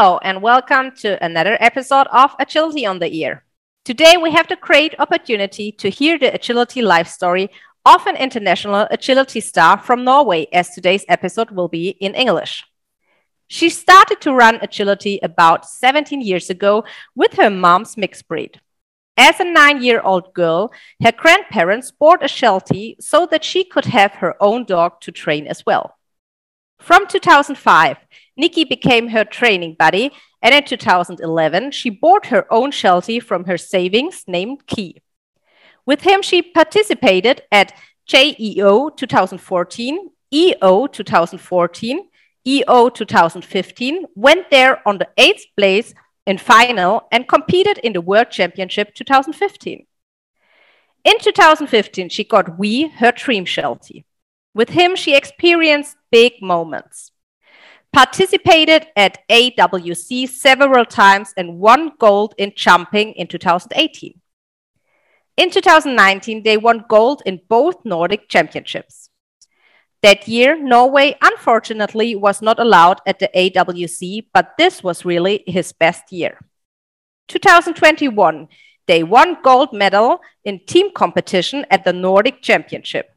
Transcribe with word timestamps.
Hello, 0.00 0.18
and 0.22 0.40
welcome 0.40 0.92
to 0.92 1.22
another 1.22 1.58
episode 1.60 2.06
of 2.10 2.34
Agility 2.38 2.86
on 2.86 3.00
the 3.00 3.14
Ear. 3.14 3.44
Today, 3.84 4.16
we 4.16 4.30
have 4.30 4.48
the 4.48 4.56
great 4.56 4.94
opportunity 4.98 5.70
to 5.72 5.90
hear 5.90 6.18
the 6.18 6.32
agility 6.32 6.80
life 6.80 7.06
story 7.06 7.50
of 7.84 8.06
an 8.06 8.16
international 8.16 8.88
agility 8.90 9.40
star 9.40 9.76
from 9.76 10.02
Norway, 10.02 10.46
as 10.54 10.70
today's 10.70 11.04
episode 11.06 11.50
will 11.50 11.68
be 11.68 11.90
in 12.00 12.14
English. 12.14 12.64
She 13.46 13.68
started 13.68 14.22
to 14.22 14.32
run 14.32 14.58
agility 14.62 15.20
about 15.22 15.68
17 15.68 16.22
years 16.22 16.48
ago 16.48 16.82
with 17.14 17.34
her 17.34 17.50
mom's 17.50 17.98
mixed 17.98 18.26
breed. 18.26 18.58
As 19.18 19.38
a 19.38 19.44
nine 19.44 19.82
year 19.82 20.00
old 20.00 20.32
girl, 20.32 20.72
her 21.04 21.12
grandparents 21.12 21.90
bought 21.90 22.24
a 22.24 22.28
Sheltie 22.28 22.96
so 23.00 23.26
that 23.26 23.44
she 23.44 23.64
could 23.64 23.84
have 23.84 24.12
her 24.12 24.34
own 24.42 24.64
dog 24.64 25.02
to 25.02 25.12
train 25.12 25.46
as 25.46 25.66
well. 25.66 25.98
From 26.80 27.06
2005, 27.06 27.98
Nikki 28.36 28.64
became 28.64 29.08
her 29.08 29.24
training 29.24 29.76
buddy, 29.78 30.12
and 30.40 30.54
in 30.54 30.64
2011, 30.64 31.72
she 31.72 31.90
bought 31.90 32.26
her 32.26 32.46
own 32.50 32.70
Sheltie 32.70 33.20
from 33.20 33.44
her 33.44 33.58
savings 33.58 34.24
named 34.26 34.66
Key. 34.66 35.02
With 35.84 36.02
him, 36.02 36.22
she 36.22 36.40
participated 36.40 37.42
at 37.52 37.74
JEO 38.08 38.96
2014, 38.96 40.10
EO 40.32 40.86
2014, 40.86 42.08
EO 42.46 42.88
2015, 42.88 44.06
went 44.14 44.50
there 44.50 44.88
on 44.88 44.98
the 44.98 45.08
eighth 45.18 45.44
place 45.56 45.92
in 46.26 46.38
final 46.38 47.08
and 47.12 47.28
competed 47.28 47.76
in 47.78 47.92
the 47.92 48.00
World 48.00 48.30
Championship 48.30 48.94
2015. 48.94 49.86
In 51.04 51.18
2015, 51.18 52.08
she 52.08 52.24
got 52.24 52.58
Wee, 52.58 52.88
her 52.88 53.12
dream 53.12 53.44
Sheltie. 53.44 54.04
With 54.54 54.70
him, 54.70 54.96
she 54.96 55.16
experienced 55.16 55.96
big 56.10 56.42
moments. 56.42 57.12
Participated 57.92 58.86
at 58.96 59.18
AWC 59.28 60.28
several 60.28 60.84
times 60.84 61.32
and 61.36 61.58
won 61.58 61.92
gold 61.98 62.34
in 62.38 62.52
jumping 62.54 63.12
in 63.12 63.26
2018. 63.26 64.20
In 65.36 65.50
2019, 65.50 66.42
they 66.42 66.56
won 66.56 66.84
gold 66.88 67.22
in 67.24 67.40
both 67.48 67.84
Nordic 67.84 68.28
championships. 68.28 69.10
That 70.02 70.26
year, 70.26 70.58
Norway 70.58 71.16
unfortunately 71.20 72.14
was 72.14 72.40
not 72.40 72.58
allowed 72.58 73.00
at 73.06 73.18
the 73.18 73.30
AWC, 73.34 74.26
but 74.32 74.52
this 74.56 74.82
was 74.82 75.04
really 75.04 75.44
his 75.46 75.72
best 75.72 76.10
year. 76.10 76.38
2021, 77.28 78.48
they 78.86 79.02
won 79.02 79.36
gold 79.42 79.72
medal 79.72 80.20
in 80.44 80.60
team 80.66 80.90
competition 80.92 81.66
at 81.70 81.84
the 81.84 81.92
Nordic 81.92 82.42
Championship. 82.42 83.14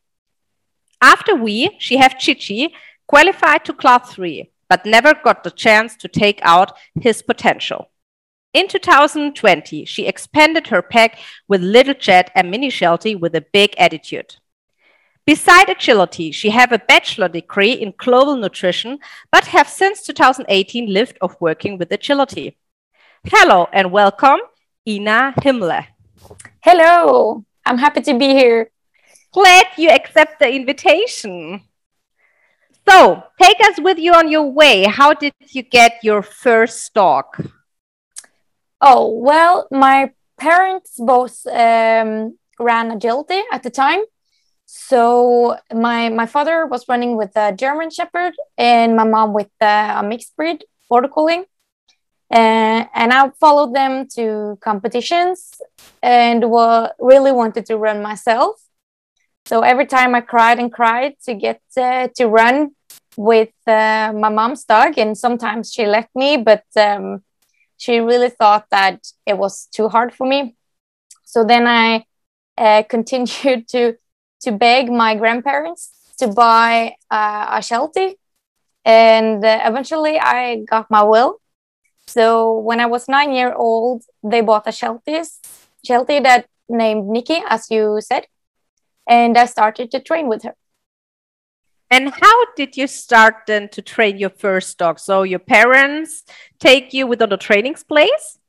After 1.03 1.35
we, 1.35 1.69
she 1.79 1.97
have 1.97 2.17
Chichi 2.17 2.73
qualified 3.07 3.65
to 3.65 3.73
class 3.73 4.13
3, 4.13 4.49
but 4.69 4.85
never 4.85 5.13
got 5.13 5.43
the 5.43 5.51
chance 5.51 5.97
to 5.97 6.07
take 6.07 6.39
out 6.43 6.71
his 7.01 7.21
potential. 7.21 7.89
In 8.53 8.69
2020, 8.69 9.83
she 9.83 10.07
expanded 10.07 10.67
her 10.67 10.81
pack 10.81 11.19
with 11.49 11.61
Little 11.61 11.93
Jet 11.93 12.31
and 12.33 12.49
Mini 12.49 12.69
Sheltie 12.69 13.15
with 13.15 13.35
a 13.35 13.45
big 13.51 13.75
attitude. 13.77 14.37
Beside 15.25 15.67
agility, 15.67 16.31
she 16.31 16.51
have 16.51 16.71
a 16.71 16.79
bachelor 16.79 17.27
degree 17.27 17.73
in 17.73 17.93
global 17.97 18.37
nutrition, 18.37 18.99
but 19.29 19.47
have 19.47 19.67
since 19.67 20.03
2018 20.03 20.87
lived 20.87 21.17
of 21.19 21.35
working 21.41 21.77
with 21.77 21.91
agility. 21.91 22.57
Hello 23.25 23.67
and 23.73 23.91
welcome, 23.91 24.39
Ina 24.87 25.33
Himle. 25.41 25.86
Hello, 26.61 27.43
I'm 27.65 27.77
happy 27.77 27.99
to 27.99 28.17
be 28.17 28.30
here. 28.30 28.69
Glad 29.33 29.67
you 29.77 29.89
accept 29.89 30.39
the 30.39 30.49
invitation. 30.49 31.61
So, 32.88 33.23
take 33.42 33.60
us 33.61 33.80
with 33.80 33.98
you 33.98 34.14
on 34.14 34.30
your 34.30 34.49
way. 34.52 34.83
How 34.83 35.14
did 35.14 35.33
you 35.49 35.64
get 35.64 36.04
your 36.04 36.21
first 36.21 36.94
dog? 36.94 37.26
Oh, 38.82 39.10
well, 39.10 39.67
my 39.72 40.11
parents 40.38 40.95
both 40.98 41.45
um, 41.48 42.38
ran 42.60 42.92
agility 42.92 43.42
at 43.52 43.64
the 43.64 43.70
time 43.70 44.04
so 44.76 45.55
my 45.72 46.10
my 46.10 46.26
father 46.26 46.66
was 46.66 46.86
running 46.89 47.16
with 47.16 47.36
a 47.36 47.54
German 47.54 47.92
Shepherd 47.92 48.33
and 48.58 48.95
my 48.95 49.04
mom 49.04 49.32
with 49.32 49.52
a 49.61 50.02
mixed 50.04 50.36
breed 50.36 50.66
border 50.89 51.08
collie. 51.08 51.45
Uh, 52.32 52.86
and 52.95 53.14
I 53.14 53.30
followed 53.39 53.76
them 53.76 54.08
to 54.16 54.58
competitions 54.61 55.61
and 56.02 56.49
wa- 56.49 56.89
really 56.98 57.32
wanted 57.32 57.67
to 57.67 57.77
run 57.77 58.02
myself. 58.02 58.62
So 59.45 59.61
every 59.61 59.86
time 59.86 60.15
I 60.15 60.21
cried 60.21 60.59
and 60.59 60.71
cried 60.71 61.15
to 61.26 61.33
get 61.33 61.61
uh, 61.77 62.08
to 62.15 62.27
run 62.27 62.71
with 63.17 63.54
uh, 63.67 64.14
my 64.15 64.30
mom's 64.30 64.64
dog, 64.64 64.98
and 64.98 65.17
sometimes 65.17 65.71
she 65.73 65.86
let 65.86 66.09
me, 66.15 66.37
but 66.37 66.64
um, 66.76 67.23
she 67.77 67.99
really 67.99 68.30
thought 68.30 68.65
that 68.71 69.05
it 69.26 69.37
was 69.37 69.67
too 69.71 69.89
hard 69.89 70.14
for 70.14 70.26
me. 70.26 70.55
So 71.26 71.43
then 71.43 71.67
I 71.67 72.05
uh, 72.58 72.83
continued 72.89 73.67
to 73.70 73.95
to 74.42 74.52
beg 74.52 74.92
my 74.92 75.15
grandparents 75.15 75.92
to 76.20 76.27
buy 76.27 76.95
uh, 77.10 77.45
a 77.49 77.61
Sheltie. 77.61 78.15
And 78.86 79.43
uh, 79.43 79.61
eventually 79.64 80.20
I 80.20 80.64
got 80.70 80.92
my 80.92 81.04
will. 81.04 81.39
So 82.08 82.60
when 82.60 82.80
I 82.80 82.86
was 82.86 83.08
nine 83.08 83.33
year 83.33 83.54
old, 83.54 84.04
they 84.21 84.42
bought 84.42 84.67
a 84.67 84.71
Sheltie, 84.71 85.23
Sheltie 85.86 86.20
that 86.20 86.48
named 86.67 87.08
Nikki, 87.08 87.42
as 87.48 87.71
you 87.71 87.99
said. 88.02 88.25
And 89.08 89.37
I 89.37 89.45
started 89.45 89.91
to 89.91 89.99
train 89.99 90.27
with 90.27 90.43
her. 90.43 90.55
And 91.93 92.09
how 92.09 92.45
did 92.55 92.75
you 92.75 92.87
start 92.87 93.45
then 93.45 93.69
to 93.69 93.81
train 93.81 94.17
your 94.17 94.31
first 94.31 94.80
dog? 94.80 94.97
So 94.97 95.21
your 95.21 95.37
parents 95.37 96.23
take 96.59 96.91
you 96.91 97.05
within 97.05 97.30
the 97.30 97.37
training 97.37 97.75
place? 97.87 98.39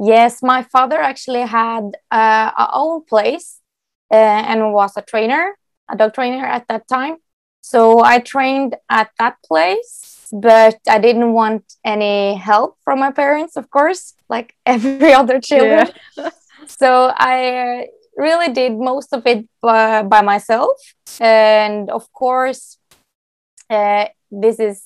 Yes, 0.00 0.40
my 0.40 0.62
father 0.62 1.00
actually 1.00 1.42
had 1.42 1.96
uh, 2.12 2.52
our 2.56 2.70
own 2.72 3.04
place 3.04 3.60
uh, 4.12 4.14
and 4.14 4.72
was 4.72 4.96
a 4.96 5.02
trainer, 5.02 5.56
a 5.90 5.96
dog 5.96 6.14
trainer 6.14 6.46
at 6.46 6.68
that 6.68 6.86
time. 6.86 7.16
So 7.60 8.04
I 8.04 8.20
trained 8.20 8.76
at 8.88 9.10
that 9.18 9.36
place, 9.44 10.28
but 10.32 10.78
I 10.88 10.98
didn't 11.00 11.32
want 11.32 11.64
any 11.84 12.36
help 12.36 12.76
from 12.84 13.00
my 13.00 13.10
parents, 13.10 13.56
of 13.56 13.68
course, 13.70 14.14
like 14.28 14.54
every 14.66 15.12
other 15.12 15.40
children. 15.40 15.88
Yeah. 16.16 16.30
so 16.66 17.12
I 17.16 17.88
really 18.18 18.52
did 18.52 18.76
most 18.76 19.14
of 19.14 19.26
it 19.26 19.48
by, 19.62 20.02
by 20.02 20.20
myself. 20.20 20.76
And 21.20 21.88
of 21.90 22.12
course, 22.12 22.78
uh, 23.70 24.06
this 24.30 24.58
is 24.58 24.84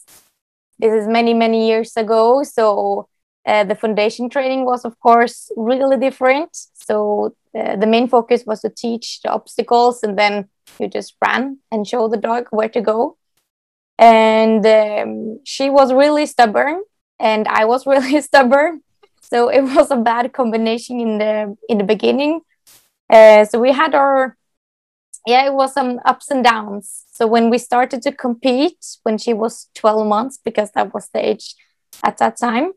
this 0.78 0.92
is 0.92 1.06
many 1.06 1.34
many 1.34 1.68
years 1.68 1.96
ago. 1.96 2.42
So 2.42 3.08
uh, 3.46 3.64
the 3.64 3.74
foundation 3.74 4.28
training 4.28 4.64
was, 4.64 4.84
of 4.84 4.98
course, 5.00 5.50
really 5.56 5.96
different. 5.96 6.50
So 6.74 7.34
uh, 7.58 7.76
the 7.76 7.86
main 7.86 8.08
focus 8.08 8.44
was 8.46 8.60
to 8.60 8.68
teach 8.68 9.20
the 9.22 9.30
obstacles, 9.30 10.02
and 10.02 10.18
then 10.18 10.48
you 10.78 10.88
just 10.88 11.14
ran 11.24 11.58
and 11.70 11.86
show 11.86 12.08
the 12.08 12.16
dog 12.16 12.46
where 12.50 12.68
to 12.68 12.80
go. 12.80 13.16
And 13.98 14.64
um, 14.66 15.40
she 15.44 15.70
was 15.70 15.92
really 15.92 16.26
stubborn, 16.26 16.82
and 17.18 17.48
I 17.48 17.64
was 17.64 17.86
really 17.92 18.20
stubborn. 18.20 18.82
So 19.20 19.48
it 19.48 19.62
was 19.62 19.90
a 19.90 19.96
bad 19.96 20.32
combination 20.32 21.00
in 21.00 21.18
the 21.18 21.56
in 21.68 21.78
the 21.78 21.84
beginning. 21.84 22.42
Uh, 23.12 23.44
so 23.44 23.60
we 23.60 23.72
had 23.72 23.94
our 23.94 24.36
yeah, 25.26 25.46
it 25.46 25.54
was 25.54 25.72
some 25.72 26.00
ups 26.04 26.30
and 26.30 26.42
downs. 26.42 27.04
So 27.12 27.26
when 27.26 27.48
we 27.48 27.58
started 27.58 28.02
to 28.02 28.12
compete, 28.12 28.84
when 29.04 29.18
she 29.18 29.32
was 29.32 29.68
12 29.74 30.06
months, 30.06 30.38
because 30.44 30.72
that 30.72 30.92
was 30.92 31.08
the 31.14 31.24
age 31.24 31.54
at 32.02 32.18
that 32.18 32.36
time, 32.36 32.72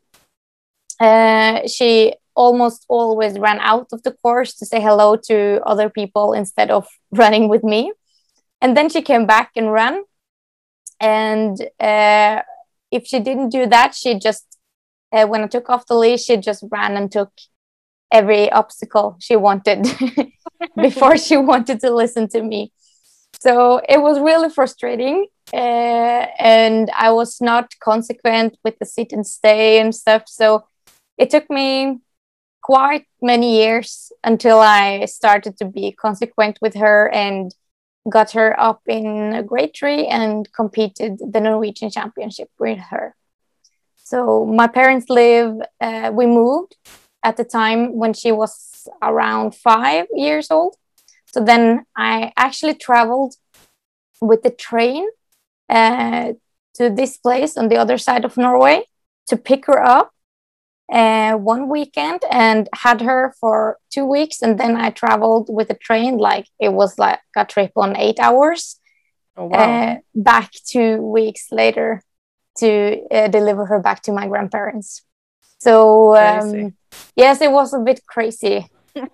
uh, 0.99 1.67
she 1.67 2.13
almost 2.35 2.85
always 2.87 3.39
ran 3.39 3.59
out 3.59 3.87
of 3.91 4.03
the 4.03 4.11
course 4.11 4.53
to 4.55 4.65
say 4.65 4.79
hello 4.81 5.15
to 5.15 5.61
other 5.65 5.89
people 5.89 6.33
instead 6.33 6.69
of 6.69 6.87
running 7.11 7.47
with 7.49 7.63
me. 7.63 7.91
And 8.61 8.77
then 8.77 8.89
she 8.89 9.01
came 9.01 9.25
back 9.25 9.51
and 9.55 9.71
ran. 9.71 10.03
And 10.99 11.59
uh, 11.79 12.41
if 12.91 13.07
she 13.07 13.19
didn't 13.19 13.49
do 13.49 13.65
that, 13.67 13.95
she 13.95 14.19
just, 14.19 14.57
uh, 15.11 15.25
when 15.25 15.43
I 15.43 15.47
took 15.47 15.69
off 15.69 15.87
the 15.87 15.95
leash, 15.95 16.25
she 16.25 16.37
just 16.37 16.63
ran 16.71 16.95
and 16.95 17.11
took 17.11 17.31
every 18.19 18.51
obstacle 18.51 19.17
she 19.19 19.35
wanted 19.35 19.81
before 20.87 21.17
she 21.17 21.37
wanted 21.37 21.77
to 21.81 21.89
listen 22.01 22.27
to 22.29 22.41
me. 22.41 22.71
So 23.45 23.81
it 23.89 24.01
was 24.01 24.19
really 24.19 24.49
frustrating. 24.49 25.27
Uh, 25.53 26.25
and 26.57 26.89
I 27.07 27.11
was 27.11 27.31
not 27.41 27.65
consequent 27.79 28.57
with 28.63 28.75
the 28.79 28.85
sit 28.85 29.11
and 29.11 29.25
stay 29.27 29.79
and 29.81 29.93
stuff. 29.93 30.23
So 30.27 30.65
it 31.17 31.29
took 31.29 31.49
me 31.49 31.99
quite 32.61 33.05
many 33.21 33.49
years 33.61 34.11
until 34.23 34.59
I 34.59 35.05
started 35.05 35.53
to 35.59 35.65
be 35.65 35.91
consequent 35.91 36.57
with 36.61 36.75
her 36.75 37.11
and 37.13 37.53
got 38.09 38.31
her 38.31 38.49
up 38.59 38.81
in 38.87 39.33
a 39.33 39.43
grade 39.43 39.73
three 39.79 40.07
and 40.07 40.51
competed 40.51 41.11
the 41.33 41.41
Norwegian 41.41 41.89
championship 41.89 42.49
with 42.59 42.79
her. 42.91 43.15
So 43.97 44.45
my 44.45 44.67
parents 44.67 45.07
live, 45.09 45.51
uh, 45.81 46.11
we 46.13 46.25
moved 46.25 46.75
at 47.25 47.37
the 47.37 47.43
time 47.43 47.81
when 48.01 48.13
she 48.13 48.31
was 48.31 48.87
around 49.01 49.55
five 49.55 50.05
years 50.13 50.51
old. 50.51 50.75
So 51.25 51.43
then 51.43 51.85
I 51.97 52.31
actually 52.37 52.75
traveled 52.75 53.33
with 54.21 54.43
the 54.43 54.51
train 54.51 55.03
uh, 55.69 56.33
to 56.75 56.89
this 56.89 57.17
place 57.17 57.57
on 57.57 57.67
the 57.69 57.77
other 57.77 57.97
side 57.97 58.23
of 58.25 58.37
Norway 58.37 58.85
to 59.27 59.35
pick 59.35 59.65
her 59.65 59.83
up 59.83 60.11
uh, 60.91 61.33
one 61.33 61.67
weekend 61.67 62.21
and 62.29 62.69
had 62.73 63.01
her 63.01 63.33
for 63.39 63.79
two 63.89 64.05
weeks. 64.05 64.41
And 64.43 64.59
then 64.59 64.77
I 64.77 64.91
traveled 64.91 65.47
with 65.49 65.69
a 65.71 65.79
train, 65.87 66.17
like 66.17 66.47
it 66.59 66.73
was 66.73 66.99
like 66.99 67.19
a 67.35 67.43
trip 67.43 67.71
on 67.75 67.97
eight 67.97 68.19
hours. 68.19 68.79
Oh, 69.37 69.47
wow. 69.47 69.57
uh, 69.57 69.95
back 70.13 70.51
two 70.65 71.01
weeks 71.01 71.47
later 71.51 72.01
to 72.59 73.01
uh, 73.11 73.27
deliver 73.27 73.65
her 73.65 73.79
back 73.79 74.01
to 74.03 74.13
my 74.13 74.27
grandparents. 74.27 75.01
So, 75.57 76.15
um, 76.15 76.73
yes, 77.15 77.41
it 77.41 77.51
was 77.51 77.73
a 77.73 77.79
bit 77.79 78.05
crazy. 78.07 78.67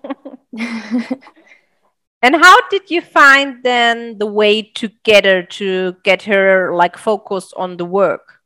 And 2.22 2.36
how 2.36 2.56
did 2.68 2.88
you 2.88 3.00
find 3.00 3.64
then 3.64 4.18
the 4.18 4.26
way 4.26 4.62
together 4.62 5.42
to 5.42 5.96
get 6.04 6.22
her 6.22 6.72
like 6.72 6.96
focused 6.96 7.52
on 7.56 7.78
the 7.78 7.84
work? 7.84 8.42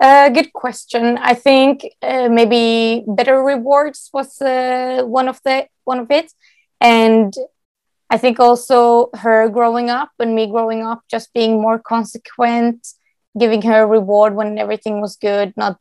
Uh, 0.00 0.30
good 0.30 0.52
question. 0.52 1.16
I 1.18 1.34
think 1.34 1.86
uh, 2.02 2.28
maybe 2.28 3.04
better 3.06 3.40
rewards 3.40 4.10
was 4.12 4.42
uh, 4.42 5.02
one 5.04 5.28
of 5.28 5.40
the 5.44 5.68
one 5.84 6.00
of 6.00 6.10
it, 6.10 6.32
and 6.80 7.32
I 8.10 8.18
think 8.18 8.40
also 8.40 9.10
her 9.14 9.48
growing 9.48 9.90
up 9.90 10.10
and 10.18 10.34
me 10.34 10.48
growing 10.48 10.82
up, 10.82 11.02
just 11.08 11.32
being 11.32 11.62
more 11.62 11.78
consequent, 11.78 12.84
giving 13.38 13.62
her 13.62 13.82
a 13.82 13.86
reward 13.86 14.34
when 14.34 14.58
everything 14.58 15.00
was 15.00 15.14
good, 15.16 15.54
not 15.56 15.76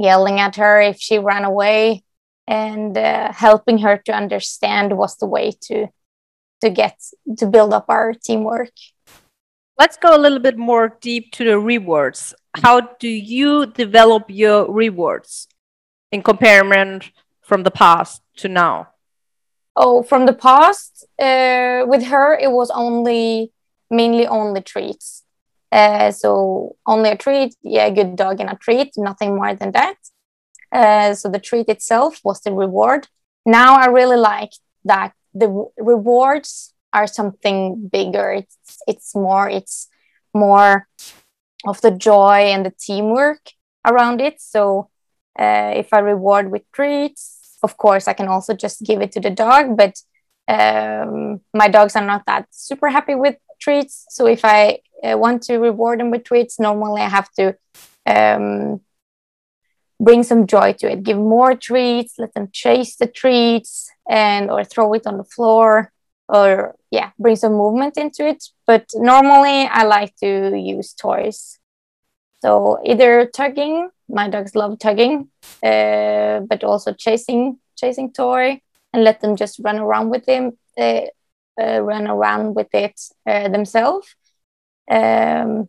yelling 0.00 0.40
at 0.40 0.56
her 0.56 0.80
if 0.80 0.98
she 0.98 1.18
ran 1.18 1.44
away, 1.44 2.02
and 2.46 2.96
uh, 2.96 3.32
helping 3.32 3.78
her 3.78 3.96
to 4.06 4.12
understand 4.12 4.96
was 4.96 5.16
the 5.16 5.26
way 5.26 5.52
to 5.68 5.88
to 6.60 6.70
get 6.70 6.96
to 7.38 7.46
build 7.46 7.72
up 7.72 7.86
our 7.88 8.12
teamwork. 8.12 8.72
Let's 9.78 9.96
go 9.96 10.14
a 10.14 10.20
little 10.20 10.40
bit 10.40 10.58
more 10.58 10.98
deep 11.00 11.32
to 11.32 11.44
the 11.44 11.58
rewards. 11.58 12.34
How 12.62 12.80
do 12.98 13.08
you 13.08 13.66
develop 13.66 14.24
your 14.28 14.70
rewards 14.70 15.48
in 16.12 16.22
comparison 16.22 17.00
from 17.40 17.62
the 17.62 17.70
past 17.70 18.20
to 18.36 18.48
now? 18.48 18.88
Oh, 19.74 20.02
from 20.02 20.26
the 20.26 20.34
past, 20.34 21.06
uh, 21.18 21.84
with 21.86 22.04
her, 22.04 22.36
it 22.36 22.50
was 22.50 22.70
only 22.70 23.52
mainly 23.90 24.26
only 24.26 24.60
treats. 24.60 25.19
Uh, 25.72 26.10
so 26.10 26.76
only 26.86 27.10
a 27.10 27.16
treat, 27.16 27.54
yeah, 27.62 27.88
good 27.90 28.16
dog 28.16 28.40
and 28.40 28.50
a 28.50 28.56
treat, 28.56 28.92
nothing 28.96 29.36
more 29.36 29.54
than 29.54 29.72
that. 29.72 29.94
Uh, 30.72 31.14
so 31.14 31.28
the 31.28 31.38
treat 31.38 31.68
itself 31.68 32.20
was 32.24 32.40
the 32.40 32.52
reward. 32.52 33.08
Now 33.46 33.76
I 33.76 33.86
really 33.86 34.16
like 34.16 34.52
that 34.84 35.12
the 35.34 35.46
w- 35.46 35.70
rewards 35.78 36.74
are 36.92 37.06
something 37.06 37.88
bigger. 37.88 38.32
It's 38.32 38.78
it's 38.86 39.14
more 39.14 39.48
it's 39.48 39.88
more 40.34 40.88
of 41.66 41.80
the 41.80 41.90
joy 41.90 42.50
and 42.52 42.64
the 42.64 42.72
teamwork 42.78 43.40
around 43.86 44.20
it. 44.20 44.40
So 44.40 44.90
uh, 45.38 45.72
if 45.76 45.92
I 45.92 45.98
reward 46.00 46.50
with 46.50 46.62
treats, 46.72 47.58
of 47.62 47.76
course 47.76 48.08
I 48.08 48.12
can 48.12 48.28
also 48.28 48.54
just 48.54 48.82
give 48.82 49.00
it 49.00 49.12
to 49.12 49.20
the 49.20 49.30
dog. 49.30 49.76
But 49.76 50.00
um, 50.48 51.40
my 51.54 51.68
dogs 51.68 51.96
are 51.96 52.04
not 52.04 52.24
that 52.26 52.46
super 52.50 52.88
happy 52.88 53.14
with 53.14 53.36
treats. 53.60 54.06
So 54.08 54.26
if 54.26 54.44
I 54.44 54.80
uh, 55.02 55.16
want 55.16 55.42
to 55.44 55.58
reward 55.58 56.00
them 56.00 56.10
with 56.10 56.24
treats, 56.24 56.58
normally 56.58 57.02
I 57.02 57.08
have 57.08 57.30
to 57.32 57.56
um, 58.06 58.80
bring 60.00 60.22
some 60.22 60.46
joy 60.46 60.72
to 60.74 60.90
it. 60.90 61.02
Give 61.02 61.18
more 61.18 61.54
treats 61.54 62.14
let 62.18 62.34
them 62.34 62.48
chase 62.52 62.96
the 62.96 63.06
treats 63.06 63.90
and 64.08 64.50
or 64.50 64.64
throw 64.64 64.92
it 64.94 65.06
on 65.06 65.18
the 65.18 65.24
floor 65.24 65.92
or 66.28 66.74
yeah 66.90 67.10
bring 67.18 67.36
some 67.36 67.52
movement 67.52 67.96
into 67.96 68.26
it. 68.26 68.42
But 68.66 68.88
normally 68.94 69.66
i 69.66 69.84
like 69.84 70.16
to 70.16 70.56
use 70.56 70.94
toys. 70.94 71.58
So 72.42 72.78
either 72.84 73.26
tugging 73.26 73.90
my 74.08 74.28
dogs 74.28 74.54
love 74.54 74.78
tugging 74.78 75.28
uh, 75.62 76.40
but 76.40 76.64
also 76.64 76.92
chasing 76.92 77.58
chasing 77.76 78.12
toy 78.12 78.60
and 78.92 79.04
let 79.04 79.20
them 79.20 79.36
just 79.36 79.60
run 79.62 79.78
around 79.78 80.10
with 80.10 80.26
them 80.26 80.58
uh, 80.78 81.02
run 81.82 82.06
around 82.06 82.54
with 82.54 82.68
it 82.72 82.98
uh, 83.26 83.48
themselves 83.48 84.14
um, 84.90 85.68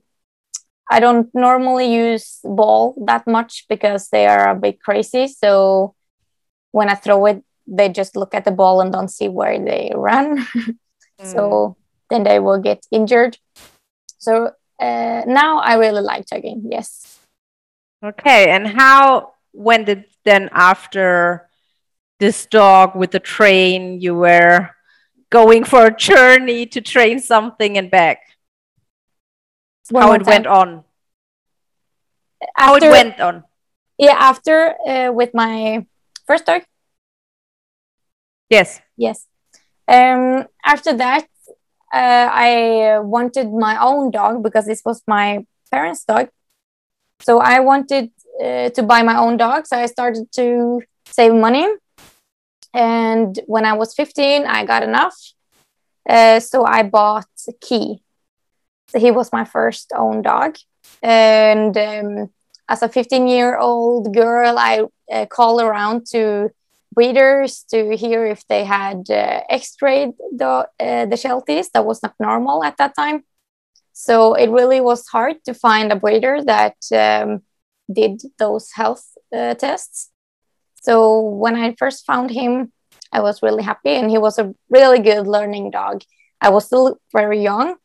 I 0.92 1.00
don't 1.00 1.34
normally 1.34 1.94
use 1.94 2.40
ball 2.44 2.96
that 3.06 3.26
much 3.26 3.66
because 3.70 4.10
they 4.10 4.28
are 4.28 4.50
a 4.50 4.60
bit 4.60 4.82
crazy. 4.82 5.28
So 5.28 5.96
when 6.72 6.90
I 6.90 6.96
throw 6.96 7.26
it, 7.28 7.44
they 7.66 7.88
just 7.88 8.18
look 8.18 8.34
at 8.34 8.44
the 8.44 8.52
ball 8.52 8.82
and 8.82 8.92
don't 8.92 9.08
see 9.08 9.30
where 9.30 9.58
they 9.64 9.92
run. 9.96 10.46
So 11.24 11.78
then 12.10 12.24
they 12.24 12.40
will 12.40 12.58
get 12.58 12.84
injured. 12.90 13.38
So 14.18 14.54
uh, 14.80 15.22
now 15.28 15.60
I 15.60 15.76
really 15.76 16.02
like 16.02 16.26
tugging. 16.26 16.64
Yes. 16.68 17.20
Okay, 18.04 18.50
and 18.50 18.66
how 18.66 19.34
when 19.52 19.84
did 19.84 20.06
then 20.26 20.50
after 20.52 21.48
this 22.20 22.48
dog 22.48 22.96
with 22.96 23.12
the 23.12 23.20
train 23.20 24.02
you 24.02 24.16
were 24.16 24.72
going 25.32 25.64
for 25.64 25.88
a 25.88 25.96
journey 25.96 26.68
to 26.68 26.80
train 26.80 27.20
something 27.20 27.78
and 27.78 27.90
back? 27.90 28.20
One 29.90 30.04
how 30.04 30.14
it 30.14 30.26
went 30.26 30.46
time. 30.46 30.54
on? 30.54 30.84
How 32.56 32.76
it 32.76 32.84
went 32.84 33.20
on? 33.20 33.44
Yeah, 33.98 34.16
after 34.18 34.76
uh, 34.88 35.12
with 35.12 35.34
my 35.34 35.86
first 36.28 36.46
dog. 36.46 36.62
Yes. 38.50 38.82
Yes. 38.98 39.26
Um, 39.88 40.46
after 40.64 40.94
that, 40.94 41.28
uh, 41.94 42.30
I 42.32 43.00
wanted 43.00 43.52
my 43.52 43.82
own 43.82 44.12
dog 44.12 44.44
because 44.44 44.66
this 44.66 44.82
was 44.86 45.02
my 45.08 45.46
parents' 45.72 46.06
dog. 46.06 46.30
So 47.22 47.40
I 47.40 47.60
wanted 47.60 48.12
uh, 48.42 48.70
to 48.70 48.84
buy 48.84 49.04
my 49.04 49.18
own 49.18 49.38
dog. 49.38 49.68
So 49.68 49.78
I 49.78 49.86
started 49.86 50.32
to 50.34 50.82
save 51.06 51.34
money. 51.34 51.68
And 52.74 53.38
when 53.48 53.66
I 53.66 53.74
was 53.74 53.94
15, 53.94 54.46
I 54.46 54.66
got 54.66 54.84
enough. 54.84 55.16
Uh, 56.08 56.40
so 56.40 56.66
I 56.66 56.84
bought 56.84 57.28
Key. 57.60 58.02
So 58.88 59.00
he 59.00 59.12
was 59.12 59.32
my 59.32 59.46
first 59.46 59.92
own 59.96 60.22
dog. 60.22 60.58
And 61.02 61.78
um, 61.78 62.30
as 62.68 62.82
a 62.82 62.90
15 62.90 63.28
year 63.28 63.58
old 63.58 64.14
girl, 64.14 64.58
I 64.58 64.86
uh, 65.12 65.26
called 65.28 65.62
around 65.62 66.06
to 66.12 66.52
breeders 66.94 67.66
to 67.72 67.96
hear 67.96 68.26
if 68.26 68.46
they 68.48 68.66
had 68.66 69.10
uh, 69.10 69.42
x-rayed 69.50 70.12
the 70.36 70.68
uh, 70.80 71.06
the 71.06 71.16
shelties 71.16 71.72
that 71.72 71.86
was 71.86 72.04
not 72.04 72.14
normal 72.20 72.64
at 72.64 72.78
that 72.78 72.96
time 72.96 73.24
so 73.94 74.34
it 74.34 74.50
really 74.50 74.82
was 74.82 75.08
hard 75.08 75.38
to 75.46 75.54
find 75.54 75.92
a 75.92 75.96
breeder 75.96 76.44
that 76.44 76.76
um, 76.92 77.42
did 77.92 78.22
those 78.38 78.72
health 78.74 79.06
uh, 79.36 79.54
tests 79.56 80.11
so 80.82 81.22
when 81.22 81.56
i 81.56 81.74
first 81.80 82.06
found 82.06 82.30
him 82.30 82.72
i 83.12 83.20
was 83.22 83.42
really 83.42 83.64
happy 83.64 83.92
and 83.92 84.10
he 84.10 84.18
was 84.18 84.38
a 84.38 84.54
really 84.70 85.00
good 85.00 85.26
learning 85.26 85.72
dog 85.72 86.04
i 86.42 86.50
was 86.50 86.66
still 86.66 87.00
very 87.14 87.42
young 87.42 87.76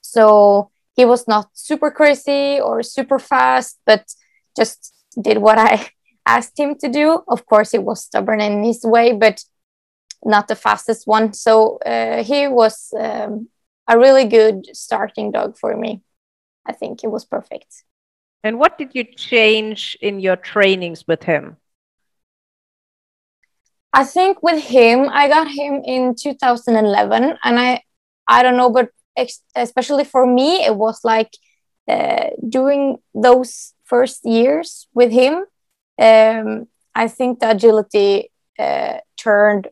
so 0.00 0.70
he 0.96 1.04
was 1.04 1.26
not 1.28 1.46
super 1.54 1.90
crazy 1.90 2.60
or 2.60 2.82
super 2.82 3.18
fast 3.18 3.78
but 3.86 4.04
just 4.56 4.92
did 5.22 5.38
what 5.38 5.58
i 5.58 5.88
asked 6.26 6.58
him 6.58 6.74
to 6.76 6.88
do. 6.88 7.22
Of 7.28 7.46
course, 7.46 7.72
he 7.72 7.78
was 7.78 8.04
stubborn 8.04 8.40
in 8.40 8.64
his 8.64 8.84
way, 8.84 9.12
but 9.12 9.44
not 10.24 10.48
the 10.48 10.56
fastest 10.56 11.06
one. 11.06 11.32
So 11.32 11.78
uh, 11.78 12.22
he 12.24 12.48
was 12.48 12.92
um, 12.98 13.48
a 13.88 13.98
really 13.98 14.24
good 14.24 14.66
starting 14.74 15.32
dog 15.32 15.58
for 15.58 15.76
me. 15.76 16.02
I 16.66 16.72
think 16.72 17.04
it 17.04 17.08
was 17.08 17.24
perfect. 17.24 17.84
And 18.42 18.58
what 18.58 18.78
did 18.78 18.94
you 18.94 19.04
change 19.04 19.96
in 20.00 20.20
your 20.20 20.36
trainings 20.36 21.06
with 21.06 21.22
him? 21.22 21.56
I 23.94 24.04
think 24.04 24.42
with 24.42 24.64
him, 24.64 25.08
I 25.12 25.28
got 25.28 25.48
him 25.48 25.82
in 25.84 26.16
2011, 26.16 27.38
and 27.44 27.60
I, 27.60 27.82
I 28.26 28.42
don't 28.42 28.56
know, 28.56 28.70
but 28.70 28.90
ex- 29.16 29.42
especially 29.54 30.04
for 30.04 30.26
me, 30.26 30.64
it 30.64 30.76
was 30.76 31.00
like 31.04 31.30
uh, 31.88 32.30
doing 32.48 32.98
those 33.14 33.74
first 33.84 34.24
years 34.24 34.88
with 34.94 35.12
him. 35.12 35.44
Um, 35.98 36.66
I 36.94 37.06
think 37.08 37.38
the 37.38 37.50
agility 37.52 38.32
uh, 38.58 38.98
turned 39.16 39.68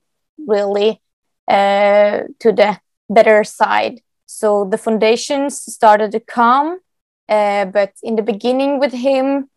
really 0.47 1.03
uh, 1.49 2.21
to 2.41 2.53
the 2.53 2.81
better 3.11 3.45
side. 3.45 4.03
So 4.27 4.69
the 4.71 4.79
foundations 4.79 5.61
started 5.61 6.13
to 6.13 6.21
come, 6.21 6.81
uh, 7.29 7.65
but 7.67 7.95
in 8.05 8.17
the 8.17 8.23
beginning 8.23 8.79
with 8.79 8.93
him, 8.93 9.51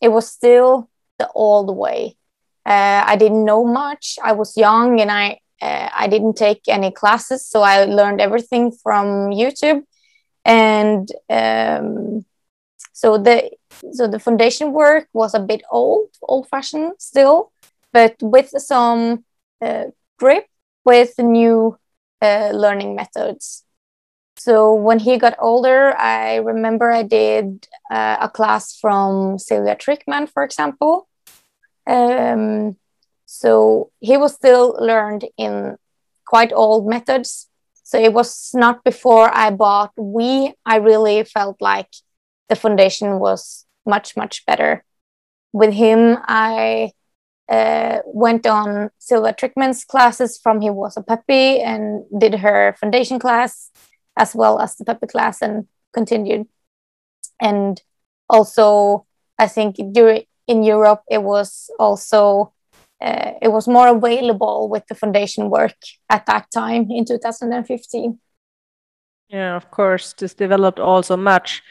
it 0.00 0.10
was 0.10 0.28
still 0.28 0.88
the 1.18 1.28
old 1.34 1.76
way. 1.76 2.16
Uh, 2.66 3.02
I 3.06 3.16
didn't 3.16 3.44
know 3.44 3.64
much. 3.64 4.18
I 4.22 4.32
was 4.32 4.56
young 4.56 5.00
and 5.00 5.10
I 5.10 5.40
uh, 5.60 5.88
I 5.94 6.08
didn't 6.08 6.36
take 6.36 6.62
any 6.68 6.90
classes, 6.90 7.46
so 7.46 7.62
I 7.62 7.84
learned 7.84 8.20
everything 8.20 8.72
from 8.72 9.30
YouTube. 9.30 9.82
And 10.44 11.08
um, 11.30 12.24
so 12.92 13.18
the 13.18 13.50
so 13.92 14.06
the 14.06 14.18
foundation 14.18 14.72
work 14.72 15.08
was 15.12 15.34
a 15.34 15.40
bit 15.40 15.62
old, 15.70 16.08
old 16.22 16.48
fashioned 16.48 16.92
still, 16.98 17.52
but 17.92 18.14
with 18.22 18.50
some 18.58 19.24
uh, 19.60 19.86
grip 20.18 20.46
with 20.84 21.18
new 21.18 21.78
uh, 22.22 22.50
learning 22.52 22.94
methods. 22.94 23.64
so 24.36 24.74
when 24.74 24.98
he 25.00 25.18
got 25.18 25.36
older, 25.40 25.96
I 25.98 26.36
remember 26.36 26.90
I 26.92 27.02
did 27.02 27.68
uh, 27.90 28.18
a 28.20 28.28
class 28.28 28.76
from 28.78 29.38
Silvia 29.38 29.76
Trkman, 29.76 30.28
for 30.30 30.42
example. 30.44 31.08
Um, 31.86 32.76
so 33.26 33.90
he 34.00 34.16
was 34.16 34.34
still 34.34 34.76
learned 34.80 35.26
in 35.36 35.76
quite 36.26 36.52
old 36.52 36.86
methods. 36.88 37.48
So 37.82 37.98
it 37.98 38.12
was 38.12 38.50
not 38.54 38.82
before 38.84 39.30
I 39.34 39.50
bought 39.50 39.92
We, 39.96 40.54
I 40.64 40.76
really 40.76 41.24
felt 41.24 41.56
like 41.60 41.90
the 42.48 42.56
foundation 42.56 43.18
was 43.18 43.66
much, 43.86 44.16
much 44.16 44.46
better. 44.46 44.84
With 45.52 45.74
him, 45.74 46.18
I 46.26 46.92
uh, 47.48 47.98
went 48.06 48.46
on 48.46 48.90
Silvia 48.98 49.34
Trkman's 49.34 49.84
classes 49.84 50.38
from 50.38 50.60
he 50.60 50.70
was 50.70 50.96
a 50.96 51.02
puppy 51.02 51.60
and 51.60 52.04
did 52.18 52.36
her 52.36 52.74
foundation 52.80 53.18
class 53.18 53.70
as 54.16 54.34
well 54.34 54.60
as 54.60 54.76
the 54.76 54.84
puppy 54.84 55.06
class 55.06 55.42
and 55.42 55.66
continued. 55.92 56.46
And 57.40 57.82
also, 58.28 59.06
I 59.38 59.48
think 59.48 59.76
during 59.92 60.24
in 60.46 60.62
Europe, 60.62 61.02
it 61.08 61.22
was 61.22 61.70
also 61.78 62.52
uh, 63.00 63.32
it 63.42 63.48
was 63.48 63.68
more 63.68 63.88
available 63.88 64.68
with 64.68 64.86
the 64.86 64.94
foundation 64.94 65.50
work 65.50 65.76
at 66.08 66.24
that 66.26 66.50
time 66.50 66.90
in 66.90 67.04
2015. 67.04 68.18
Yeah, 69.28 69.56
of 69.56 69.70
course, 69.70 70.14
this 70.14 70.34
developed 70.34 70.78
also 70.78 71.16
much. 71.16 71.62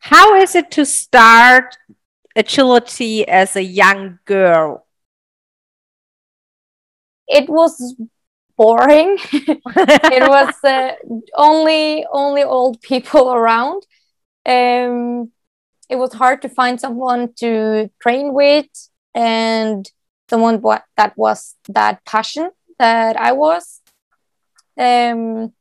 How 0.00 0.34
is 0.34 0.54
it 0.54 0.70
to 0.72 0.84
start 0.84 1.76
agility 2.36 3.26
as 3.26 3.56
a 3.56 3.62
young 3.62 4.18
girl? 4.24 4.86
It 7.26 7.48
was 7.48 7.94
boring. 8.56 9.16
it 9.32 10.28
was 10.28 10.54
uh, 10.64 10.92
only 11.34 12.04
only 12.12 12.42
old 12.42 12.80
people 12.82 13.32
around. 13.32 13.84
Um, 14.44 15.30
it 15.88 15.96
was 15.96 16.12
hard 16.14 16.42
to 16.42 16.48
find 16.48 16.80
someone 16.80 17.32
to 17.34 17.90
train 18.00 18.34
with 18.34 18.66
and 19.14 19.90
someone 20.28 20.62
that 20.96 21.16
was 21.16 21.54
that 21.68 22.04
passion 22.04 22.50
that 22.78 23.16
I 23.16 23.32
was. 23.32 23.80
Um, 24.76 25.52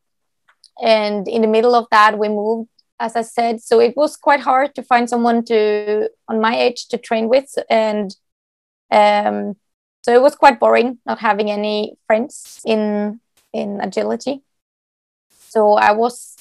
and 0.82 1.28
in 1.28 1.42
the 1.42 1.48
middle 1.48 1.74
of 1.74 1.88
that, 1.92 2.20
we 2.20 2.30
moved, 2.30 2.70
as 3.00 3.16
I 3.16 3.22
said. 3.24 3.62
So 3.62 3.80
it 3.80 3.96
was 3.96 4.16
quite 4.16 4.42
hard 4.42 4.76
to 4.76 4.84
find 4.84 5.10
someone 5.10 5.44
to 5.46 6.10
on 6.28 6.42
my 6.42 6.56
age 6.56 6.88
to 6.90 6.98
train 6.98 7.30
with, 7.30 7.58
and 7.70 8.16
um, 8.92 9.56
so 10.08 10.14
it 10.14 10.22
was 10.22 10.36
quite 10.36 10.58
boring 10.58 11.00
not 11.06 11.20
having 11.20 11.52
any 11.52 11.98
friends 12.08 12.62
in 12.66 13.20
in 13.52 13.82
agility 13.82 14.42
so 15.50 15.74
i 15.74 15.92
was 15.92 16.38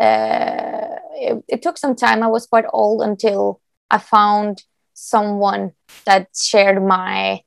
uh, 0.00 0.79
it, 1.14 1.44
it, 1.48 1.62
took 1.62 1.78
some 1.78 1.94
time. 1.94 2.22
I 2.22 2.28
was 2.28 2.46
quite 2.46 2.64
old 2.72 3.02
until 3.02 3.60
i 3.90 3.98
found 3.98 4.62
someone 4.94 5.72
that 6.04 6.28
shared 6.36 6.82
my 6.82 7.40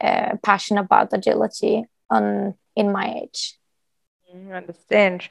uh, 0.00 0.36
passion 0.42 0.78
about 0.78 1.12
agility 1.12 1.84
on 2.08 2.54
in 2.76 2.92
my 2.92 3.20
age. 3.22 3.58
I 4.32 4.36
mm, 4.36 4.56
understand. 4.56 5.28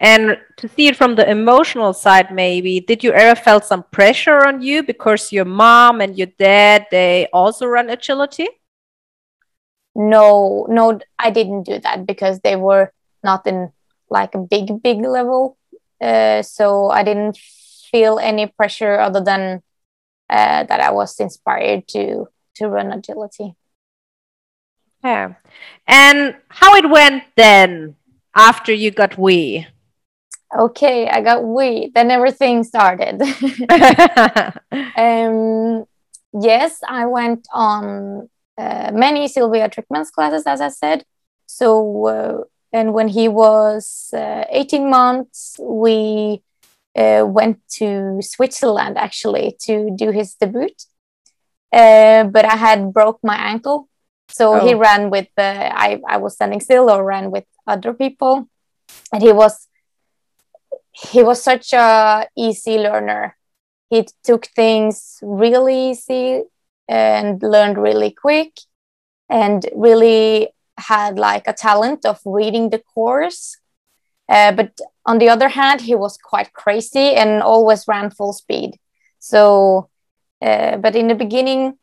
And 0.00 0.38
to 0.56 0.68
see 0.68 0.88
it 0.88 0.96
from 0.96 1.14
the 1.14 1.28
emotional 1.30 1.92
side 1.92 2.34
maybe 2.34 2.80
did 2.80 3.04
you 3.04 3.12
ever 3.12 3.38
felt 3.38 3.66
some 3.66 3.84
pressure 3.90 4.46
on 4.46 4.62
you 4.62 4.82
because 4.82 5.30
your 5.30 5.44
mom 5.44 6.00
and 6.00 6.16
your 6.16 6.28
dad 6.38 6.86
they 6.90 7.28
also 7.32 7.66
run 7.66 7.90
agility? 7.90 8.48
No 9.94 10.66
no 10.70 10.98
i 11.18 11.30
didn't 11.30 11.64
do 11.64 11.78
that 11.80 12.06
because 12.06 12.40
they 12.40 12.56
were 12.56 12.92
not 13.22 13.46
in 13.46 13.72
like 14.08 14.34
a 14.34 14.38
big 14.38 14.82
big 14.82 15.00
level 15.00 15.58
uh, 16.00 16.42
so 16.42 16.90
i 16.90 17.02
didn't 17.02 17.36
feel 17.90 18.18
any 18.18 18.46
pressure 18.46 18.98
other 18.98 19.20
than 19.20 19.62
uh, 20.28 20.64
that 20.64 20.80
i 20.80 20.90
was 20.90 21.18
inspired 21.20 21.86
to 21.88 22.26
to 22.54 22.68
run 22.68 22.92
agility. 22.92 23.54
Yeah. 25.02 25.34
And 25.86 26.36
how 26.48 26.74
it 26.74 26.90
went 26.90 27.24
then 27.36 27.96
after 28.34 28.72
you 28.72 28.90
got 28.90 29.16
we 29.16 29.66
okay 30.56 31.08
i 31.08 31.20
got 31.22 31.42
we 31.42 31.90
then 31.94 32.10
everything 32.10 32.64
started. 32.64 33.22
Um 34.96 35.84
yes 36.32 36.80
i 36.86 37.06
went 37.06 37.48
on 37.52 38.28
uh, 38.60 38.90
many 38.92 39.26
Silvia 39.26 39.68
Trkman's 39.68 40.10
classes, 40.10 40.46
as 40.46 40.60
I 40.60 40.68
said. 40.68 41.04
So, 41.46 42.06
uh, 42.06 42.44
and 42.72 42.94
when 42.94 43.08
he 43.08 43.28
was 43.28 44.10
uh, 44.12 44.44
18 44.50 44.88
months, 44.88 45.56
we 45.60 46.42
uh, 46.96 47.24
went 47.26 47.58
to 47.78 48.20
Switzerland 48.22 48.96
actually 48.98 49.56
to 49.62 49.90
do 49.96 50.10
his 50.10 50.34
debut. 50.34 50.68
Uh, 51.72 52.24
but 52.24 52.44
I 52.44 52.56
had 52.56 52.92
broke 52.92 53.20
my 53.22 53.36
ankle, 53.36 53.88
so 54.28 54.54
oh. 54.54 54.66
he 54.66 54.74
ran 54.74 55.10
with 55.10 55.28
the. 55.36 55.42
I 55.42 56.00
I 56.08 56.16
was 56.16 56.34
standing 56.34 56.60
still 56.60 56.90
or 56.90 57.04
ran 57.04 57.30
with 57.30 57.44
other 57.64 57.94
people, 57.94 58.48
and 59.12 59.22
he 59.22 59.30
was 59.30 59.68
he 60.92 61.22
was 61.22 61.42
such 61.42 61.72
a 61.72 62.26
easy 62.36 62.76
learner. 62.78 63.36
He 63.88 64.06
took 64.24 64.46
things 64.46 65.18
really 65.22 65.90
easy 65.90 66.42
and 66.88 67.40
learned 67.40 67.78
really 67.78 68.10
quick 68.10 68.58
and 69.28 69.64
really 69.74 70.48
had 70.80 71.18
like 71.18 71.46
a 71.46 71.52
talent 71.52 72.04
of 72.04 72.20
reading 72.24 72.70
the 72.70 72.78
course. 72.78 73.58
Uh, 74.28 74.52
but 74.52 74.78
on 75.06 75.18
the 75.18 75.28
other 75.28 75.48
hand, 75.48 75.80
he 75.80 75.94
was 75.94 76.16
quite 76.16 76.52
crazy 76.52 77.14
and 77.14 77.42
always 77.42 77.88
ran 77.88 78.10
full 78.10 78.32
speed. 78.32 78.78
So, 79.18 79.90
uh, 80.40 80.76
but 80.76 80.94
in 80.94 81.08
the 81.08 81.14
beginning, 81.14 81.78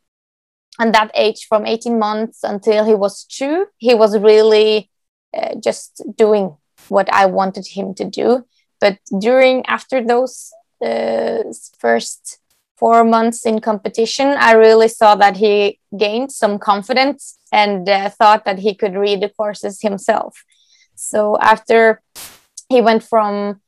and 0.80 0.94
that 0.94 1.12
age 1.14 1.46
from 1.48 1.66
18 1.66 2.00
months 2.00 2.44
until 2.44 2.86
he 2.86 2.94
was 2.94 3.24
two, 3.24 3.66
he 3.78 3.94
was 3.94 4.18
really 4.18 4.90
uh, 5.36 5.56
just 5.62 6.04
doing 6.16 6.56
what 6.88 7.12
I 7.12 7.26
wanted 7.26 7.68
him 7.68 7.94
to 7.96 8.06
do. 8.06 8.46
But 8.80 9.00
during, 9.20 9.66
after 9.66 10.04
those 10.04 10.52
uh, 10.86 11.44
first 11.80 12.40
four 12.78 13.04
months 13.04 13.46
in 13.46 13.60
competition, 13.60 14.36
I 14.40 14.54
really 14.54 14.88
saw 14.88 15.16
that 15.16 15.38
he 15.38 15.80
gained 15.98 16.32
some 16.32 16.60
confidence 16.60 17.38
and 17.52 17.90
uh, 17.90 18.10
thought 18.10 18.46
that 18.46 18.60
he 18.60 18.76
could 18.76 18.96
read 18.96 19.22
the 19.22 19.30
courses 19.30 19.82
himself. 19.82 20.44
So 20.96 21.38
after 21.40 22.02
he 22.70 22.82
went 22.82 23.04
from 23.04 23.62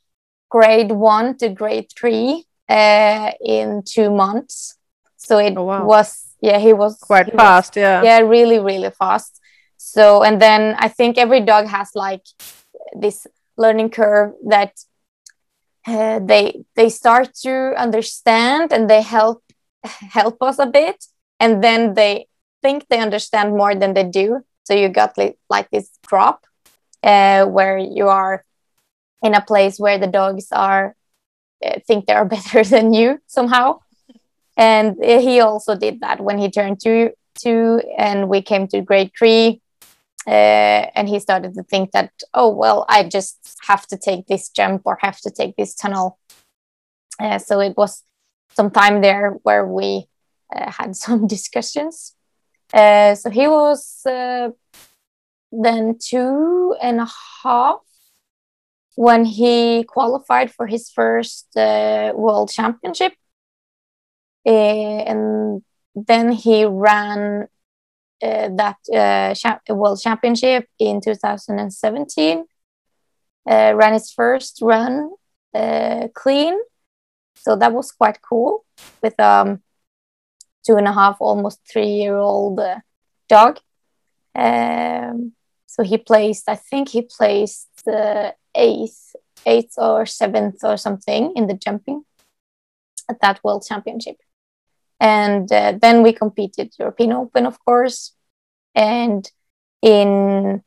grade 0.49 0.91
one 0.91 1.37
to 1.37 1.49
grade 1.49 1.87
three 1.97 2.45
uh, 2.67 3.31
in 3.43 3.83
two 3.85 4.09
months. 4.09 4.77
So 5.17 5.37
it 5.37 5.53
oh, 5.57 5.63
wow. 5.63 5.85
was 5.85 6.25
yeah 6.41 6.57
he 6.59 6.73
was 6.73 6.97
quite 6.97 7.25
he 7.25 7.31
fast 7.33 7.75
was, 7.75 7.81
yeah 7.81 8.03
yeah 8.03 8.19
really 8.19 8.59
really 8.59 8.91
fast. 8.91 9.39
So 9.77 10.23
and 10.23 10.41
then 10.41 10.75
I 10.77 10.87
think 10.87 11.17
every 11.17 11.41
dog 11.41 11.67
has 11.67 11.91
like 11.95 12.25
this 12.93 13.27
learning 13.57 13.89
curve 13.89 14.33
that 14.47 14.73
uh, 15.89 16.19
they 16.19 16.63
they 16.75 16.89
start 16.89 17.33
to 17.41 17.73
understand 17.77 18.71
and 18.71 18.89
they 18.89 19.01
help 19.01 19.43
help 20.11 20.41
us 20.41 20.59
a 20.59 20.65
bit. 20.65 21.05
And 21.39 21.63
then 21.63 21.93
they 21.93 22.27
think 22.61 22.87
they 22.89 22.99
understand 22.99 23.55
more 23.55 23.75
than 23.75 23.93
they 23.93 24.03
do. 24.03 24.41
So 24.63 24.73
you 24.73 24.89
got 24.89 25.17
li- 25.17 25.37
like 25.49 25.69
this 25.71 25.89
drop 26.07 26.45
uh, 27.03 27.45
where 27.45 27.77
you 27.77 28.07
are 28.09 28.43
in 29.23 29.33
a 29.33 29.41
place 29.41 29.79
where 29.79 29.97
the 29.97 30.07
dogs 30.07 30.47
are 30.51 30.95
uh, 31.65 31.79
think 31.87 32.05
they 32.05 32.13
are 32.13 32.25
better 32.37 32.63
than 32.63 32.93
you 32.93 33.19
somehow. 33.27 33.79
And 34.57 34.97
he 35.01 35.39
also 35.39 35.75
did 35.75 36.01
that 36.01 36.19
when 36.19 36.37
he 36.37 36.49
turned 36.51 36.79
two 36.83 37.11
two 37.39 37.81
and 37.97 38.27
we 38.27 38.41
came 38.41 38.67
to 38.67 38.81
grade 38.81 39.11
three 39.17 39.61
uh, 40.27 40.85
and 40.95 41.07
he 41.07 41.19
started 41.19 41.53
to 41.53 41.63
think 41.63 41.91
that 41.91 42.11
oh 42.33 42.49
well 42.49 42.85
i 42.89 43.03
just 43.03 43.57
have 43.67 43.85
to 43.87 43.97
take 43.97 44.27
this 44.27 44.49
jump 44.49 44.81
or 44.85 44.97
have 45.01 45.19
to 45.21 45.29
take 45.29 45.55
this 45.55 45.75
tunnel. 45.75 46.17
Uh, 47.19 47.37
so 47.37 47.59
it 47.59 47.75
was 47.75 48.03
some 48.55 48.71
time 48.71 49.01
there 49.01 49.37
where 49.43 49.65
we 49.65 50.07
uh, 50.55 50.71
had 50.71 50.95
some 51.05 51.27
discussions. 51.27 52.15
Uh, 52.73 53.15
so 53.15 53.29
he 53.29 53.47
was 53.47 54.01
uh, 54.05 54.49
then 55.51 55.97
two 55.99 56.75
and 56.81 56.99
a 56.99 57.09
half 57.43 57.79
when 58.95 59.25
he 59.25 59.83
qualified 59.83 60.51
for 60.51 60.67
his 60.67 60.89
first 60.89 61.47
uh, 61.55 62.11
world 62.15 62.51
championship. 62.51 63.13
And 64.45 65.63
then 65.95 66.31
he 66.31 66.65
ran 66.65 67.47
that 68.21 68.77
uh, 68.93 69.33
cha 69.33 69.59
World 69.69 69.99
Championship 70.01 70.67
in 70.77 71.01
2017. 71.01 72.45
Uh, 73.49 73.73
ran 73.75 73.93
his 73.93 74.11
first 74.11 74.59
run 74.61 75.11
clean, 76.13 76.59
so 77.35 77.55
that 77.55 77.73
was 77.73 77.91
quite 77.91 78.19
cool 78.21 78.63
with 79.01 79.19
um 79.19 79.61
two 80.65 80.75
and 80.75 80.87
a 80.87 80.93
half, 80.93 81.17
almost 81.19 81.59
three 81.71 81.87
year 81.87 82.17
old 82.17 82.59
dog. 83.27 83.59
Um, 84.35 85.33
so 85.65 85.83
he 85.83 85.97
placed, 85.97 86.49
I 86.49 86.55
think 86.55 86.89
he 86.89 87.01
placed 87.01 87.69
uh, 87.87 88.31
eighth 88.55 89.15
eighth 89.45 89.75
or 89.77 90.05
seventh 90.05 90.63
or 90.63 90.77
something 90.77 91.33
in 91.35 91.47
the 91.47 91.53
jumping 91.53 92.03
at 93.09 93.19
that 93.21 93.39
World 93.43 93.65
Championship. 93.67 94.17
And 94.99 95.51
uh, 95.51 95.73
then 95.81 96.03
we 96.03 96.13
competed 96.13 96.75
European 96.77 97.13
Open, 97.13 97.45
of 97.45 97.63
course. 97.63 98.13
And 98.75 99.29
in 99.81 100.61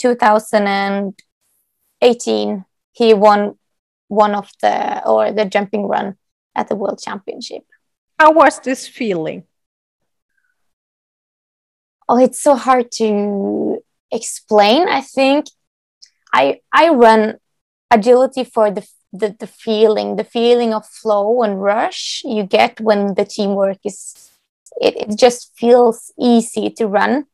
2018, 0.00 2.64
he 2.92 3.14
won 3.14 3.58
one 4.08 4.34
of 4.34 4.50
the 4.60 5.02
or 5.06 5.32
the 5.32 5.46
jumping 5.46 5.88
run 5.88 6.16
at 6.54 6.68
the 6.68 6.76
World 6.76 7.00
Championship. 7.02 7.64
How 8.18 8.32
was 8.32 8.60
this 8.60 8.86
feeling? 8.86 9.44
Oh, 12.08 12.18
it's 12.18 12.42
so 12.42 12.56
hard 12.56 12.90
to 12.92 13.82
explain. 14.10 14.88
I 14.88 15.00
think 15.00 15.46
I 16.32 16.60
I 16.72 16.90
run 16.90 17.38
agility 17.90 18.44
for 18.44 18.70
the 18.70 18.86
the, 19.12 19.36
the 19.38 19.46
feeling, 19.46 20.16
the 20.16 20.24
feeling 20.24 20.72
of 20.72 20.86
flow 20.86 21.42
and 21.42 21.62
rush 21.62 22.22
you 22.24 22.44
get 22.44 22.80
when 22.80 23.14
the 23.14 23.24
teamwork 23.24 23.78
is 23.84 24.30
it, 24.80 24.96
it 24.96 25.18
just 25.18 25.52
feels 25.56 26.12
easy 26.18 26.70
to 26.70 26.86
run. 26.86 27.26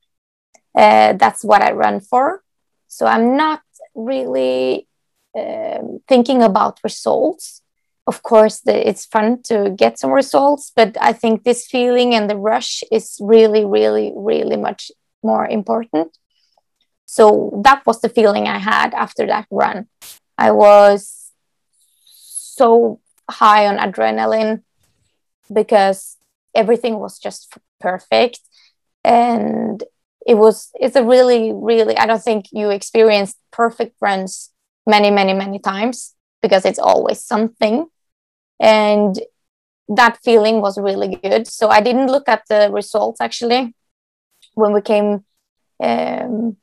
Uh, 0.76 1.12
that's 1.14 1.44
what 1.44 1.62
I 1.62 1.72
run 1.72 2.00
for. 2.00 2.42
So 2.88 3.06
I'm 3.06 3.36
not 3.36 3.62
really 3.94 4.88
um, 5.36 6.00
thinking 6.08 6.42
about 6.42 6.80
results. 6.82 7.62
Of 8.06 8.22
course, 8.22 8.60
the, 8.60 8.88
it's 8.88 9.04
fun 9.04 9.42
to 9.44 9.70
get 9.76 9.98
some 9.98 10.10
results, 10.10 10.72
but 10.74 10.96
I 11.00 11.12
think 11.12 11.44
this 11.44 11.66
feeling 11.66 12.14
and 12.14 12.28
the 12.28 12.36
rush 12.36 12.82
is 12.90 13.18
really, 13.20 13.64
really, 13.64 14.12
really 14.16 14.56
much 14.56 14.90
more 15.22 15.46
important. 15.46 16.16
So 17.04 17.60
that 17.64 17.84
was 17.86 18.00
the 18.00 18.08
feeling 18.08 18.48
I 18.48 18.58
had 18.58 18.94
after 18.94 19.26
that 19.26 19.46
run. 19.50 19.88
I 20.38 20.52
was 20.52 21.17
so 22.58 23.00
high 23.30 23.66
on 23.66 23.78
adrenaline 23.78 24.62
because 25.52 26.16
everything 26.54 26.98
was 26.98 27.18
just 27.18 27.56
perfect. 27.80 28.40
And 29.04 29.82
it 30.26 30.34
was 30.34 30.70
it's 30.74 30.96
a 30.96 31.04
really 31.04 31.52
really 31.54 31.96
i 31.96 32.04
don't 32.04 32.22
think 32.22 32.46
you 32.52 32.68
experienced 32.68 33.38
perfect 33.50 33.96
runs 33.98 34.50
many 34.86 35.10
many 35.10 35.32
many 35.32 35.58
times 35.58 36.14
because 36.42 36.64
it's 36.64 36.78
always 36.78 37.22
something. 37.22 37.86
And 38.60 39.18
that 39.88 40.18
feeling 40.22 40.60
was 40.60 40.78
really 40.78 41.16
good. 41.16 41.46
So 41.46 41.68
i 41.68 41.80
didn't 41.80 42.12
look 42.14 42.28
at 42.28 42.42
the 42.48 42.68
results 42.70 43.20
actually 43.20 43.74
when 44.54 44.72
we 44.72 44.82
came 44.82 45.24
um, 45.82 46.56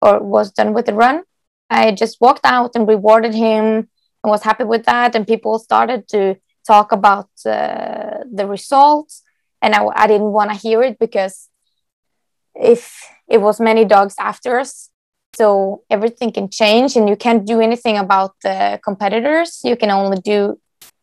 or 0.00 0.20
was 0.20 0.50
done 0.50 0.72
with 0.74 0.86
the 0.86 0.94
run. 0.94 1.22
I 1.70 1.92
just 1.92 2.20
walked 2.20 2.44
out 2.44 2.72
and 2.74 2.88
rewarded 2.88 3.34
him 3.34 3.88
and 4.24 4.30
was 4.30 4.42
happy 4.42 4.64
with 4.64 4.84
that. 4.86 5.14
And 5.14 5.26
people 5.26 5.58
started 5.58 6.08
to 6.08 6.36
talk 6.66 6.92
about 6.92 7.28
uh, 7.46 8.24
the 8.32 8.46
results. 8.46 9.22
And 9.62 9.74
I, 9.74 9.84
I 9.94 10.06
didn't 10.06 10.32
want 10.32 10.50
to 10.50 10.56
hear 10.56 10.82
it 10.82 10.98
because 10.98 11.48
if 12.54 13.06
it 13.28 13.38
was 13.38 13.60
many 13.60 13.84
dogs 13.84 14.14
after 14.18 14.58
us, 14.58 14.90
so 15.36 15.82
everything 15.90 16.30
can 16.32 16.48
change 16.48 16.96
and 16.96 17.08
you 17.08 17.16
can't 17.16 17.44
do 17.44 17.60
anything 17.60 17.98
about 17.98 18.34
the 18.42 18.80
competitors. 18.84 19.60
You 19.64 19.76
can 19.76 19.90
only 19.90 20.18
do 20.18 20.60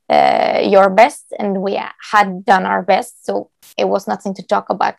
uh, 0.10 0.62
your 0.64 0.90
best. 0.90 1.26
And 1.38 1.62
we 1.62 1.80
had 2.12 2.46
done 2.46 2.66
our 2.66 2.82
best. 2.82 3.26
So 3.26 3.50
it 3.78 3.86
was 3.86 4.08
nothing 4.08 4.34
to 4.36 4.44
talk 4.44 4.70
about. 4.70 4.96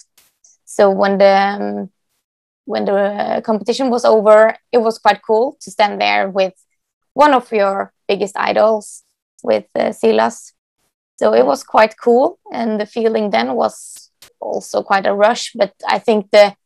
So 0.64 0.90
when 0.90 1.18
the 1.18 1.36
um, 1.36 1.90
when 2.64 2.84
the 2.84 3.42
competition 3.44 3.90
was 3.90 4.04
over, 4.04 4.56
it 4.70 4.78
was 4.78 4.98
quite 4.98 5.20
cool 5.26 5.56
to 5.62 5.70
stand 5.70 6.00
there 6.00 6.30
with 6.30 6.54
one 7.14 7.34
of 7.34 7.52
your 7.52 7.92
biggest 8.08 8.36
idols, 8.36 9.04
with 9.42 9.66
uh, 9.74 9.92
Silas. 9.92 10.52
So 11.18 11.34
it 11.34 11.44
was 11.44 11.62
quite 11.62 11.94
cool, 11.98 12.38
and 12.52 12.80
the 12.80 12.86
feeling 12.86 13.30
then 13.30 13.54
was 13.54 14.10
also 14.40 14.82
quite 14.82 15.06
a 15.06 15.14
rush. 15.14 15.52
But 15.54 15.74
I 15.86 15.98
think 15.98 16.30
the 16.30 16.56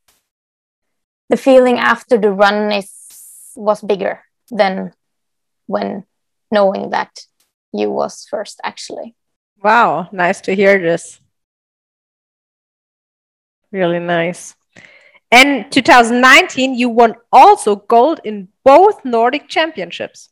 the 1.28 1.36
feeling 1.36 1.78
after 1.78 2.16
the 2.16 2.30
run 2.30 2.72
is 2.72 2.90
was 3.56 3.82
bigger 3.82 4.22
than 4.50 4.92
when 5.66 6.04
knowing 6.50 6.90
that 6.90 7.26
you 7.72 7.90
was 7.90 8.26
first 8.30 8.60
actually. 8.62 9.14
Wow, 9.62 10.08
nice 10.12 10.40
to 10.42 10.54
hear 10.54 10.78
this. 10.80 11.20
Really 13.72 13.98
nice. 13.98 14.54
And 15.32 15.70
2019, 15.72 16.76
you 16.76 16.88
won 16.88 17.14
also 17.32 17.76
gold 17.76 18.20
in 18.22 18.48
both 18.64 19.04
Nordic 19.04 19.48
championships. 19.48 20.30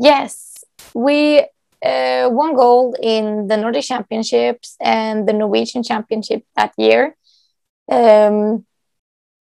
Yes, 0.00 0.64
we 0.94 1.40
uh, 1.84 2.28
won 2.32 2.54
gold 2.54 2.96
in 3.02 3.48
the 3.48 3.56
Nordic 3.58 3.84
championships 3.84 4.76
and 4.80 5.28
the 5.28 5.34
Norwegian 5.34 5.82
championship 5.82 6.42
that 6.56 6.72
year. 6.78 7.16
Um, 7.92 8.64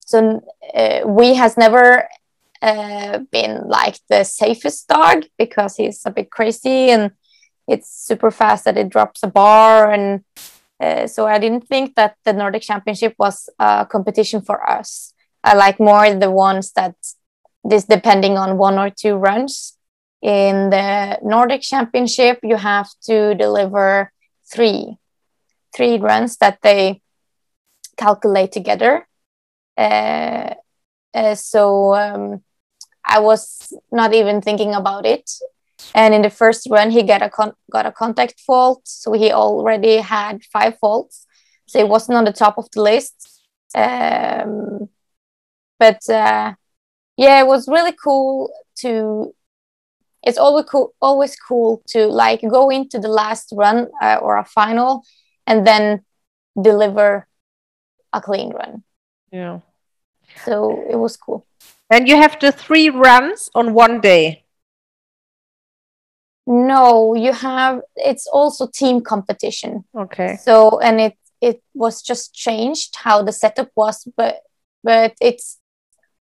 so 0.05 0.41
uh, 0.75 1.01
we 1.05 1.35
has 1.35 1.55
never 1.55 2.09
uh, 2.61 3.19
been 3.31 3.69
like 3.69 3.99
the 4.09 4.25
safest 4.25 4.89
dog 4.89 5.27
because 5.37 5.77
he's 5.77 6.01
a 6.05 6.11
bit 6.11 6.29
crazy 6.29 6.89
and 6.89 7.11
it's 7.65 7.89
super 7.89 8.29
fast 8.29 8.65
that 8.65 8.77
it 8.77 8.89
drops 8.89 9.23
a 9.23 9.27
bar 9.27 9.89
and 9.91 10.25
uh, 10.81 11.07
so 11.07 11.25
I 11.25 11.39
didn't 11.39 11.67
think 11.67 11.95
that 11.95 12.15
the 12.25 12.33
Nordic 12.33 12.63
Championship 12.63 13.13
was 13.17 13.49
a 13.59 13.85
competition 13.89 14.41
for 14.41 14.69
us. 14.69 15.13
I 15.41 15.55
like 15.55 15.79
more 15.79 16.13
the 16.13 16.31
ones 16.31 16.73
that 16.73 16.95
this 17.63 17.85
depending 17.85 18.37
on 18.37 18.57
one 18.57 18.77
or 18.77 18.89
two 18.89 19.15
runs. 19.15 19.77
In 20.21 20.69
the 20.69 21.17
Nordic 21.21 21.61
Championship, 21.61 22.39
you 22.43 22.57
have 22.57 22.89
to 23.03 23.35
deliver 23.35 24.11
three, 24.51 24.97
three 25.73 25.97
runs 25.97 26.37
that 26.37 26.59
they 26.61 27.01
calculate 27.97 28.51
together. 28.51 29.07
Uh, 29.77 30.53
uh, 31.13 31.35
so 31.35 31.95
um, 31.95 32.43
I 33.05 33.19
was 33.19 33.73
not 33.91 34.13
even 34.13 34.41
thinking 34.41 34.73
about 34.73 35.05
it. 35.05 35.29
And 35.95 36.13
in 36.13 36.21
the 36.21 36.29
first 36.29 36.67
run 36.69 36.91
he 36.91 37.03
got 37.03 37.21
a 37.21 37.31
got 37.71 37.85
a 37.85 37.91
contact 37.91 38.39
fault. 38.41 38.81
So 38.83 39.13
he 39.13 39.31
already 39.31 39.97
had 39.97 40.43
five 40.43 40.77
faults. 40.77 41.25
So 41.65 41.79
he 41.79 41.85
wasn't 41.85 42.17
on 42.17 42.25
the 42.25 42.33
top 42.33 42.57
of 42.57 42.69
the 42.71 42.81
list. 42.81 43.41
Um, 43.73 44.89
but 45.79 46.07
uh, 46.09 46.53
yeah 47.17 47.39
it 47.39 47.47
was 47.47 47.67
really 47.67 47.93
cool 47.93 48.51
to 48.79 49.33
it's 50.23 50.37
always 50.37 50.65
cool 50.65 50.93
always 51.01 51.35
cool 51.35 51.81
to 51.87 52.07
like 52.07 52.41
go 52.41 52.69
into 52.69 52.99
the 52.99 53.07
last 53.07 53.53
run 53.55 53.87
uh, 54.01 54.17
or 54.21 54.37
a 54.37 54.45
final 54.45 55.03
and 55.47 55.65
then 55.65 56.01
deliver 56.61 57.27
a 58.13 58.21
clean 58.21 58.51
run 58.51 58.83
yeah 59.31 59.59
so 60.45 60.85
it 60.89 60.95
was 60.95 61.15
cool 61.17 61.45
and 61.89 62.07
you 62.07 62.15
have 62.15 62.37
the 62.39 62.51
three 62.51 62.89
runs 62.89 63.49
on 63.55 63.73
one 63.73 64.01
day 64.01 64.43
no, 66.49 67.13
you 67.13 67.31
have 67.31 67.81
it's 67.95 68.25
also 68.25 68.65
team 68.65 69.01
competition. 69.01 69.85
Okay. 69.95 70.37
So 70.41 70.79
and 70.79 70.99
it 70.99 71.17
it 71.41 71.61
was 71.75 72.01
just 72.01 72.33
changed 72.33 72.95
how 72.95 73.21
the 73.21 73.31
setup 73.31 73.69
was, 73.75 74.07
but 74.17 74.39
but 74.83 75.13
it's 75.21 75.59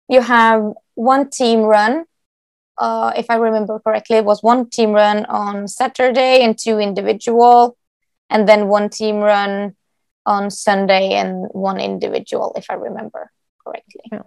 you 0.09 0.20
have 0.20 0.62
one 0.94 1.31
team 1.31 1.62
run. 1.62 2.05
Uh, 2.76 3.12
if 3.16 3.30
I 3.30 3.37
remember 3.37 3.78
correctly, 3.78 4.16
it 4.16 4.24
was 4.24 4.42
one 4.42 4.68
team 4.68 4.92
run 4.92 5.24
on 5.26 5.68
Saturday 5.68 6.42
and 6.42 6.58
two 6.58 6.78
individual, 6.78 7.76
and 8.30 8.48
then 8.48 8.68
one 8.68 8.88
team 8.88 9.18
run 9.18 9.76
on 10.26 10.50
Sunday 10.50 11.12
and 11.12 11.46
one 11.52 11.78
individual, 11.78 12.52
if 12.56 12.66
I 12.70 12.74
remember 12.74 13.30
correctly. 13.64 14.02
Yeah. 14.10 14.22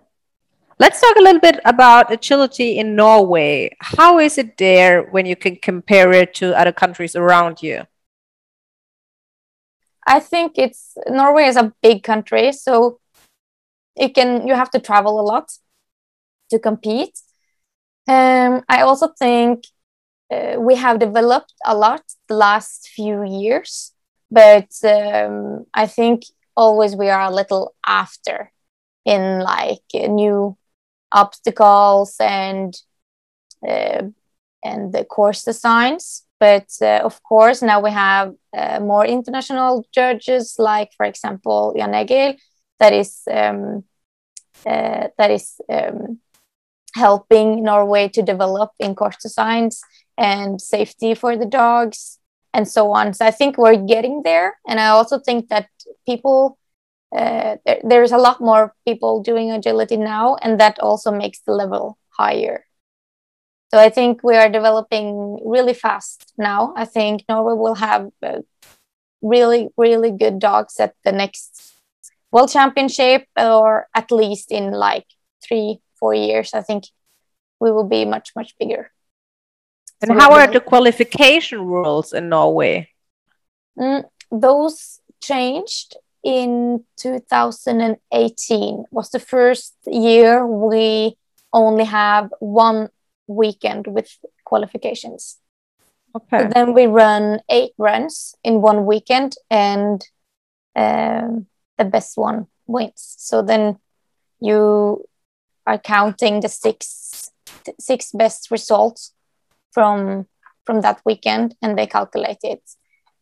Let's 0.79 1.01
talk 1.01 1.15
a 1.17 1.21
little 1.21 1.41
bit 1.41 1.59
about 1.65 2.11
agility 2.11 2.77
in 2.77 2.95
Norway. 2.95 3.75
How 3.79 4.19
is 4.19 4.37
it 4.37 4.57
there 4.57 5.01
when 5.03 5.25
you 5.25 5.35
can 5.35 5.55
compare 5.55 6.13
it 6.13 6.35
to 6.35 6.57
other 6.57 6.71
countries 6.71 7.15
around 7.15 7.63
you? 7.63 7.87
I 10.05 10.19
think 10.19 10.53
it's 10.57 10.95
Norway 11.09 11.45
is 11.45 11.57
a 11.57 11.73
big 11.81 12.03
country, 12.03 12.53
so 12.53 12.99
it 13.95 14.13
can 14.13 14.47
you 14.47 14.53
have 14.53 14.69
to 14.71 14.79
travel 14.79 15.19
a 15.19 15.25
lot 15.25 15.51
to 16.51 16.59
compete. 16.59 17.19
Um, 18.07 18.63
I 18.69 18.81
also 18.81 19.07
think 19.07 19.65
uh, 20.31 20.55
we 20.59 20.75
have 20.75 20.99
developed 20.99 21.53
a 21.65 21.75
lot 21.75 22.03
the 22.27 22.35
last 22.35 22.89
few 22.95 23.23
years, 23.23 23.93
but 24.31 24.69
um, 24.83 25.65
I 25.73 25.87
think 25.87 26.23
always 26.55 26.95
we 26.95 27.09
are 27.09 27.21
a 27.21 27.33
little 27.33 27.75
after 27.85 28.51
in 29.05 29.39
like 29.41 29.83
new 29.93 30.57
obstacles 31.11 32.15
and 32.19 32.73
uh, 33.67 34.03
and 34.63 34.93
the 34.93 35.05
course 35.05 35.43
designs. 35.43 36.23
But 36.39 36.67
uh, 36.81 37.01
of 37.03 37.21
course, 37.23 37.61
now 37.61 37.81
we 37.81 37.91
have 37.91 38.33
uh, 38.55 38.79
more 38.79 39.05
international 39.05 39.85
judges, 39.93 40.55
like 40.59 40.91
for 40.97 41.05
example 41.05 41.73
Jan 41.77 41.95
Egil, 41.95 42.35
that 42.79 42.93
is 42.93 43.21
um, 43.31 43.83
uh, 44.65 45.07
that 45.17 45.31
is 45.31 45.59
um, 45.69 46.19
helping 46.95 47.63
Norway 47.63 48.07
to 48.09 48.21
develop 48.21 48.71
in 48.79 48.95
course 48.95 49.17
designs 49.21 49.81
and 50.17 50.61
safety 50.61 51.13
for 51.13 51.37
the 51.37 51.45
dogs 51.45 52.19
and 52.53 52.67
so 52.67 52.91
on. 52.91 53.13
So 53.13 53.25
I 53.25 53.31
think 53.31 53.57
we're 53.57 53.85
getting 53.85 54.23
there. 54.23 54.57
And 54.67 54.79
I 54.79 54.87
also 54.87 55.19
think 55.19 55.49
that 55.49 55.69
people, 56.05 56.57
uh, 57.15 57.57
there, 57.65 57.81
there's 57.83 58.11
a 58.11 58.17
lot 58.17 58.41
more 58.41 58.73
people 58.87 59.21
doing 59.21 59.51
agility 59.51 59.97
now, 59.97 60.37
and 60.41 60.59
that 60.59 60.79
also 60.79 61.11
makes 61.11 61.39
the 61.41 61.53
level 61.53 61.97
higher. 62.09 62.65
So 63.71 63.77
I 63.77 63.89
think 63.89 64.23
we 64.23 64.35
are 64.35 64.49
developing 64.49 65.39
really 65.45 65.73
fast 65.73 66.33
now. 66.37 66.73
I 66.75 66.85
think 66.85 67.25
Norway 67.27 67.53
will 67.53 67.75
have 67.75 68.09
uh, 68.23 68.39
really, 69.21 69.69
really 69.77 70.11
good 70.11 70.39
dogs 70.39 70.79
at 70.79 70.95
the 71.03 71.11
next 71.11 71.73
World 72.31 72.49
Championship, 72.49 73.25
or 73.37 73.87
at 73.93 74.11
least 74.11 74.51
in 74.51 74.71
like 74.71 75.05
three, 75.45 75.81
four 75.99 76.13
years. 76.13 76.53
I 76.53 76.61
think 76.61 76.85
we 77.59 77.71
will 77.71 77.87
be 77.87 78.05
much, 78.05 78.31
much 78.35 78.55
bigger. 78.59 78.91
And 80.01 80.11
so 80.11 80.19
how 80.19 80.33
are 80.33 80.47
the 80.47 80.59
qualification 80.59 81.65
rules 81.65 82.13
in 82.13 82.29
Norway? 82.29 82.89
Mm, 83.79 84.03
those 84.31 84.99
changed 85.21 85.95
in 86.23 86.83
2018 86.97 88.85
was 88.91 89.09
the 89.09 89.19
first 89.19 89.75
year 89.85 90.45
we 90.45 91.17
only 91.53 91.85
have 91.85 92.31
one 92.39 92.89
weekend 93.27 93.87
with 93.87 94.17
qualifications. 94.45 95.37
Okay. 96.15 96.43
So 96.43 96.49
then 96.53 96.73
we 96.73 96.87
run 96.87 97.41
eight 97.49 97.71
runs 97.77 98.35
in 98.43 98.61
one 98.61 98.85
weekend, 98.85 99.35
and 99.49 100.01
um, 100.75 101.47
the 101.77 101.85
best 101.85 102.17
one 102.17 102.47
wins. 102.65 103.15
So 103.17 103.41
then 103.41 103.77
you 104.39 105.05
are 105.67 105.77
counting 105.77 106.39
the 106.41 106.49
six 106.49 107.31
six 107.79 108.11
best 108.11 108.49
results 108.49 109.13
from 109.71 110.25
from 110.65 110.81
that 110.81 111.01
weekend, 111.05 111.55
and 111.61 111.77
they 111.77 111.87
calculate 111.87 112.43
it. 112.43 112.63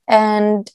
And 0.07 0.71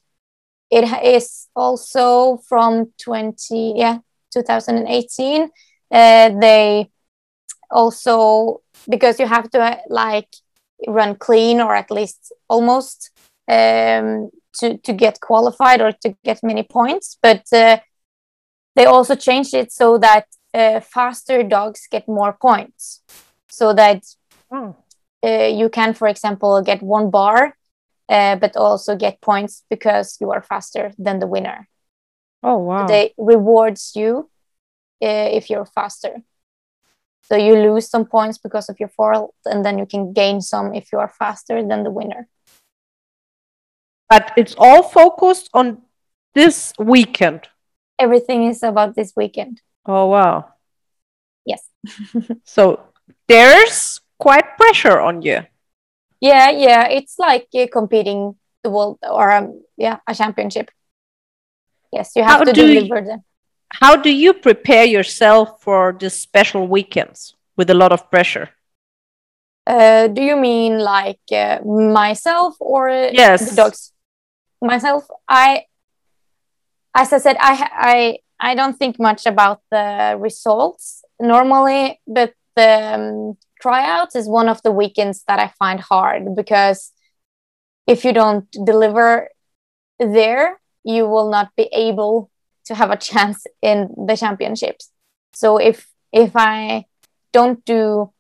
it 0.70 0.84
is 1.04 1.48
also 1.56 2.38
from 2.48 2.92
20 3.02 3.74
yeah 3.76 3.98
2018 4.32 5.50
uh, 5.90 6.30
they 6.40 6.88
also 7.70 8.60
because 8.88 9.18
you 9.18 9.26
have 9.26 9.50
to 9.50 9.80
like 9.88 10.28
run 10.86 11.16
clean 11.16 11.60
or 11.60 11.74
at 11.74 11.90
least 11.90 12.32
almost 12.48 13.10
um, 13.48 14.30
to 14.54 14.78
to 14.78 14.92
get 14.92 15.20
qualified 15.20 15.80
or 15.80 15.92
to 16.02 16.14
get 16.24 16.40
many 16.42 16.62
points. 16.62 17.18
But 17.22 17.44
uh, 17.52 17.78
they 18.76 18.86
also 18.86 19.14
changed 19.14 19.54
it 19.54 19.72
so 19.72 19.98
that 19.98 20.26
uh, 20.54 20.80
faster 20.80 21.42
dogs 21.42 21.86
get 21.90 22.08
more 22.08 22.32
points, 22.32 23.02
so 23.48 23.72
that 23.74 24.02
oh. 24.50 24.76
uh, 25.24 25.46
you 25.46 25.68
can, 25.68 25.94
for 25.94 26.08
example, 26.08 26.62
get 26.62 26.82
one 26.82 27.10
bar, 27.10 27.56
uh, 28.08 28.36
but 28.36 28.56
also 28.56 28.96
get 28.96 29.20
points 29.20 29.64
because 29.70 30.16
you 30.20 30.30
are 30.30 30.42
faster 30.42 30.92
than 30.98 31.18
the 31.18 31.26
winner. 31.26 31.68
Oh 32.42 32.58
wow! 32.58 32.86
So 32.86 32.92
they 32.92 33.14
rewards 33.16 33.92
you 33.94 34.30
uh, 35.02 35.28
if 35.32 35.50
you're 35.50 35.66
faster. 35.66 36.22
So 37.22 37.36
you 37.36 37.54
lose 37.54 37.88
some 37.88 38.06
points 38.06 38.38
because 38.38 38.68
of 38.68 38.80
your 38.80 38.88
fault, 38.88 39.34
and 39.44 39.64
then 39.64 39.78
you 39.78 39.86
can 39.86 40.12
gain 40.12 40.40
some 40.40 40.74
if 40.74 40.92
you 40.92 40.98
are 40.98 41.08
faster 41.08 41.64
than 41.66 41.84
the 41.84 41.90
winner. 41.90 42.26
But 44.08 44.32
it's 44.36 44.56
all 44.58 44.82
focused 44.82 45.48
on 45.54 45.82
this 46.34 46.72
weekend. 46.78 47.48
Everything 47.98 48.44
is 48.44 48.64
about 48.64 48.96
this 48.96 49.12
weekend. 49.14 49.60
Oh 49.86 50.06
wow. 50.06 50.54
Yes. 51.44 51.68
so 52.44 52.80
there's 53.28 54.00
quite 54.18 54.56
pressure 54.56 55.00
on 55.00 55.22
you. 55.22 55.46
Yeah, 56.20 56.50
yeah. 56.50 56.88
It's 56.88 57.18
like 57.18 57.48
uh, 57.54 57.66
competing 57.72 58.36
the 58.62 58.70
world 58.70 58.98
or 59.02 59.32
um, 59.32 59.62
yeah, 59.76 59.98
a 60.06 60.14
championship. 60.14 60.70
Yes, 61.92 62.12
you 62.14 62.22
have 62.22 62.40
How 62.40 62.44
to 62.44 62.52
deliver 62.52 62.98
you, 63.00 63.04
them 63.04 63.24
how 63.72 63.96
do 63.96 64.10
you 64.10 64.34
prepare 64.34 64.84
yourself 64.84 65.62
for 65.62 65.96
the 65.98 66.10
special 66.10 66.66
weekends 66.66 67.34
with 67.56 67.70
a 67.70 67.74
lot 67.74 67.92
of 67.92 68.10
pressure? 68.10 68.50
Uh, 69.66 70.08
do 70.08 70.22
you 70.22 70.36
mean 70.36 70.78
like 70.78 71.20
uh, 71.32 71.60
myself 71.64 72.56
or 72.58 72.90
yes. 72.90 73.50
the 73.50 73.56
dogs? 73.56 73.92
Myself, 74.60 75.06
I, 75.28 75.64
as 76.94 77.12
I 77.12 77.18
said, 77.18 77.36
I, 77.38 77.68
I, 77.72 78.18
I 78.40 78.54
don't 78.54 78.76
think 78.76 78.98
much 78.98 79.26
about 79.26 79.60
the 79.70 80.16
results 80.18 81.04
normally, 81.20 82.00
but 82.06 82.32
the 82.56 82.94
um, 82.94 83.36
tryouts 83.60 84.16
is 84.16 84.28
one 84.28 84.48
of 84.48 84.62
the 84.62 84.72
weekends 84.72 85.22
that 85.28 85.38
I 85.38 85.48
find 85.58 85.78
hard 85.78 86.34
because 86.34 86.92
if 87.86 88.04
you 88.04 88.12
don't 88.12 88.50
deliver 88.64 89.28
there, 89.98 90.60
you 90.84 91.06
will 91.06 91.30
not 91.30 91.50
be 91.56 91.68
able 91.72 92.30
to 92.64 92.74
have 92.74 92.90
a 92.90 92.96
chance 92.96 93.46
in 93.60 93.88
the 94.06 94.16
championships. 94.16 94.90
So 95.34 95.58
if 95.58 95.86
if 96.12 96.32
I 96.34 96.86
don't 97.32 97.64
do 97.64 98.12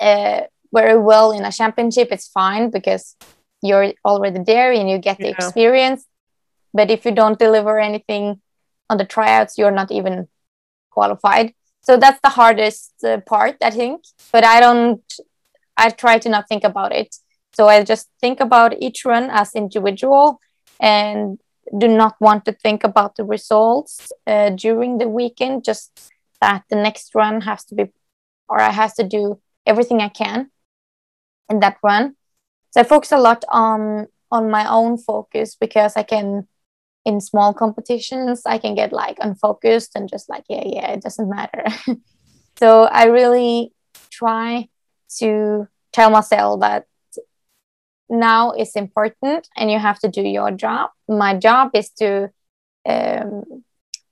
uh, 0.00 0.40
very 0.72 0.98
well 0.98 1.30
in 1.32 1.44
a 1.44 1.52
championship, 1.52 2.08
it's 2.10 2.28
fine 2.28 2.70
because 2.70 3.16
you're 3.62 3.92
already 4.04 4.40
there 4.44 4.72
and 4.72 4.90
you 4.90 4.98
get 4.98 5.18
the 5.18 5.28
yeah. 5.28 5.36
experience. 5.36 6.06
But 6.72 6.90
if 6.90 7.04
you 7.04 7.12
don't 7.12 7.38
deliver 7.38 7.78
anything 7.78 8.40
on 8.94 8.98
the 8.98 9.04
tryouts, 9.04 9.58
you're 9.58 9.78
not 9.80 9.90
even 9.90 10.28
qualified. 10.90 11.54
So 11.82 11.96
that's 11.96 12.20
the 12.22 12.30
hardest 12.30 12.92
uh, 13.04 13.20
part, 13.20 13.56
I 13.62 13.70
think. 13.70 14.04
But 14.32 14.44
I 14.44 14.60
don't. 14.60 15.02
I 15.76 15.90
try 15.90 16.18
to 16.18 16.28
not 16.28 16.48
think 16.48 16.64
about 16.64 16.92
it. 16.92 17.16
So 17.56 17.68
I 17.68 17.82
just 17.82 18.08
think 18.20 18.40
about 18.40 18.80
each 18.80 19.04
run 19.04 19.28
as 19.30 19.54
individual 19.54 20.40
and 20.80 21.38
do 21.78 21.88
not 21.88 22.14
want 22.20 22.44
to 22.44 22.52
think 22.52 22.84
about 22.84 23.16
the 23.16 23.24
results 23.24 24.12
uh, 24.26 24.50
during 24.50 24.98
the 24.98 25.08
weekend 25.08 25.64
just 25.64 26.12
that 26.40 26.62
the 26.70 26.76
next 26.76 27.14
run 27.14 27.40
has 27.40 27.64
to 27.64 27.74
be 27.74 27.84
or 28.48 28.60
i 28.60 28.70
has 28.70 28.94
to 28.94 29.02
do 29.02 29.40
everything 29.66 30.00
i 30.00 30.08
can 30.08 30.50
in 31.48 31.60
that 31.60 31.76
run 31.82 32.14
so 32.70 32.80
i 32.80 32.84
focus 32.84 33.12
a 33.12 33.18
lot 33.18 33.44
on 33.48 34.06
on 34.30 34.50
my 34.50 34.68
own 34.68 34.98
focus 34.98 35.56
because 35.58 35.96
i 35.96 36.02
can 36.02 36.46
in 37.04 37.20
small 37.20 37.52
competitions 37.52 38.42
i 38.46 38.58
can 38.58 38.74
get 38.74 38.92
like 38.92 39.16
unfocused 39.20 39.92
and 39.94 40.08
just 40.08 40.28
like 40.28 40.44
yeah 40.48 40.62
yeah 40.64 40.90
it 40.92 41.02
doesn't 41.02 41.28
matter 41.28 41.64
so 42.58 42.84
i 42.84 43.04
really 43.04 43.72
try 44.10 44.68
to 45.08 45.68
tell 45.92 46.10
myself 46.10 46.60
that 46.60 46.86
now 48.08 48.52
is 48.52 48.76
important 48.76 49.48
and 49.56 49.70
you 49.70 49.78
have 49.78 49.98
to 50.00 50.08
do 50.08 50.22
your 50.22 50.50
job. 50.50 50.90
My 51.08 51.34
job 51.34 51.70
is 51.74 51.90
to 52.00 52.30
um, 52.86 53.64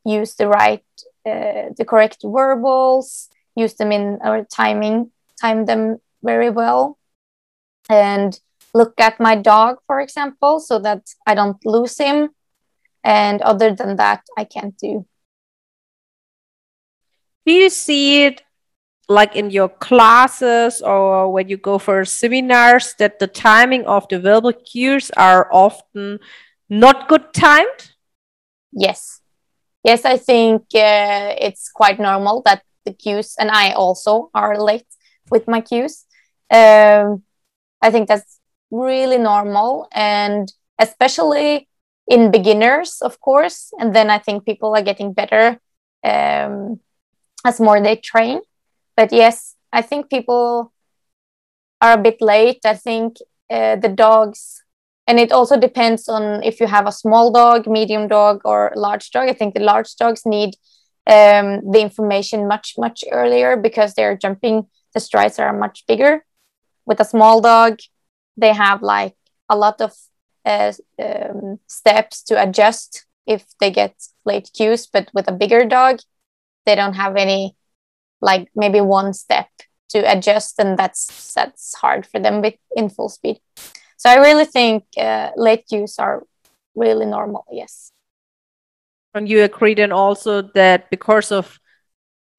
use 0.05 0.35
the 0.35 0.49
right, 0.49 0.85
uh, 1.27 1.71
the 1.77 1.85
correct 1.87 2.19
verbals, 2.25 3.29
use 3.55 3.75
them 3.75 3.93
in 3.93 4.19
our 4.25 4.45
timing, 4.45 5.11
time 5.41 5.67
them 5.67 5.99
very 6.23 6.51
well, 6.51 6.99
and 7.89 8.39
look 8.75 8.95
at 8.99 9.21
my 9.21 9.37
dog, 9.37 9.79
for 9.87 10.01
example, 10.01 10.61
so 10.61 10.79
that 10.79 11.11
I 11.27 11.35
don't 11.35 11.65
lose 11.67 11.99
him. 11.99 12.31
And 13.05 13.43
other 13.43 13.75
than 13.75 13.97
that, 13.97 14.23
I 14.37 14.45
can't 14.45 14.77
do. 14.79 15.07
Do 17.45 17.53
you 17.53 17.71
see 17.71 18.25
it 18.25 18.43
like 19.09 19.35
in 19.35 19.51
your 19.51 19.69
classes 19.69 20.81
or 20.81 21.33
when 21.33 21.49
you 21.49 21.57
go 21.57 21.79
for 21.79 22.05
seminars 22.05 22.95
that 22.99 23.19
the 23.19 23.27
timing 23.27 23.85
of 23.87 24.07
the 24.09 24.21
verbal 24.21 24.53
cues 24.53 25.11
are 25.17 25.49
often 25.53 26.21
not 26.69 27.09
good 27.09 27.33
timed? 27.35 27.93
Yes. 28.73 29.21
Yes, 29.85 30.05
I 30.05 30.17
think 30.17 30.63
uh, 30.75 31.35
it's 31.39 31.69
quite 31.69 31.99
normal 31.99 32.43
that 32.47 32.63
the 32.85 32.93
cues, 32.93 33.35
and 33.39 33.51
I 33.51 33.73
also 33.73 34.31
are 34.35 34.61
late 34.61 34.87
with 35.31 35.49
my 35.49 35.61
cues. 35.61 36.05
Um, 36.51 37.23
I 37.81 37.91
think 37.91 38.07
that's 38.09 38.39
really 38.71 39.19
normal, 39.19 39.89
and 39.93 40.53
especially 40.79 41.69
in 42.09 42.31
beginners, 42.31 42.99
of 43.03 43.21
course. 43.21 43.73
And 43.79 43.95
then 43.95 44.11
I 44.11 44.19
think 44.19 44.45
people 44.45 44.75
are 44.75 44.83
getting 44.83 45.13
better 45.13 45.61
um, 46.05 46.81
as 47.45 47.61
more 47.61 47.81
they 47.81 47.97
train 47.97 48.41
but 48.97 49.13
yes, 49.13 49.57
I 49.73 49.83
think 49.83 50.11
people 50.11 50.73
are 51.81 51.95
a 51.95 52.03
bit 52.03 52.21
late. 52.21 52.61
I 52.65 52.75
think 52.75 53.17
uh, 53.51 53.77
the 53.77 53.89
dogs, 53.89 54.63
and 55.07 55.19
it 55.19 55.33
also 55.33 55.59
depends 55.59 56.09
on 56.09 56.43
if 56.43 56.61
you 56.61 56.67
have 56.67 56.87
a 56.87 56.93
small 56.93 57.33
dog, 57.33 57.67
medium 57.67 58.09
dog, 58.09 58.43
or 58.45 58.73
large 58.77 59.11
dog. 59.11 59.29
I 59.29 59.33
think 59.33 59.55
the 59.55 59.61
large 59.61 59.95
dogs 59.97 60.23
need 60.27 60.55
um, 61.07 61.73
the 61.73 61.81
information 61.81 62.47
much, 62.47 62.75
much 62.79 63.05
earlier 63.11 63.57
because 63.57 63.95
they're 63.95 64.17
jumping, 64.17 64.67
the 64.95 65.01
strides 65.01 65.39
are 65.39 65.53
much 65.53 65.85
bigger. 65.87 66.25
With 66.85 67.01
a 67.01 67.05
small 67.05 67.41
dog, 67.41 67.79
they 68.37 68.53
have 68.53 68.83
like 68.83 69.17
a 69.49 69.57
lot 69.57 69.81
of 69.81 69.95
uh, 70.45 70.73
um, 71.03 71.59
steps 71.67 72.23
to 72.25 72.43
adjust 72.43 73.07
if 73.27 73.45
they 73.61 73.71
get 73.71 73.95
late 74.25 74.51
cues, 74.55 74.87
but 74.87 75.11
with 75.15 75.29
a 75.29 75.33
bigger 75.33 75.65
dog, 75.65 76.01
they 76.67 76.75
don't 76.75 76.95
have 76.95 77.17
any 77.17 77.57
like 78.21 78.49
maybe 78.55 78.81
one 78.81 79.13
step 79.13 79.49
to 79.91 79.99
adjust 80.11 80.59
and 80.59 80.79
that's 80.79 81.35
that's 81.35 81.75
hard 81.75 82.07
for 82.07 82.21
them 82.21 82.41
with 82.41 82.55
in 82.77 82.89
full 82.89 83.09
speed. 83.09 83.41
So 83.97 84.11
i 84.11 84.17
really 84.17 84.45
think 84.45 84.85
uh, 84.97 85.31
late 85.37 85.67
cues 85.69 85.99
are 85.99 86.23
really 86.75 87.07
normal 87.07 87.45
yes. 87.51 87.93
And 89.15 89.29
you 89.29 89.43
agree 89.43 89.75
then 89.75 89.93
also 89.93 90.43
that 90.55 90.89
because 90.91 91.31
of 91.33 91.61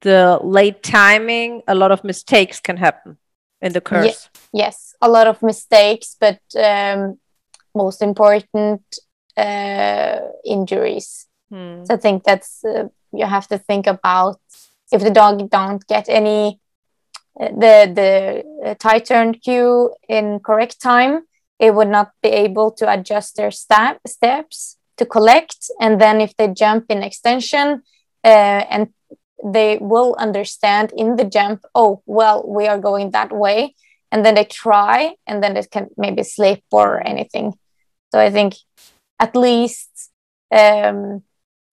the 0.02 0.40
late 0.44 0.84
timing 0.84 1.62
a 1.68 1.76
lot 1.76 1.92
of 1.92 2.04
mistakes 2.04 2.60
can 2.60 2.78
happen 2.78 3.18
in 3.62 3.72
the 3.74 3.82
course 3.82 4.30
yes 4.52 4.96
a 5.02 5.08
lot 5.10 5.28
of 5.28 5.42
mistakes 5.42 6.18
but 6.20 6.40
um, 6.58 7.18
most 7.76 8.02
important 8.02 8.82
uh, 9.38 10.20
injuries. 10.46 11.28
Hmm. 11.50 11.86
so 11.86 11.94
i 11.94 11.98
think 11.98 12.24
that's 12.24 12.64
uh, 12.66 12.88
you 13.12 13.26
have 13.26 13.48
to 13.48 13.58
think 13.58 13.86
about 13.86 14.40
if 14.92 15.02
the 15.04 15.12
dog 15.12 15.50
don't 15.50 15.86
get 15.88 16.06
any 16.10 16.60
uh, 17.40 17.50
the 17.64 17.76
the 18.00 18.12
uh, 18.66 18.74
tight 18.80 19.06
turn 19.06 19.34
cue 19.34 19.94
in 20.08 20.40
correct 20.40 20.82
time 20.82 21.14
it 21.64 21.74
would 21.74 21.88
not 21.88 22.12
be 22.22 22.30
able 22.30 22.72
to 22.72 22.92
adjust 22.92 23.38
their 23.38 23.52
step, 23.52 24.00
steps 24.06 24.78
to 24.98 25.06
collect. 25.06 25.70
And 25.80 26.00
then 26.00 26.20
if 26.20 26.36
they 26.36 26.50
jump 26.50 26.86
in 26.90 27.04
extension 27.04 27.84
uh, 28.24 28.64
and 28.70 28.90
they 29.44 29.78
will 29.80 30.16
understand 30.20 30.94
in 30.96 31.16
the 31.16 31.26
jump 31.26 31.62
oh 31.76 32.02
well 32.06 32.44
we 32.48 32.68
are 32.68 32.80
going 32.80 33.12
that 33.12 33.32
way. 33.32 33.76
And 34.12 34.26
then 34.26 34.36
they 34.36 34.46
try 34.46 35.16
and 35.26 35.42
then 35.42 35.58
it 35.58 35.72
can 35.72 35.88
maybe 35.98 36.24
slip 36.24 36.64
or 36.72 37.06
anything 37.06 37.54
so 38.14 38.20
i 38.20 38.30
think 38.30 38.54
at 39.20 39.36
least 39.36 40.12
um, 40.52 41.24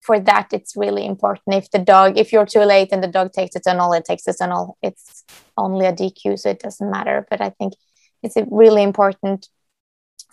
for 0.01 0.19
that 0.19 0.47
it's 0.51 0.75
really 0.75 1.05
important. 1.05 1.55
If 1.55 1.69
the 1.69 1.79
dog 1.79 2.17
if 2.17 2.33
you're 2.33 2.45
too 2.45 2.61
late 2.61 2.89
and 2.91 3.03
the 3.03 3.07
dog 3.07 3.31
takes 3.33 3.53
the 3.53 3.59
tunnel 3.59 3.93
it 3.93 4.05
takes 4.05 4.23
the 4.23 4.33
tunnel 4.33 4.77
it's 4.81 5.23
only 5.55 5.85
a 5.85 5.93
dq 5.93 6.39
so 6.39 6.49
it 6.49 6.59
doesn't 6.59 6.89
matter. 6.89 7.27
But 7.29 7.41
i 7.41 7.49
think 7.49 7.73
it's 8.23 8.35
really 8.49 8.81
important 8.81 9.49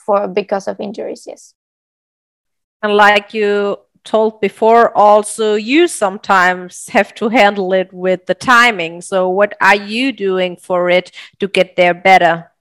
for 0.06 0.26
because 0.28 0.68
of 0.68 0.80
injuries 0.80 1.24
yes. 1.26 1.54
And 2.82 2.94
like 2.94 3.34
you 3.34 3.78
told 4.04 4.40
before 4.40 4.96
also 4.96 5.56
you 5.56 5.88
sometimes 5.88 6.88
have 6.88 7.12
to 7.16 7.28
handle 7.28 7.72
it 7.74 7.92
with 7.92 8.24
the 8.26 8.34
timing. 8.34 9.02
So 9.02 9.28
what 9.28 9.54
are 9.60 9.76
you 9.76 10.12
doing 10.12 10.56
for 10.56 10.88
it 10.88 11.10
to 11.40 11.48
get 11.48 11.76
there 11.76 11.94
better? 11.94 12.52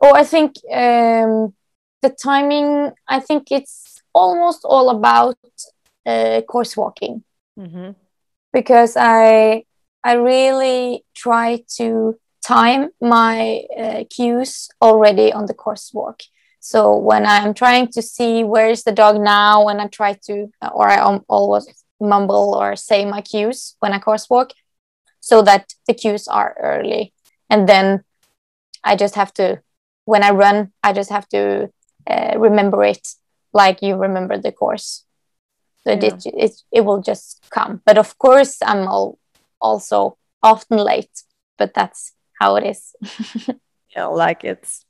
Oh 0.00 0.14
i 0.14 0.24
think 0.24 0.52
um, 0.70 1.54
the 2.04 2.10
timing 2.10 2.68
i 3.08 3.18
think 3.18 3.42
it's 3.50 3.94
almost 4.14 4.60
all 4.64 4.88
about 4.90 5.36
uh, 6.06 6.40
course 6.42 6.76
walking 6.76 7.24
mm-hmm. 7.58 7.90
because 8.52 8.96
I 8.96 9.64
I 10.02 10.14
really 10.14 11.04
try 11.14 11.64
to 11.76 12.18
time 12.46 12.90
my 13.00 13.62
uh, 13.76 14.04
cues 14.10 14.68
already 14.82 15.32
on 15.32 15.46
the 15.46 15.54
course 15.54 15.90
walk. 15.94 16.20
So 16.60 16.96
when 16.96 17.26
I'm 17.26 17.54
trying 17.54 17.88
to 17.88 18.02
see 18.02 18.44
where 18.44 18.68
is 18.68 18.84
the 18.84 18.92
dog 18.92 19.20
now, 19.20 19.64
when 19.64 19.80
I 19.80 19.86
try 19.86 20.14
to, 20.26 20.50
or 20.72 20.88
I 20.88 20.98
always 21.28 21.84
mumble 22.00 22.54
or 22.54 22.76
say 22.76 23.04
my 23.04 23.20
cues 23.22 23.76
when 23.80 23.92
I 23.92 23.98
course 23.98 24.28
walk, 24.28 24.52
so 25.20 25.42
that 25.42 25.72
the 25.88 25.94
cues 25.94 26.28
are 26.28 26.54
early, 26.60 27.12
and 27.48 27.66
then 27.66 28.04
I 28.82 28.96
just 28.96 29.14
have 29.14 29.32
to, 29.34 29.62
when 30.04 30.22
I 30.22 30.30
run, 30.30 30.72
I 30.82 30.92
just 30.92 31.10
have 31.10 31.28
to 31.30 31.70
uh, 32.06 32.34
remember 32.38 32.84
it 32.84 33.08
like 33.52 33.82
you 33.82 33.96
remember 33.96 34.38
the 34.38 34.52
course. 34.52 35.04
So 35.84 35.90
yeah. 35.92 36.06
it, 36.06 36.26
it, 36.26 36.52
it 36.72 36.80
will 36.84 37.02
just 37.02 37.46
come. 37.50 37.82
But 37.84 37.98
of 37.98 38.18
course 38.18 38.58
i'm 38.62 38.88
all, 38.88 39.18
also 39.60 40.16
often 40.42 40.78
late 40.78 41.22
but 41.58 41.74
that's 41.74 42.12
how 42.40 42.56
it 42.56 42.64
is. 42.64 42.94
Yeah 43.96 44.06
like 44.06 44.42
it's 44.42 44.84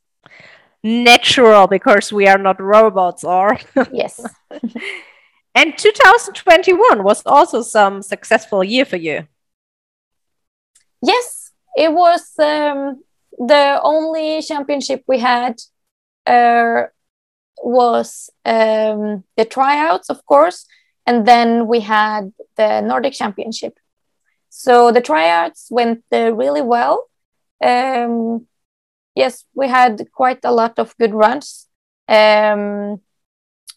natural 0.82 1.66
because 1.66 2.10
we 2.12 2.26
are 2.26 2.38
not 2.38 2.60
robots 2.60 3.24
or? 3.24 3.58
Yes. 3.92 4.24
And 5.56 5.78
2021 5.78 7.04
was 7.04 7.22
also 7.24 7.62
some 7.62 8.02
successful 8.02 8.64
year 8.64 8.84
for 8.84 8.96
you. 8.96 9.28
Yes 11.00 11.44
it 11.74 11.92
was 11.92 12.32
um, 12.38 13.02
the 13.38 13.80
only 13.82 14.40
championship 14.42 15.02
we 15.06 15.18
had 15.18 15.60
uh, 16.26 16.84
was 17.64 18.30
um, 18.44 19.24
the 19.36 19.44
tryouts 19.44 20.10
of 20.10 20.24
course 20.26 20.66
and 21.06 21.26
then 21.26 21.66
we 21.66 21.80
had 21.80 22.32
the 22.56 22.80
Nordic 22.80 23.12
Championship. 23.12 23.78
So 24.48 24.92
the 24.92 25.00
tryouts 25.00 25.68
went 25.70 26.04
uh, 26.12 26.32
really 26.34 26.62
well. 26.62 27.08
Um, 27.62 28.46
yes, 29.14 29.44
we 29.54 29.68
had 29.68 30.06
quite 30.12 30.40
a 30.44 30.52
lot 30.52 30.78
of 30.78 30.96
good 30.96 31.12
runs. 31.12 31.68
Um, 32.08 33.00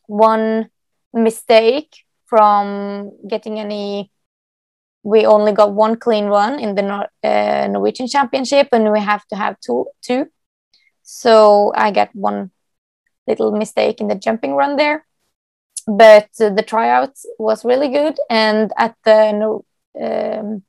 one 0.07 0.69
mistake 1.13 2.05
from 2.25 3.11
getting 3.27 3.59
any, 3.59 4.11
we 5.03 5.25
only 5.25 5.51
got 5.51 5.73
one 5.73 5.95
clean 5.95 6.25
run 6.25 6.59
in 6.59 6.75
the 6.75 6.81
Nor- 6.81 7.09
uh, 7.23 7.67
Norwegian 7.67 8.07
Championship, 8.07 8.69
and 8.71 8.91
we 8.91 8.99
have 8.99 9.25
to 9.27 9.35
have 9.35 9.59
two. 9.59 9.87
Two, 10.01 10.27
so 11.01 11.73
I 11.75 11.91
got 11.91 12.09
one 12.13 12.51
little 13.27 13.51
mistake 13.51 14.01
in 14.01 14.07
the 14.07 14.15
jumping 14.15 14.53
run 14.55 14.75
there. 14.75 15.05
But 15.85 16.29
uh, 16.39 16.49
the 16.49 16.63
tryout 16.63 17.15
was 17.39 17.63
really 17.63 17.89
good. 17.89 18.17
And 18.29 18.71
at 18.77 18.95
the 19.05 19.61
um, 20.01 20.63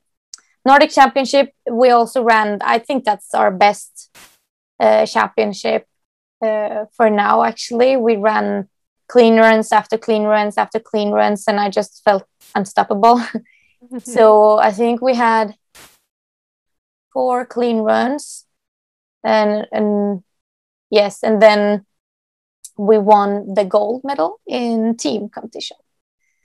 nordic 0.65 0.91
championship 0.91 1.53
we 1.71 1.89
also 1.91 2.23
ran 2.23 2.59
i 2.63 2.79
think 2.79 3.05
that's 3.05 3.33
our 3.33 3.51
best 3.51 4.11
uh, 4.81 5.07
championship 5.07 5.87
uh, 6.41 6.85
for 6.97 7.11
now 7.11 7.43
actually. 7.43 7.97
We 7.97 8.17
ran 8.17 8.69
clean 9.09 9.37
runs 9.37 9.73
after 9.73 9.99
clean 9.99 10.25
runs 10.25 10.57
after 10.57 10.79
clean 10.79 11.11
runs 11.11 11.49
and 11.49 11.59
i 11.59 11.69
just 11.71 12.03
felt 12.05 12.25
unstoppable. 12.55 13.21
So 14.05 14.59
i 14.59 14.73
think 14.73 15.01
we 15.01 15.15
had 15.15 15.55
four 17.13 17.47
clean 17.47 17.79
runs. 17.79 18.45
And 19.25 19.67
and 19.73 20.23
yes 20.91 21.23
and 21.23 21.41
then 21.41 21.87
we 22.79 22.97
won 22.97 23.53
the 23.53 23.65
gold 23.65 24.03
medal 24.05 24.41
in 24.47 24.97
team 24.97 25.29
competition. 25.29 25.77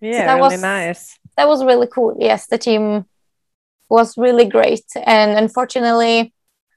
Yeah, 0.02 0.12
so 0.12 0.26
that 0.26 0.36
really 0.36 0.56
was, 0.56 0.62
nice. 0.62 1.20
That 1.38 1.48
was 1.48 1.64
really 1.64 1.88
cool. 1.88 2.18
Yes, 2.20 2.48
the 2.48 2.58
team 2.58 3.06
was 3.90 4.18
really 4.18 4.46
great, 4.46 4.84
and 5.06 5.38
unfortunately, 5.38 6.34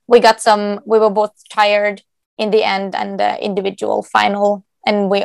we 0.07 0.21
got 0.21 0.40
some. 0.40 0.81
We 0.85 0.99
were 0.99 1.11
both 1.11 1.33
tired 1.51 2.03
in 2.38 2.51
the 2.51 2.62
end 2.62 2.95
and 2.95 3.19
the 3.19 3.42
individual 3.42 4.03
final, 4.03 4.64
and 4.87 5.11
we 5.11 5.25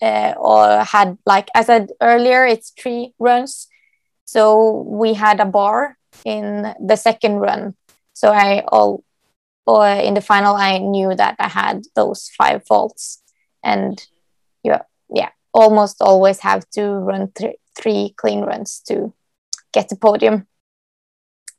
uh, 0.00 0.34
all 0.38 0.84
had 0.84 1.18
like 1.26 1.50
I 1.54 1.64
said 1.64 1.90
earlier, 2.00 2.46
it's 2.46 2.72
three 2.80 3.12
runs, 3.18 3.66
so 4.24 4.84
we 4.86 5.14
had 5.14 5.40
a 5.40 5.44
bar 5.44 5.98
in 6.24 6.74
the 6.80 6.96
second 6.96 7.36
run. 7.36 7.74
So 8.12 8.30
I 8.30 8.62
all, 8.68 9.02
or 9.66 9.86
in 9.86 10.14
the 10.14 10.20
final, 10.20 10.54
I 10.54 10.78
knew 10.78 11.14
that 11.16 11.34
I 11.40 11.48
had 11.48 11.82
those 11.96 12.30
five 12.38 12.64
faults 12.64 13.23
and 13.64 14.06
you 14.62 14.74
yeah 15.14 15.30
almost 15.52 15.96
always 16.00 16.40
have 16.40 16.68
to 16.70 16.82
run 16.82 17.30
th- 17.34 17.56
three 17.76 18.14
clean 18.16 18.42
runs 18.42 18.80
to 18.88 19.12
get 19.72 19.88
the 19.88 19.96
podium. 19.96 20.46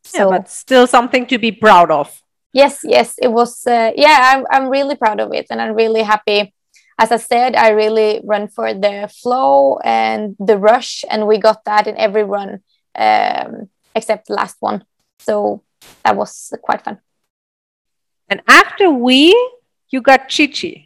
So, 0.03 0.17
yeah 0.17 0.37
but 0.37 0.49
still 0.49 0.87
something 0.87 1.25
to 1.27 1.37
be 1.37 1.51
proud 1.51 1.91
of. 1.91 2.21
Yes 2.53 2.81
yes 2.83 3.15
it 3.21 3.31
was 3.31 3.65
uh, 3.67 3.91
yeah 3.95 4.35
I'm, 4.35 4.45
I'm 4.51 4.69
really 4.69 4.95
proud 4.95 5.19
of 5.19 5.33
it 5.33 5.47
and 5.49 5.61
i'm 5.61 5.75
really 5.75 6.03
happy. 6.03 6.53
As 6.97 7.11
i 7.11 7.17
said 7.17 7.55
i 7.55 7.69
really 7.69 8.21
run 8.23 8.47
for 8.47 8.73
the 8.73 9.09
flow 9.11 9.79
and 9.83 10.35
the 10.39 10.57
rush 10.57 11.03
and 11.09 11.27
we 11.27 11.37
got 11.37 11.65
that 11.65 11.87
in 11.87 11.97
every 11.97 12.23
run 12.23 12.61
um, 12.97 13.69
except 13.93 14.27
the 14.27 14.33
last 14.33 14.57
one. 14.59 14.85
So 15.19 15.63
that 16.03 16.15
was 16.15 16.53
quite 16.61 16.83
fun. 16.83 16.99
And 18.29 18.41
after 18.47 18.89
we 18.89 19.33
you 19.89 20.01
got 20.01 20.29
chichi 20.29 20.84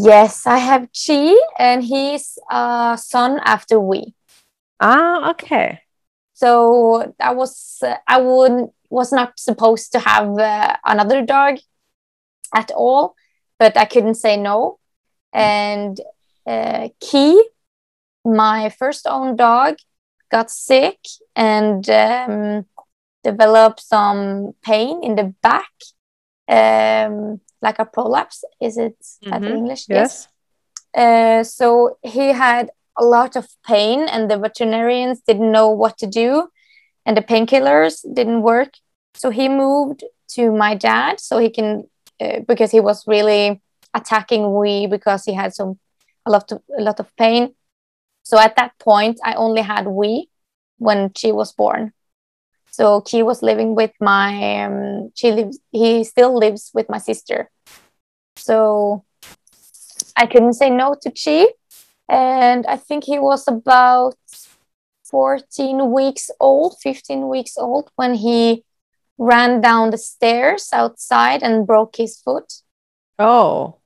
Yes, 0.00 0.46
I 0.46 0.58
have 0.58 0.88
Chi, 0.94 1.34
and 1.58 1.82
he's 1.82 2.38
a 2.48 2.96
son 3.02 3.40
after 3.44 3.80
we. 3.80 4.14
Ah, 4.78 5.30
okay. 5.30 5.80
So 6.34 7.14
I 7.18 7.34
was 7.34 7.78
uh, 7.82 7.96
I 8.06 8.20
would 8.20 8.68
was 8.90 9.12
not 9.12 9.40
supposed 9.40 9.90
to 9.92 9.98
have 9.98 10.38
uh, 10.38 10.76
another 10.84 11.26
dog 11.26 11.58
at 12.54 12.70
all, 12.70 13.16
but 13.58 13.76
I 13.76 13.86
couldn't 13.86 14.14
say 14.14 14.36
no. 14.36 14.78
And 15.32 16.00
uh, 16.46 16.90
Key, 17.00 17.42
my 18.24 18.68
first 18.68 19.04
own 19.08 19.34
dog, 19.34 19.78
got 20.30 20.48
sick 20.48 20.98
and 21.34 21.90
um, 21.90 22.66
developed 23.24 23.80
some 23.80 24.52
pain 24.62 25.02
in 25.02 25.16
the 25.16 25.34
back. 25.42 25.74
Um, 26.46 27.40
like 27.62 27.78
a 27.78 27.84
prolapse. 27.84 28.44
Is 28.60 28.76
it 28.76 28.96
mm-hmm. 29.00 29.30
that 29.30 29.44
English? 29.44 29.86
Yes. 29.88 30.28
yes. 30.94 30.94
Uh, 30.94 31.44
so 31.44 31.98
he 32.02 32.28
had 32.32 32.70
a 32.96 33.04
lot 33.04 33.36
of 33.36 33.46
pain, 33.66 34.00
and 34.08 34.30
the 34.30 34.38
veterinarians 34.38 35.20
didn't 35.26 35.52
know 35.52 35.70
what 35.70 35.98
to 35.98 36.06
do, 36.06 36.48
and 37.06 37.16
the 37.16 37.22
painkillers 37.22 38.04
didn't 38.12 38.42
work. 38.42 38.72
So 39.14 39.30
he 39.30 39.48
moved 39.48 40.04
to 40.34 40.52
my 40.52 40.74
dad 40.74 41.20
so 41.20 41.38
he 41.38 41.50
can 41.50 41.88
uh, 42.20 42.40
because 42.46 42.70
he 42.70 42.80
was 42.80 43.06
really 43.06 43.60
attacking 43.94 44.54
we 44.54 44.86
because 44.86 45.24
he 45.24 45.34
had 45.34 45.54
some 45.54 45.78
a 46.26 46.30
lot 46.30 46.52
of 46.52 46.62
a 46.78 46.82
lot 46.82 47.00
of 47.00 47.14
pain. 47.16 47.54
So 48.22 48.38
at 48.38 48.56
that 48.56 48.78
point, 48.78 49.20
I 49.24 49.34
only 49.34 49.62
had 49.62 49.86
we 49.86 50.28
when 50.78 51.12
she 51.14 51.32
was 51.32 51.52
born. 51.52 51.92
So 52.78 53.02
he 53.04 53.24
was 53.24 53.42
living 53.42 53.74
with 53.74 53.90
my 54.00 54.62
um, 54.62 55.10
she 55.16 55.32
lives 55.32 55.58
he 55.72 56.04
still 56.04 56.38
lives 56.38 56.70
with 56.72 56.88
my 56.88 56.98
sister. 56.98 57.50
So 58.36 59.04
I 60.16 60.26
couldn't 60.26 60.52
say 60.52 60.70
no 60.70 60.94
to 61.02 61.10
Chi, 61.10 61.48
and 62.08 62.64
I 62.68 62.76
think 62.76 63.02
he 63.02 63.18
was 63.18 63.48
about 63.48 64.14
14 65.10 65.90
weeks 65.90 66.30
old, 66.38 66.76
15 66.80 67.26
weeks 67.26 67.58
old 67.58 67.90
when 67.96 68.14
he 68.14 68.62
ran 69.18 69.60
down 69.60 69.90
the 69.90 69.98
stairs 69.98 70.68
outside 70.72 71.42
and 71.42 71.66
broke 71.66 71.96
his 71.96 72.20
foot. 72.20 72.62
Oh. 73.18 73.78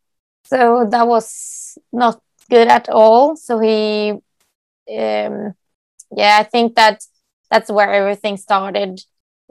So 0.44 0.86
that 0.90 1.08
was 1.08 1.78
not 1.94 2.20
good 2.50 2.68
at 2.68 2.90
all. 2.90 3.36
So 3.36 3.58
he, 3.58 4.10
um, 4.10 5.54
yeah, 6.14 6.36
I 6.40 6.42
think 6.42 6.74
that 6.74 7.02
that's 7.52 7.70
where 7.70 7.92
everything 7.92 8.38
started. 8.38 9.00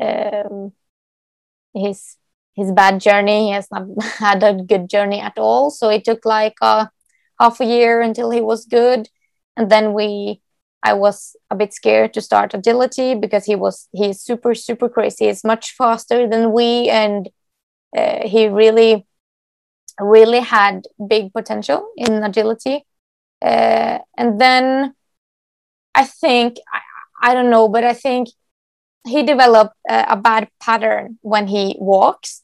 Um, 0.02 0.74
his 1.76 2.18
his 2.56 2.72
bad 2.72 3.00
journey. 3.00 3.48
He 3.48 3.52
has 3.52 3.68
not 3.72 3.88
had 4.20 4.44
a 4.44 4.54
good 4.54 4.90
journey 4.90 5.20
at 5.22 5.38
all. 5.38 5.70
So 5.72 5.90
it 5.90 6.04
took 6.04 6.26
like 6.26 6.56
a 6.62 6.90
half 7.40 7.62
a 7.62 7.66
year 7.66 8.02
until 8.02 8.32
he 8.32 8.42
was 8.42 8.66
good, 8.66 9.10
and 9.58 9.70
then 9.72 9.94
we 9.94 10.42
I 10.84 10.94
was 10.94 11.36
a 11.52 11.56
bit 11.56 11.74
scared 11.74 12.14
to 12.16 12.22
start 12.22 12.54
agility 12.56 13.16
because 13.16 13.46
he 13.46 13.56
was 13.56 13.88
he's 13.94 14.22
super 14.22 14.56
super 14.56 14.90
crazy. 14.90 15.28
He's 15.28 15.44
much 15.44 15.74
faster 15.78 16.28
than 16.28 16.52
we, 16.54 16.90
and 16.90 17.30
uh, 17.98 18.28
he 18.28 18.48
really 18.48 19.06
really 20.00 20.40
had 20.40 20.88
big 21.08 21.34
potential 21.34 21.92
in 21.98 22.24
agility. 22.24 22.86
Uh, 23.42 24.00
and 24.18 24.40
then 24.42 24.96
I 25.96 26.06
think 26.06 26.58
I, 27.22 27.34
don't 27.34 27.50
know, 27.50 27.68
but 27.70 27.84
I 27.84 27.94
think 27.94 28.30
he 29.08 29.24
developed 29.24 29.76
a, 29.90 30.06
a 30.10 30.18
bad 30.18 30.50
pattern 30.60 31.18
when 31.22 31.48
he 31.48 31.76
walks 31.80 32.44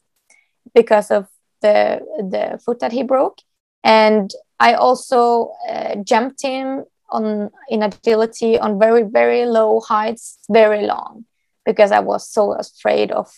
because 0.74 1.10
of 1.10 1.26
the 1.60 2.00
the 2.18 2.60
foot 2.64 2.78
that 2.80 2.92
he 2.92 3.02
broke, 3.02 3.38
and 3.82 4.30
I 4.60 4.74
also 4.74 5.52
uh, 5.68 5.96
jumped 6.04 6.42
him 6.42 6.84
on 7.10 7.50
in 7.68 7.82
agility 7.82 8.58
on 8.58 8.78
very 8.78 9.02
very 9.02 9.46
low 9.46 9.80
heights 9.80 10.38
very 10.50 10.86
long 10.86 11.24
because 11.64 11.90
i 11.90 12.00
was 12.00 12.28
so 12.28 12.52
afraid 12.52 13.10
of 13.10 13.30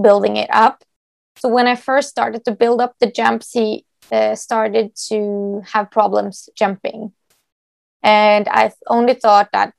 building 0.00 0.36
it 0.36 0.50
up. 0.52 0.82
So 1.36 1.48
when 1.48 1.66
i 1.66 1.76
first 1.76 2.08
started 2.08 2.44
to 2.44 2.52
build 2.52 2.80
up 2.80 2.94
the 2.98 3.10
jumps 3.10 3.52
he 3.52 3.84
uh, 4.10 4.34
started 4.34 4.92
to 5.08 5.62
have 5.72 5.90
problems 5.90 6.48
jumping. 6.54 7.12
And 8.02 8.48
i 8.48 8.72
only 8.88 9.14
thought 9.14 9.50
that 9.52 9.74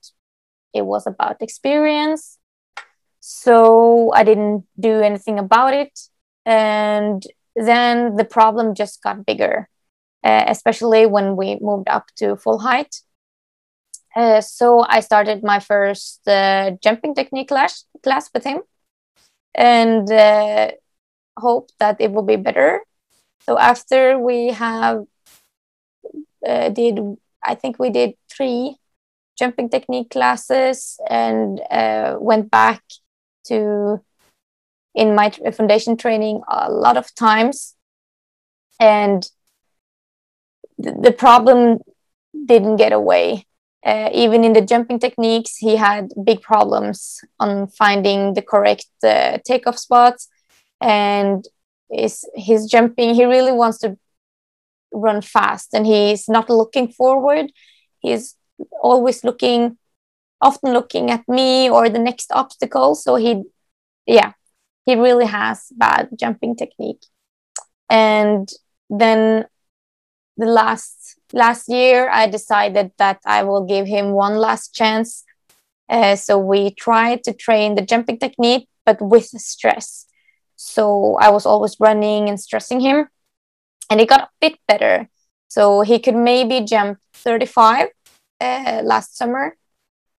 it 0.74 0.86
was 0.86 1.08
about 1.08 1.42
experience. 1.42 2.38
So 3.20 4.12
i 4.16 4.24
didn't 4.24 4.66
do 4.80 5.02
anything 5.02 5.40
about 5.40 5.74
it. 5.74 6.00
And 6.46 7.24
then 7.56 8.16
the 8.16 8.26
problem 8.26 8.74
just 8.74 9.04
got 9.04 9.26
bigger 9.26 9.70
uh, 10.24 10.46
especially 10.48 11.06
when 11.06 11.36
we 11.36 11.58
moved 11.62 11.88
up 11.90 12.08
to 12.18 12.36
full 12.36 12.60
height. 12.60 13.02
Uh, 14.16 14.42
so 14.42 14.86
I 14.88 15.00
started 15.00 15.44
my 15.44 15.60
first 15.60 16.28
uh, 16.28 16.72
jumping 16.84 17.16
technique 17.16 17.48
class 17.48 17.86
class 18.04 18.30
with 18.34 18.44
him, 18.44 18.62
and 19.56 20.12
uh, 20.12 20.72
hope 21.38 21.70
that 21.80 21.98
it 22.00 22.12
will 22.12 22.24
be 22.24 22.36
better. 22.36 22.82
So 23.44 23.58
after 23.58 24.20
we 24.20 24.48
have 24.50 25.06
uh, 26.46 26.70
did, 26.70 27.00
I 27.44 27.56
think 27.56 27.80
we 27.80 27.90
did 27.90 28.16
three 28.30 28.76
jumping 29.42 29.70
technique 29.70 30.10
classes 30.16 31.00
and 31.10 31.60
uh, 31.72 32.16
went 32.20 32.46
back 32.52 32.82
to 33.50 34.00
in 34.94 35.16
my 35.16 35.30
foundation 35.58 35.96
training 35.98 36.42
a 36.48 36.70
lot 36.70 36.98
of 36.98 37.14
times, 37.16 37.76
and 38.80 39.22
th- 40.84 40.98
the 41.02 41.14
problem 41.26 41.80
didn't 42.52 42.78
get 42.84 42.92
away 42.92 43.46
uh, 43.84 44.10
even 44.14 44.44
in 44.44 44.54
the 44.54 44.62
jumping 44.62 45.00
techniques, 45.00 45.58
he 45.58 45.76
had 45.76 46.12
big 46.24 46.42
problems 46.42 47.22
on 47.40 47.68
finding 47.68 48.34
the 48.34 48.42
correct 48.42 48.88
uh, 49.04 49.40
takeoff 49.44 49.78
spots. 49.78 50.30
And 50.80 51.48
is 51.92 52.26
his 52.36 52.68
jumping, 52.68 53.16
he 53.16 53.26
really 53.26 53.52
wants 53.52 53.80
to 53.80 53.98
run 54.94 55.22
fast 55.22 55.74
and 55.74 55.86
he's 55.86 56.30
not 56.30 56.50
looking 56.50 56.90
forward. 56.90 57.52
He's 58.00 58.36
always 58.82 59.24
looking, 59.24 59.78
often 60.42 60.74
looking 60.74 61.12
at 61.12 61.28
me 61.28 61.70
or 61.70 61.90
the 61.90 62.00
next 62.00 62.32
obstacle. 62.32 62.96
So 62.96 63.16
he, 63.16 63.44
yeah, 64.06 64.34
he 64.86 64.96
really 64.96 65.26
has 65.26 65.68
bad 65.72 66.10
jumping 66.18 66.56
technique. 66.56 67.06
And 67.90 68.50
then 68.90 69.46
the 70.38 70.46
last 70.46 71.20
last 71.34 71.70
year 71.70 72.10
i 72.12 72.28
decided 72.28 72.92
that 72.98 73.20
i 73.26 73.44
will 73.44 73.66
give 73.66 73.86
him 73.86 74.12
one 74.12 74.36
last 74.36 74.74
chance 74.74 75.24
uh, 75.90 76.16
so 76.16 76.38
we 76.38 76.72
tried 76.72 77.24
to 77.24 77.34
train 77.34 77.76
the 77.76 77.82
jumping 77.82 78.18
technique 78.18 78.68
but 78.86 79.02
with 79.02 79.26
stress 79.26 80.06
so 80.56 81.16
i 81.20 81.30
was 81.30 81.46
always 81.46 81.76
running 81.80 82.30
and 82.30 82.40
stressing 82.40 82.80
him 82.80 83.08
and 83.90 84.02
it 84.02 84.10
got 84.10 84.22
a 84.22 84.30
bit 84.40 84.58
better 84.68 85.08
so 85.48 85.82
he 85.82 86.00
could 86.00 86.16
maybe 86.16 86.62
jump 86.62 86.98
35 87.14 87.90
uh, 88.42 88.82
last 88.84 89.18
summer 89.18 89.56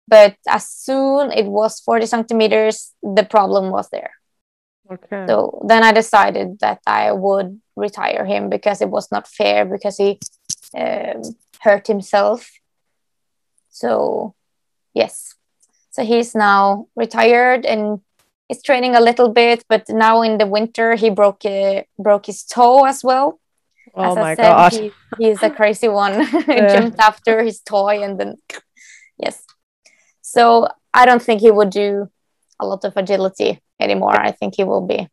but 0.08 0.36
as 0.48 0.68
soon 0.68 1.32
it 1.32 1.46
was 1.46 1.80
40 1.80 2.06
centimeters 2.06 2.92
the 3.02 3.24
problem 3.24 3.70
was 3.70 3.88
there 3.90 4.12
okay 4.90 5.24
so 5.28 5.62
then 5.66 5.82
i 5.82 5.92
decided 5.92 6.58
that 6.60 6.80
i 6.86 7.12
would 7.12 7.60
retire 7.76 8.24
him 8.24 8.48
because 8.48 8.80
it 8.80 8.90
was 8.90 9.10
not 9.10 9.28
fair 9.28 9.64
because 9.64 9.96
he 9.96 10.18
um, 10.76 11.22
hurt 11.60 11.86
himself. 11.86 12.50
So, 13.70 14.34
yes. 14.94 15.34
So 15.90 16.04
he's 16.04 16.34
now 16.34 16.88
retired 16.96 17.64
and 17.66 18.00
he's 18.48 18.62
training 18.62 18.94
a 18.94 19.00
little 19.00 19.28
bit, 19.28 19.64
but 19.68 19.88
now 19.88 20.22
in 20.22 20.38
the 20.38 20.46
winter 20.46 20.94
he 20.94 21.10
broke 21.10 21.44
uh, 21.44 21.82
broke 21.98 22.26
his 22.26 22.44
toe 22.44 22.84
as 22.84 23.04
well. 23.04 23.38
Oh 23.94 24.12
as 24.12 24.16
my 24.16 24.34
said, 24.34 24.42
god! 24.42 24.72
He, 24.72 24.92
he's 25.18 25.42
a 25.42 25.50
crazy 25.50 25.88
one. 25.88 26.26
jumped 26.46 26.98
after 26.98 27.42
his 27.42 27.60
toy 27.60 28.02
and 28.02 28.18
then 28.18 28.36
yes. 29.18 29.44
So 30.22 30.68
I 30.94 31.04
don't 31.04 31.22
think 31.22 31.40
he 31.40 31.50
would 31.50 31.70
do 31.70 32.08
a 32.58 32.66
lot 32.66 32.84
of 32.84 32.96
agility 32.96 33.60
anymore. 33.78 34.18
I 34.18 34.32
think 34.32 34.54
he 34.56 34.64
will 34.64 34.86
be, 34.86 35.08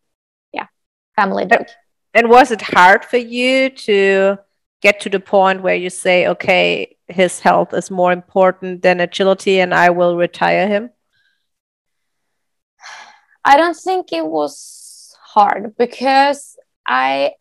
yeah, 0.53 0.67
family 1.15 1.45
dog. 1.45 1.67
And 2.13 2.29
was 2.29 2.51
it 2.51 2.61
hard 2.61 3.05
for 3.05 3.17
you 3.17 3.69
to 3.69 4.37
get 4.81 5.01
to 5.01 5.09
the 5.09 5.19
point 5.19 5.61
where 5.61 5.75
you 5.75 5.89
say, 5.89 6.27
okay, 6.27 6.95
his 7.07 7.39
health 7.39 7.73
is 7.73 7.91
more 7.91 8.11
important 8.11 8.81
than 8.81 8.99
agility 8.99 9.59
and 9.59 9.73
I 9.73 9.89
will 9.89 10.15
retire 10.15 10.67
him? 10.67 10.89
I 13.45 13.57
don't 13.57 13.77
think 13.77 14.13
it 14.13 14.25
was 14.25 15.15
hard 15.21 15.75
because 15.77 16.57
I 16.87 17.33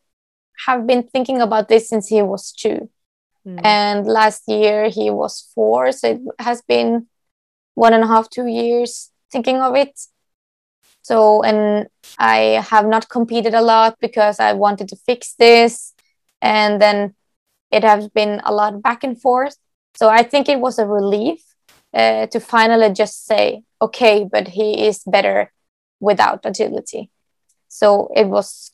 have 0.67 0.87
been 0.87 1.03
thinking 1.03 1.41
about 1.41 1.69
this 1.69 1.89
since 1.89 2.09
he 2.09 2.23
was 2.23 2.53
two. 2.53 2.91
Mm. 3.47 3.61
And 3.65 4.07
last 4.07 4.43
year 4.49 4.89
he 4.89 5.11
was 5.11 5.51
four. 5.55 5.93
So 5.93 6.09
it 6.09 6.21
has 6.39 6.63
been 6.63 7.07
one 7.75 7.93
and 7.93 8.05
a 8.05 8.07
half, 8.07 8.29
two 8.29 8.47
years 8.47 9.11
thinking 9.31 9.61
of 9.61 9.75
it. 9.77 9.99
So, 11.03 11.43
and 11.43 11.87
I 12.19 12.65
have 12.71 12.87
not 12.87 13.09
competed 13.09 13.55
a 13.55 13.63
lot 13.63 13.97
because 14.01 14.41
I 14.41 14.53
wanted 14.53 14.89
to 14.89 14.97
fix 14.97 15.35
this. 15.35 15.95
And 16.43 16.81
then 16.81 17.15
it 17.71 17.85
has 17.85 18.09
been 18.09 18.41
a 18.45 18.53
lot 18.53 18.83
back 18.83 19.05
and 19.05 19.21
forth. 19.21 19.57
So 19.95 20.09
I 20.09 20.23
think 20.23 20.49
it 20.49 20.61
was 20.61 20.79
a 20.79 20.87
relief 20.87 21.43
uh, 21.95 22.27
to 22.27 22.41
finally 22.41 22.93
just 22.93 23.27
say, 23.27 23.63
okay, 23.81 24.29
but 24.31 24.49
he 24.49 24.87
is 24.87 25.03
better 25.07 25.53
without 26.01 26.45
agility. 26.45 27.11
So 27.69 28.11
it 28.15 28.27
was 28.27 28.73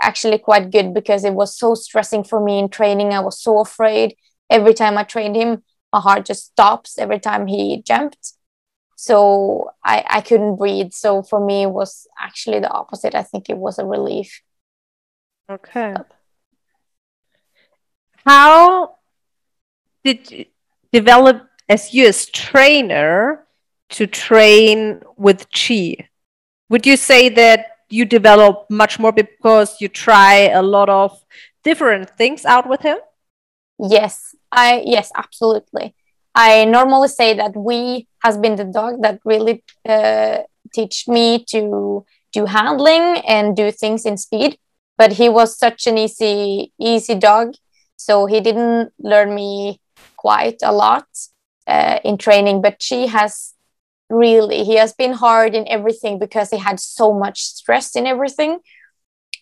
actually 0.00 0.38
quite 0.38 0.70
good 0.70 0.94
because 0.94 1.24
it 1.24 1.34
was 1.34 1.56
so 1.56 1.74
stressing 1.74 2.24
for 2.24 2.42
me 2.42 2.58
in 2.58 2.68
training. 2.68 3.12
I 3.12 3.20
was 3.20 3.40
so 3.40 3.60
afraid. 3.60 4.16
Every 4.48 4.74
time 4.74 4.98
I 4.98 5.04
trained 5.04 5.36
him, 5.36 5.62
my 5.92 6.00
heart 6.00 6.26
just 6.26 6.46
stops 6.46 6.98
every 6.98 7.20
time 7.20 7.46
he 7.46 7.82
jumped. 7.82 8.34
So 8.96 9.70
I, 9.84 10.04
I 10.08 10.20
couldn't 10.20 10.56
breathe. 10.56 10.92
So 10.92 11.22
for 11.22 11.44
me, 11.44 11.62
it 11.62 11.70
was 11.70 12.06
actually 12.18 12.60
the 12.60 12.70
opposite. 12.70 13.14
I 13.14 13.22
think 13.22 13.48
it 13.48 13.56
was 13.56 13.78
a 13.78 13.86
relief. 13.86 14.42
Okay. 15.48 15.94
How 18.26 18.96
did 20.04 20.30
you 20.30 20.44
develop 20.92 21.48
as 21.68 21.94
you 21.94 22.06
as 22.06 22.26
trainer 22.26 23.46
to 23.90 24.06
train 24.06 25.00
with 25.16 25.46
chi? 25.50 26.08
Would 26.68 26.86
you 26.86 26.96
say 26.96 27.28
that 27.30 27.69
you 27.90 28.04
develop 28.04 28.66
much 28.70 28.98
more 28.98 29.12
because 29.12 29.80
you 29.80 29.88
try 29.88 30.48
a 30.48 30.62
lot 30.62 30.88
of 30.88 31.18
different 31.64 32.16
things 32.16 32.44
out 32.44 32.68
with 32.68 32.82
him? 32.82 32.98
Yes, 33.78 34.34
I 34.52 34.82
yes, 34.84 35.10
absolutely. 35.14 35.94
I 36.34 36.64
normally 36.64 37.08
say 37.08 37.34
that 37.34 37.56
we 37.56 38.06
has 38.22 38.38
been 38.38 38.56
the 38.56 38.64
dog 38.64 39.02
that 39.02 39.20
really 39.24 39.64
uh, 39.88 40.38
teach 40.72 41.08
me 41.08 41.44
to 41.46 42.04
do 42.32 42.46
handling 42.46 43.22
and 43.26 43.56
do 43.56 43.72
things 43.72 44.04
in 44.04 44.16
speed. 44.16 44.58
But 44.96 45.12
he 45.14 45.28
was 45.28 45.58
such 45.58 45.86
an 45.86 45.96
easy 45.98 46.72
easy 46.78 47.14
dog, 47.14 47.54
so 47.96 48.26
he 48.26 48.40
didn't 48.40 48.92
learn 48.98 49.34
me 49.34 49.80
quite 50.16 50.58
a 50.62 50.72
lot 50.72 51.06
uh, 51.66 51.98
in 52.04 52.18
training. 52.18 52.60
But 52.60 52.82
she 52.82 53.06
has 53.06 53.54
really 54.10 54.64
he 54.64 54.76
has 54.76 54.92
been 54.92 55.12
hard 55.12 55.54
in 55.54 55.66
everything 55.68 56.18
because 56.18 56.50
he 56.50 56.58
had 56.58 56.80
so 56.80 57.12
much 57.12 57.42
stress 57.42 57.96
in 57.96 58.06
everything 58.06 58.58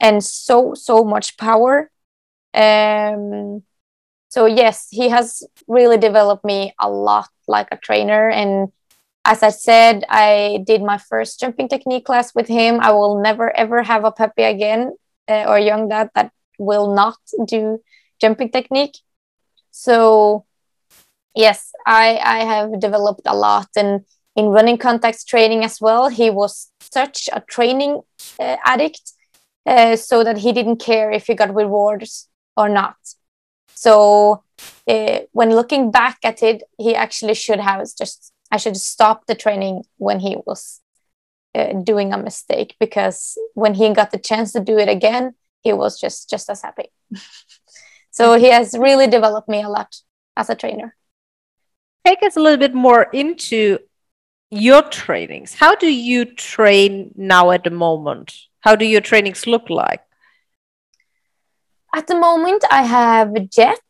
and 0.00 0.22
so 0.24 0.74
so 0.74 1.04
much 1.04 1.36
power. 1.38 1.90
Um 2.54 3.62
so 4.28 4.46
yes 4.46 4.88
he 4.90 5.08
has 5.08 5.42
really 5.68 5.98
developed 5.98 6.44
me 6.44 6.74
a 6.80 6.88
lot 6.90 7.28
like 7.48 7.68
a 7.72 7.76
trainer. 7.78 8.28
And 8.30 8.68
as 9.24 9.42
i 9.42 9.50
said 9.50 10.04
i 10.08 10.60
did 10.66 10.82
my 10.82 10.98
first 10.98 11.40
jumping 11.40 11.68
technique 11.68 12.04
class 12.06 12.34
with 12.34 12.48
him. 12.48 12.80
I 12.80 12.92
will 12.92 13.20
never 13.22 13.54
ever 13.56 13.82
have 13.82 14.04
a 14.04 14.12
puppy 14.12 14.42
again 14.44 14.92
uh, 15.28 15.44
or 15.48 15.58
young 15.58 15.88
dad 15.88 16.10
that 16.14 16.32
will 16.58 16.94
not 16.94 17.18
do 17.46 17.80
jumping 18.20 18.50
technique. 18.50 18.98
So 19.70 20.44
yes 21.34 21.72
i 21.86 22.18
i 22.24 22.38
have 22.44 22.80
developed 22.80 23.22
a 23.26 23.36
lot 23.36 23.68
and 23.76 24.04
in 24.38 24.46
running 24.46 24.78
contact 24.78 25.26
training 25.26 25.64
as 25.64 25.80
well. 25.80 26.08
He 26.08 26.30
was 26.30 26.70
such 26.80 27.28
a 27.32 27.40
training 27.40 28.02
uh, 28.38 28.56
addict, 28.64 29.12
uh, 29.66 29.96
so 29.96 30.22
that 30.22 30.38
he 30.38 30.52
didn't 30.52 30.78
care 30.90 31.10
if 31.10 31.26
he 31.26 31.34
got 31.34 31.54
rewards 31.54 32.28
or 32.56 32.68
not. 32.68 32.96
So 33.74 34.44
uh, 34.86 35.18
when 35.32 35.50
looking 35.50 35.90
back 35.90 36.18
at 36.22 36.42
it, 36.42 36.62
he 36.78 36.94
actually 36.94 37.34
should 37.34 37.58
have 37.58 37.80
just 37.98 38.32
I 38.50 38.58
should 38.58 38.76
stop 38.76 39.26
the 39.26 39.34
training 39.34 39.84
when 39.96 40.20
he 40.20 40.36
was 40.46 40.80
uh, 41.54 41.72
doing 41.90 42.12
a 42.12 42.18
mistake 42.18 42.76
because 42.78 43.36
when 43.54 43.74
he 43.74 43.92
got 43.92 44.10
the 44.12 44.18
chance 44.18 44.52
to 44.52 44.60
do 44.60 44.78
it 44.78 44.88
again, 44.88 45.34
he 45.62 45.72
was 45.72 46.00
just 46.00 46.30
just 46.30 46.48
as 46.48 46.62
happy. 46.62 46.92
so 48.10 48.38
he 48.38 48.50
has 48.50 48.78
really 48.78 49.08
developed 49.08 49.48
me 49.48 49.62
a 49.62 49.68
lot 49.68 49.96
as 50.36 50.48
a 50.48 50.54
trainer. 50.54 50.94
Take 52.06 52.22
us 52.22 52.36
a 52.36 52.40
little 52.40 52.58
bit 52.58 52.74
more 52.74 53.02
into 53.12 53.78
your 54.50 54.82
trainings? 54.82 55.54
How 55.54 55.74
do 55.74 55.92
you 55.92 56.24
train 56.24 57.12
now 57.16 57.50
at 57.50 57.64
the 57.64 57.70
moment? 57.70 58.34
How 58.60 58.76
do 58.76 58.84
your 58.84 59.00
trainings 59.00 59.46
look 59.46 59.70
like? 59.70 60.00
At 61.94 62.06
the 62.06 62.16
moment 62.16 62.64
i 62.70 62.82
have 62.82 63.32
jet 63.50 63.80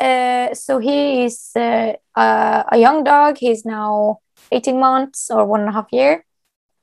uh, 0.00 0.54
so 0.54 0.78
he 0.78 1.24
is 1.24 1.50
uh, 1.56 1.92
uh, 2.16 2.64
a 2.72 2.78
young 2.78 3.04
dog. 3.04 3.38
He's 3.38 3.64
now 3.64 4.18
18 4.50 4.78
months 4.78 5.30
or 5.30 5.46
one 5.46 5.60
and 5.60 5.68
a 5.68 5.72
half 5.72 5.88
year. 5.92 6.24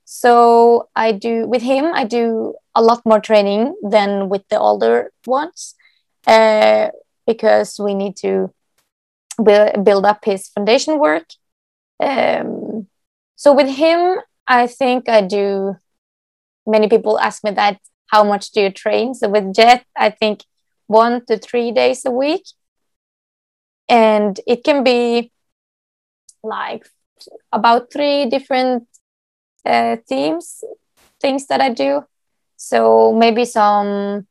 So 0.06 0.90
i 0.96 1.12
do 1.14 1.48
with 1.48 1.62
him 1.62 1.94
i 1.94 2.04
do 2.04 2.54
a 2.76 2.82
lot 2.82 3.06
more 3.06 3.20
training 3.20 3.76
than 3.82 4.28
with 4.28 4.48
the 4.50 4.60
older 4.60 5.12
ones 5.26 5.76
uh, 6.28 6.90
because 7.26 7.80
we 7.80 7.94
need 7.94 8.16
to 8.18 8.54
build 9.42 10.06
up 10.06 10.26
his 10.26 10.50
foundation 10.50 11.00
work. 11.00 11.28
Um, 12.00 12.61
so 13.42 13.54
with 13.54 13.70
him, 13.70 14.20
I 14.46 14.68
think 14.68 15.10
I 15.10 15.22
do. 15.22 15.76
Many 16.68 16.88
people 16.88 17.20
ask 17.20 17.44
me 17.44 17.50
that 17.50 17.80
how 18.12 18.24
much 18.24 18.52
do 18.52 18.62
you 18.62 18.70
train? 18.70 19.16
So 19.16 19.30
with 19.30 19.52
Jet, 19.52 19.84
I 19.98 20.12
think 20.12 20.44
one 20.86 21.26
to 21.26 21.40
three 21.40 21.72
days 21.72 22.06
a 22.06 22.12
week. 22.12 22.44
And 23.90 24.40
it 24.46 24.64
can 24.64 24.84
be 24.84 25.32
like 26.44 26.86
about 27.52 27.92
three 27.92 28.28
different 28.28 28.88
uh, 29.66 29.98
themes, 30.08 30.64
things 31.20 31.48
that 31.48 31.62
I 31.62 31.70
do. 31.70 32.04
So 32.58 33.12
maybe 33.12 33.46
some 33.46 34.28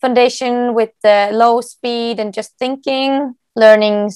foundation 0.00 0.72
with 0.72 0.92
the 1.02 1.28
low 1.34 1.60
speed 1.60 2.18
and 2.18 2.32
just 2.32 2.56
thinking, 2.58 3.34
learning 3.54 4.12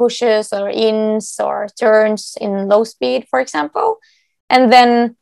pushes 0.00 0.52
or 0.52 0.70
ins 0.70 1.38
or 1.38 1.68
turns 1.78 2.22
in 2.40 2.68
low 2.72 2.84
speed, 2.84 3.20
for 3.30 3.38
example. 3.40 3.98
And 4.48 4.72
then 4.72 5.16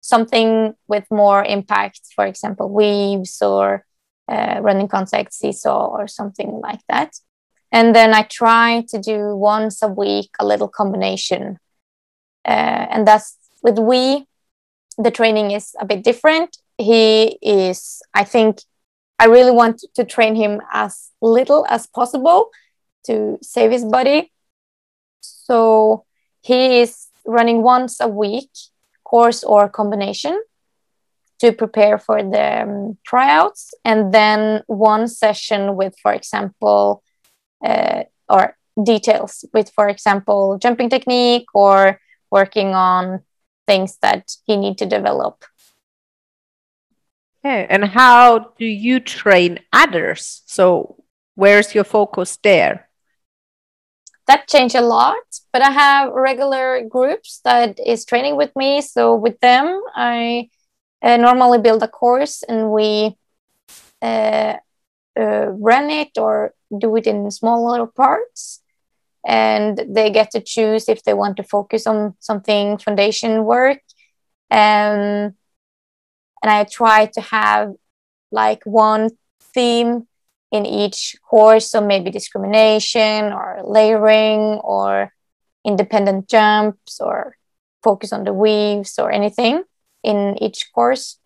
something 0.00 0.74
with 0.92 1.06
more 1.10 1.44
impact, 1.44 2.00
for 2.16 2.24
example, 2.26 2.66
weaves 2.80 3.42
or 3.42 3.84
uh, 4.28 4.56
running 4.66 4.88
contact 4.88 5.34
seesaw 5.34 5.82
or 5.96 6.06
something 6.08 6.50
like 6.68 6.82
that. 6.88 7.10
And 7.72 7.94
then 7.94 8.14
I 8.14 8.22
try 8.22 8.84
to 8.92 8.98
do 8.98 9.18
once 9.36 9.82
a 9.82 9.88
week 9.88 10.30
a 10.38 10.46
little 10.46 10.68
combination. 10.68 11.58
Uh, 12.44 12.86
and 12.92 13.06
that's 13.08 13.36
with 13.62 13.78
we, 13.78 14.26
the 15.04 15.10
training 15.10 15.50
is 15.58 15.74
a 15.80 15.84
bit 15.84 16.04
different. 16.04 16.50
He 16.78 17.38
is, 17.42 18.00
I 18.14 18.24
think, 18.24 18.62
I 19.18 19.26
really 19.26 19.54
want 19.60 19.76
to 19.96 20.04
train 20.04 20.34
him 20.34 20.60
as 20.72 21.10
little 21.20 21.66
as 21.68 21.86
possible 21.86 22.50
to 23.06 23.38
save 23.42 23.70
his 23.70 23.84
body. 23.84 24.32
So 25.20 26.04
he 26.42 26.80
is 26.80 27.08
running 27.26 27.62
once 27.62 28.00
a 28.00 28.08
week 28.08 28.50
course 29.04 29.42
or 29.42 29.68
combination 29.68 30.40
to 31.40 31.52
prepare 31.52 31.98
for 31.98 32.22
the 32.22 32.62
um, 32.62 32.98
tryouts. 33.04 33.72
And 33.84 34.12
then 34.12 34.62
one 34.66 35.08
session 35.08 35.74
with 35.74 35.94
for 36.02 36.12
example 36.12 37.02
uh, 37.64 38.04
or 38.28 38.56
details 38.82 39.44
with 39.52 39.70
for 39.70 39.88
example 39.88 40.58
jumping 40.58 40.88
technique 40.88 41.46
or 41.54 42.00
working 42.30 42.74
on 42.74 43.20
things 43.66 43.98
that 44.02 44.30
he 44.46 44.56
need 44.56 44.78
to 44.78 44.86
develop. 44.86 45.44
Okay 47.44 47.66
and 47.68 47.84
how 47.86 48.52
do 48.58 48.66
you 48.66 49.00
train 49.00 49.60
others? 49.72 50.42
So 50.46 51.02
where's 51.34 51.74
your 51.74 51.84
focus 51.84 52.38
there 52.42 52.89
that 54.30 54.46
changed 54.46 54.76
a 54.76 54.80
lot 54.80 55.26
but 55.52 55.62
i 55.62 55.70
have 55.70 56.12
regular 56.12 56.82
groups 56.88 57.40
that 57.44 57.78
is 57.84 58.04
training 58.04 58.36
with 58.36 58.52
me. 58.54 58.80
So 58.80 59.14
with 59.14 59.38
them 59.40 59.66
i 59.96 60.48
uh, 61.02 61.16
normally 61.16 61.58
build 61.58 61.82
a 61.82 61.88
course 61.88 62.42
and 62.48 62.70
we 62.70 63.16
uh, 64.02 64.54
uh, 65.18 65.46
run 65.70 65.90
it 65.90 66.16
or 66.16 66.54
do 66.78 66.96
it 66.96 67.06
in 67.06 67.30
smaller 67.30 67.86
parts. 67.86 68.62
And 69.26 69.80
they 69.88 70.10
get 70.10 70.30
to 70.30 70.40
choose 70.40 70.88
if 70.88 71.02
they 71.02 71.14
want 71.14 71.36
to 71.36 71.42
focus 71.42 71.86
on 71.86 72.14
something 72.20 72.78
foundation 72.78 73.44
work. 73.44 73.82
Um, 74.50 75.34
and 76.42 76.50
i 76.58 76.64
try 76.64 77.06
to 77.06 77.20
have 77.20 77.72
like 78.32 78.62
one 78.64 79.10
theme 79.54 80.06
in 80.50 80.66
each 80.66 81.16
course. 81.28 81.70
So 81.70 81.80
maybe 81.80 82.10
discrimination 82.10 83.32
or 83.32 83.60
layering 83.64 84.60
or 84.62 85.12
independent 85.64 86.28
jumps 86.28 87.00
or 87.00 87.36
focus 87.82 88.12
on 88.12 88.24
the 88.24 88.32
weaves 88.32 88.98
or 88.98 89.10
anything 89.10 89.64
in 90.02 90.36
each 90.42 90.72
course. 90.72 91.18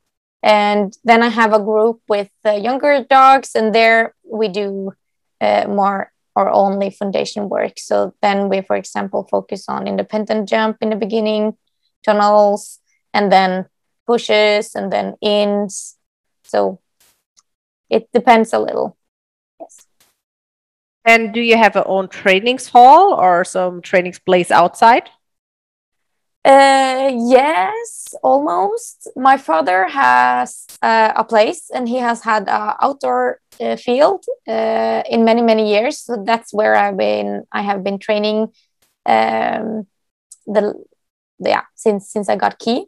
And 0.43 0.97
then 1.05 1.23
I 1.23 1.29
have 1.29 1.55
a 1.55 1.63
group 1.63 2.03
with 2.07 2.31
uh, 2.45 2.53
younger 2.53 3.03
dogs, 3.09 3.55
and 3.55 3.75
there 3.75 4.15
we 4.31 4.49
do 4.49 4.93
uh, 5.41 5.65
more 5.69 6.13
or 6.37 6.51
only 6.51 6.91
foundation 6.91 7.49
work. 7.49 7.79
So 7.79 8.15
then 8.21 8.51
we, 8.51 8.61
for 8.61 8.77
example, 8.77 9.27
focus 9.31 9.69
on 9.69 9.87
independent 9.87 10.49
jump 10.49 10.79
in 10.83 10.91
the 10.91 10.97
beginning, 10.97 11.57
tunnels, 12.05 12.81
and 13.15 13.33
then 13.33 13.67
pushes, 14.07 14.75
and 14.75 14.93
then 14.93 15.15
ins. 15.23 15.97
So 16.45 16.81
it 17.89 18.11
depends 18.13 18.53
a 18.53 18.59
little. 18.59 18.99
Yes. 19.61 19.87
And 21.05 21.35
do 21.35 21.41
you 21.41 21.57
have 21.57 21.75
your 21.75 21.87
own 21.87 22.09
trainings 22.09 22.69
hall 22.69 23.13
or 23.13 23.45
some 23.45 23.83
trainings 23.83 24.19
place 24.19 24.51
outside? 24.51 25.11
Uh, 26.45 27.11
yes, 27.15 28.15
almost. 28.23 29.09
My 29.17 29.37
father 29.39 29.89
has 29.89 30.67
uh, 30.83 31.13
a 31.17 31.25
place 31.25 31.71
and 31.75 31.89
he 31.89 31.97
has 31.97 32.23
had 32.23 32.49
an 32.49 32.75
outdoor 32.83 33.41
uh, 33.61 33.77
field 33.77 34.25
uh, 34.47 35.03
in 35.09 35.25
many, 35.25 35.41
many 35.41 35.71
years. 35.71 35.99
So 35.99 36.23
that's 36.25 36.53
where 36.53 36.75
I've 36.75 36.97
been, 36.99 37.45
I 37.51 37.63
have 37.63 37.83
been 37.83 37.99
training 37.99 38.49
um, 39.07 39.87
the, 40.47 40.75
yeah, 41.39 41.63
since, 41.75 42.11
since 42.11 42.29
I 42.29 42.37
got 42.37 42.59
key. 42.59 42.87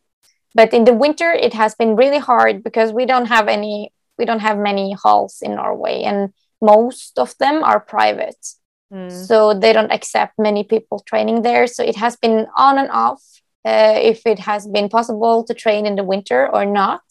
But 0.54 0.72
in 0.72 0.84
the 0.84 0.94
winter, 0.94 1.32
it 1.32 1.54
has 1.54 1.74
been 1.74 1.96
really 1.96 2.18
hard 2.18 2.62
because 2.62 2.92
we 2.92 3.06
don't 3.06 3.26
have 3.26 3.48
any, 3.48 3.92
we 4.18 4.24
don't 4.24 4.40
have 4.40 4.58
many 4.58 4.92
halls 4.92 5.40
in 5.42 5.54
Norway. 5.54 6.02
And 6.02 6.32
most 6.60 7.18
of 7.18 7.36
them 7.38 7.62
are 7.62 7.80
private. 7.80 8.44
Mm. 8.92 9.10
So 9.10 9.54
they 9.54 9.72
don't 9.72 9.92
accept 9.92 10.38
many 10.38 10.64
people 10.64 11.00
training 11.00 11.42
there. 11.42 11.66
So 11.66 11.82
it 11.82 11.96
has 11.96 12.16
been 12.16 12.46
on 12.56 12.78
and 12.78 12.90
off 12.90 13.22
uh, 13.64 13.98
if 14.00 14.26
it 14.26 14.38
has 14.38 14.66
been 14.66 14.88
possible 14.88 15.44
to 15.44 15.54
train 15.54 15.86
in 15.86 15.96
the 15.96 16.04
winter 16.04 16.48
or 16.48 16.64
not. 16.64 17.02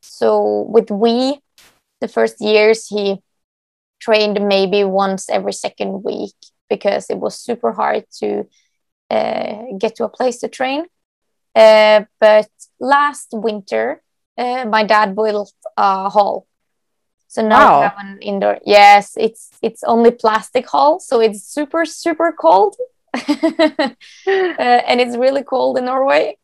So 0.00 0.66
with 0.68 0.90
we, 0.90 1.40
the 2.00 2.08
first 2.08 2.40
years 2.40 2.86
he 2.86 3.22
trained 3.98 4.46
maybe 4.46 4.84
once 4.84 5.28
every 5.30 5.52
second 5.52 6.02
week 6.04 6.34
because 6.68 7.08
it 7.10 7.18
was 7.18 7.38
super 7.38 7.72
hard 7.72 8.04
to 8.18 8.46
uh, 9.10 9.62
get 9.78 9.96
to 9.96 10.04
a 10.04 10.08
place 10.08 10.38
to 10.38 10.48
train. 10.48 10.84
Uh, 11.54 12.04
but 12.20 12.48
last 12.78 13.28
winter, 13.32 14.02
uh, 14.36 14.66
my 14.66 14.84
dad 14.84 15.16
built 15.16 15.52
a 15.76 16.10
hall. 16.10 16.46
So 17.28 17.46
now 17.46 17.58
wow. 17.58 17.78
we 17.78 17.82
have 17.82 17.98
an 17.98 18.18
indoor. 18.22 18.58
Yes, 18.64 19.16
it's 19.16 19.50
it's 19.62 19.82
only 19.84 20.10
plastic 20.10 20.68
hall, 20.68 21.00
so 21.00 21.20
it's 21.20 21.42
super 21.42 21.84
super 21.84 22.32
cold, 22.32 22.76
uh, 23.14 23.90
and 24.26 25.00
it's 25.00 25.16
really 25.16 25.42
cold 25.42 25.78
in 25.78 25.86
Norway. 25.86 26.36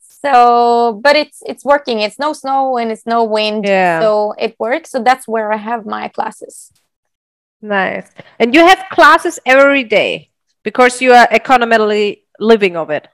So, 0.00 1.00
but 1.02 1.16
it's 1.16 1.42
it's 1.46 1.64
working. 1.64 2.00
It's 2.00 2.18
no 2.18 2.32
snow 2.32 2.78
and 2.78 2.92
it's 2.92 3.06
no 3.06 3.24
wind, 3.24 3.64
yeah. 3.64 4.00
so 4.00 4.34
it 4.38 4.54
works. 4.58 4.90
So 4.90 5.02
that's 5.02 5.26
where 5.26 5.52
I 5.52 5.56
have 5.56 5.86
my 5.86 6.08
classes. 6.08 6.72
Nice. 7.60 8.10
And 8.38 8.54
you 8.54 8.66
have 8.66 8.84
classes 8.90 9.38
every 9.46 9.84
day 9.84 10.30
because 10.62 11.00
you 11.00 11.12
are 11.12 11.28
economically 11.30 12.24
living 12.38 12.76
of 12.76 12.90
it. 12.90 13.08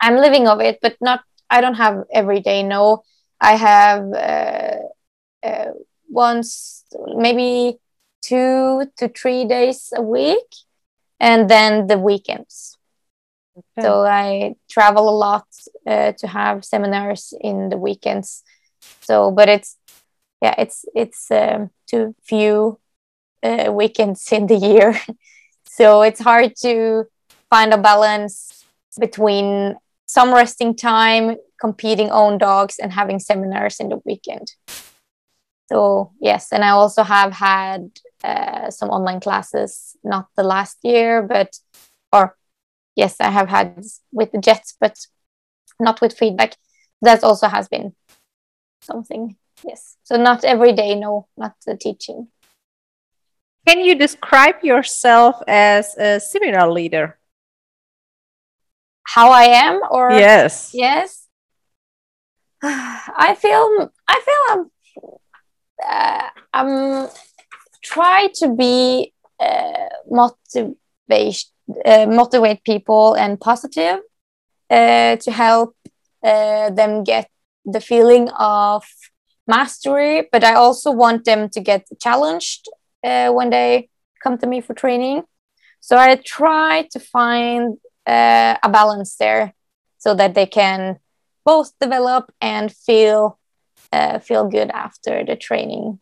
I'm 0.00 0.16
living 0.16 0.48
of 0.48 0.60
it, 0.60 0.78
but 0.82 0.96
not. 1.00 1.20
I 1.48 1.60
don't 1.60 1.74
have 1.74 2.04
every 2.12 2.40
day. 2.40 2.62
No, 2.62 3.02
I 3.40 3.56
have 3.56 4.12
uh, 4.12 4.76
uh, 5.42 5.72
once, 6.10 6.84
maybe 7.16 7.78
two 8.22 8.86
to 8.98 9.08
three 9.08 9.44
days 9.44 9.92
a 9.96 10.02
week, 10.02 10.54
and 11.18 11.48
then 11.48 11.86
the 11.86 11.98
weekends. 11.98 12.78
Okay. 13.56 13.82
So 13.82 14.04
I 14.04 14.54
travel 14.70 15.08
a 15.08 15.16
lot 15.16 15.46
uh, 15.86 16.12
to 16.12 16.26
have 16.26 16.64
seminars 16.64 17.34
in 17.40 17.68
the 17.68 17.76
weekends. 17.76 18.42
So, 19.02 19.30
but 19.30 19.48
it's 19.48 19.76
yeah, 20.42 20.54
it's 20.58 20.84
it's 20.94 21.30
um, 21.30 21.70
too 21.86 22.14
few 22.22 22.78
uh, 23.42 23.70
weekends 23.72 24.30
in 24.32 24.46
the 24.46 24.56
year, 24.56 24.98
so 25.66 26.02
it's 26.02 26.20
hard 26.20 26.54
to 26.62 27.04
find 27.50 27.74
a 27.74 27.78
balance 27.78 28.64
between 28.98 29.76
some 30.06 30.32
resting 30.32 30.74
time, 30.74 31.36
competing 31.60 32.10
own 32.10 32.38
dogs, 32.38 32.78
and 32.78 32.92
having 32.92 33.18
seminars 33.18 33.78
in 33.80 33.90
the 33.90 34.00
weekend. 34.04 34.52
So 35.70 36.10
yes, 36.20 36.52
and 36.52 36.64
I 36.64 36.70
also 36.70 37.04
have 37.04 37.32
had 37.32 37.90
uh, 38.24 38.70
some 38.70 38.90
online 38.90 39.20
classes, 39.20 39.96
not 40.02 40.26
the 40.36 40.42
last 40.42 40.78
year, 40.82 41.22
but 41.22 41.56
or 42.12 42.36
yes, 42.96 43.16
I 43.20 43.30
have 43.30 43.48
had 43.48 43.84
with 44.12 44.32
the 44.32 44.38
Jets, 44.38 44.76
but 44.80 44.96
not 45.78 46.00
with 46.00 46.18
feedback. 46.18 46.56
That 47.02 47.22
also 47.22 47.46
has 47.46 47.68
been 47.68 47.94
something. 48.82 49.36
Yes, 49.64 49.96
so 50.02 50.16
not 50.16 50.44
every 50.44 50.72
day. 50.72 50.96
No, 50.96 51.28
not 51.36 51.54
the 51.64 51.76
teaching. 51.76 52.28
Can 53.64 53.78
you 53.84 53.94
describe 53.94 54.64
yourself 54.64 55.40
as 55.46 55.96
a 55.96 56.18
seminar 56.18 56.68
leader? 56.72 57.16
How 59.04 59.30
I 59.30 59.44
am, 59.44 59.82
or 59.88 60.10
yes, 60.10 60.72
yes. 60.74 61.28
I 62.62 63.36
feel 63.38 63.92
I 64.08 64.20
feel 64.26 64.42
I'm 64.50 64.70
uh, 65.88 66.28
I'm 66.52 67.08
try 67.82 68.28
to 68.34 68.54
be 68.54 69.12
uh, 69.38 69.88
motivate 70.10 71.44
uh, 71.84 72.06
motivate 72.06 72.62
people 72.64 73.14
and 73.14 73.40
positive 73.40 74.00
uh, 74.70 75.16
to 75.16 75.30
help 75.30 75.76
uh, 76.24 76.70
them 76.70 77.04
get 77.04 77.28
the 77.64 77.80
feeling 77.80 78.28
of 78.30 78.84
mastery. 79.46 80.28
But 80.30 80.44
i 80.44 80.54
also 80.54 80.90
want 80.90 81.24
them 81.24 81.48
to 81.50 81.60
get 81.60 81.86
challenged 82.00 82.68
uh, 83.04 83.30
when 83.30 83.50
they 83.50 83.88
come 84.22 84.38
to 84.38 84.46
me 84.46 84.60
for 84.60 84.74
training. 84.74 85.22
So 85.80 85.96
i 85.96 86.14
try 86.16 86.88
to 86.92 87.00
find 87.00 87.78
a 88.06 88.68
balance 88.70 89.16
there 89.16 89.54
so 89.98 90.14
that 90.14 90.34
they 90.34 90.46
can 90.46 90.98
both 91.44 91.72
develop 91.80 92.32
and 92.40 92.72
feel 92.72 93.39
uh, 93.92 94.18
feel 94.18 94.48
good 94.48 94.70
after 94.70 95.24
the 95.24 95.36
training. 95.36 96.00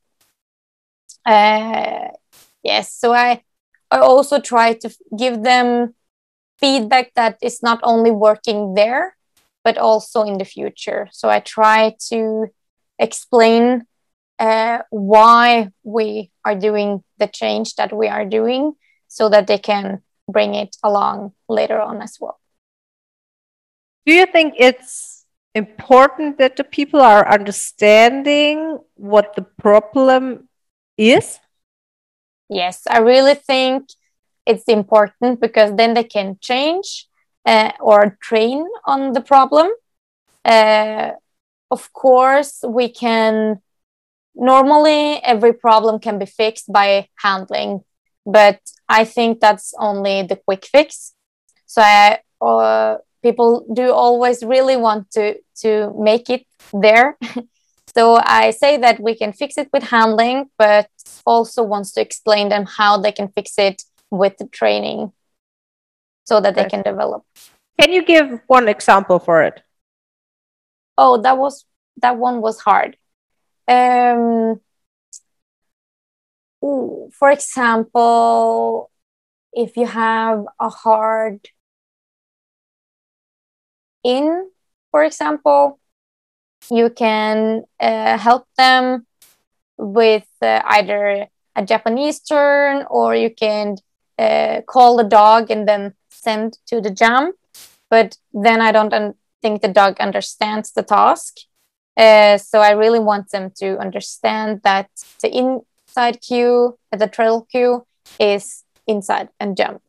Uh, 1.24 2.08
yes, 2.62 2.92
so 2.92 3.12
I 3.12 3.42
I 3.90 3.98
also 3.98 4.40
try 4.40 4.74
to 4.74 4.90
give 5.16 5.42
them 5.42 5.94
feedback 6.58 7.14
that 7.14 7.38
is 7.42 7.62
not 7.62 7.80
only 7.82 8.10
working 8.10 8.74
there 8.74 9.16
but 9.64 9.76
also 9.76 10.22
in 10.22 10.38
the 10.38 10.44
future. 10.44 11.08
So 11.12 11.28
I 11.28 11.40
try 11.40 11.94
to 12.08 12.46
explain 12.98 13.84
uh, 14.38 14.78
why 14.90 15.70
we 15.82 16.30
are 16.44 16.54
doing 16.54 17.02
the 17.18 17.26
change 17.26 17.74
that 17.74 17.92
we 17.92 18.08
are 18.08 18.24
doing 18.24 18.72
so 19.08 19.28
that 19.28 19.46
they 19.46 19.58
can 19.58 20.02
bring 20.26 20.54
it 20.54 20.76
along 20.82 21.32
later 21.48 21.80
on 21.80 22.00
as 22.00 22.16
well. 22.20 22.38
Do 24.06 24.14
you 24.14 24.26
think 24.26 24.54
it's 24.56 25.17
important 25.58 26.38
that 26.38 26.56
the 26.56 26.64
people 26.64 27.00
are 27.00 27.28
understanding 27.28 28.78
what 28.94 29.34
the 29.36 29.42
problem 29.42 30.48
is? 30.96 31.38
Yes, 32.48 32.82
I 32.88 32.98
really 32.98 33.34
think 33.34 33.90
it's 34.46 34.64
important 34.64 35.40
because 35.40 35.76
then 35.76 35.94
they 35.94 36.04
can 36.04 36.38
change 36.40 37.06
uh, 37.44 37.72
or 37.80 38.16
train 38.22 38.64
on 38.86 39.12
the 39.12 39.20
problem. 39.20 39.68
Uh, 40.44 41.10
of 41.70 41.92
course, 41.92 42.64
we 42.66 42.88
can 42.88 43.60
normally 44.34 45.22
every 45.22 45.52
problem 45.52 45.98
can 45.98 46.18
be 46.18 46.26
fixed 46.26 46.72
by 46.72 47.08
handling, 47.22 47.84
but 48.24 48.60
I 48.88 49.04
think 49.04 49.40
that's 49.40 49.74
only 49.78 50.22
the 50.22 50.36
quick 50.36 50.64
fix. 50.64 51.14
So 51.66 51.82
I 51.82 52.20
uh, 52.40 52.98
people 53.22 53.66
do 53.72 53.92
always 53.92 54.42
really 54.42 54.76
want 54.76 55.10
to 55.12 55.36
to 55.62 55.92
make 55.98 56.30
it 56.30 56.46
there. 56.72 57.16
So 57.94 58.20
i 58.22 58.50
say 58.50 58.76
that 58.76 59.00
we 59.00 59.16
can 59.16 59.32
fix 59.32 59.58
it 59.58 59.68
with 59.72 59.82
handling 59.82 60.50
but 60.56 60.88
also 61.26 61.62
wants 61.62 61.90
to 61.92 62.00
explain 62.00 62.48
them 62.48 62.64
how 62.66 62.98
they 62.98 63.12
can 63.12 63.28
fix 63.28 63.58
it 63.58 63.82
with 64.10 64.36
the 64.38 64.46
training 64.46 65.12
so 66.24 66.40
that 66.40 66.52
okay. 66.52 66.62
they 66.62 66.68
can 66.68 66.82
develop. 66.82 67.24
Can 67.80 67.92
you 67.92 68.04
give 68.04 68.40
one 68.46 68.68
example 68.68 69.18
for 69.18 69.42
it? 69.42 69.62
Oh 70.96 71.20
that 71.22 71.38
was 71.38 71.64
that 72.02 72.16
one 72.18 72.40
was 72.40 72.60
hard. 72.60 72.96
Um 73.66 74.60
for 77.18 77.30
example 77.30 78.90
if 79.52 79.76
you 79.76 79.86
have 79.86 80.44
a 80.60 80.68
hard 80.68 81.40
in, 84.08 84.50
for 84.90 85.04
example, 85.04 85.78
you 86.70 86.88
can 86.90 87.64
uh, 87.78 88.16
help 88.16 88.46
them 88.56 89.06
with 89.76 90.28
uh, 90.42 90.62
either 90.64 91.26
a 91.54 91.64
Japanese 91.64 92.20
turn 92.20 92.84
or 92.88 93.14
you 93.14 93.30
can 93.30 93.76
uh, 94.18 94.62
call 94.66 94.96
the 94.96 95.04
dog 95.04 95.50
and 95.50 95.68
then 95.68 95.94
send 96.08 96.58
to 96.66 96.80
the 96.80 96.90
jump. 96.90 97.36
But 97.90 98.16
then 98.32 98.60
I 98.60 98.72
don't 98.72 98.92
un- 98.92 99.14
think 99.42 99.62
the 99.62 99.68
dog 99.80 100.00
understands 100.00 100.72
the 100.72 100.82
task. 100.82 101.34
Uh, 101.96 102.38
so 102.38 102.60
I 102.60 102.72
really 102.72 103.00
want 103.00 103.30
them 103.30 103.50
to 103.60 103.78
understand 103.78 104.60
that 104.62 104.88
the 105.22 105.30
inside 105.36 106.20
cue, 106.20 106.78
the 106.96 107.08
trail 107.08 107.46
cue, 107.50 107.86
is 108.18 108.64
inside 108.86 109.28
and 109.38 109.56
jump 109.56 109.82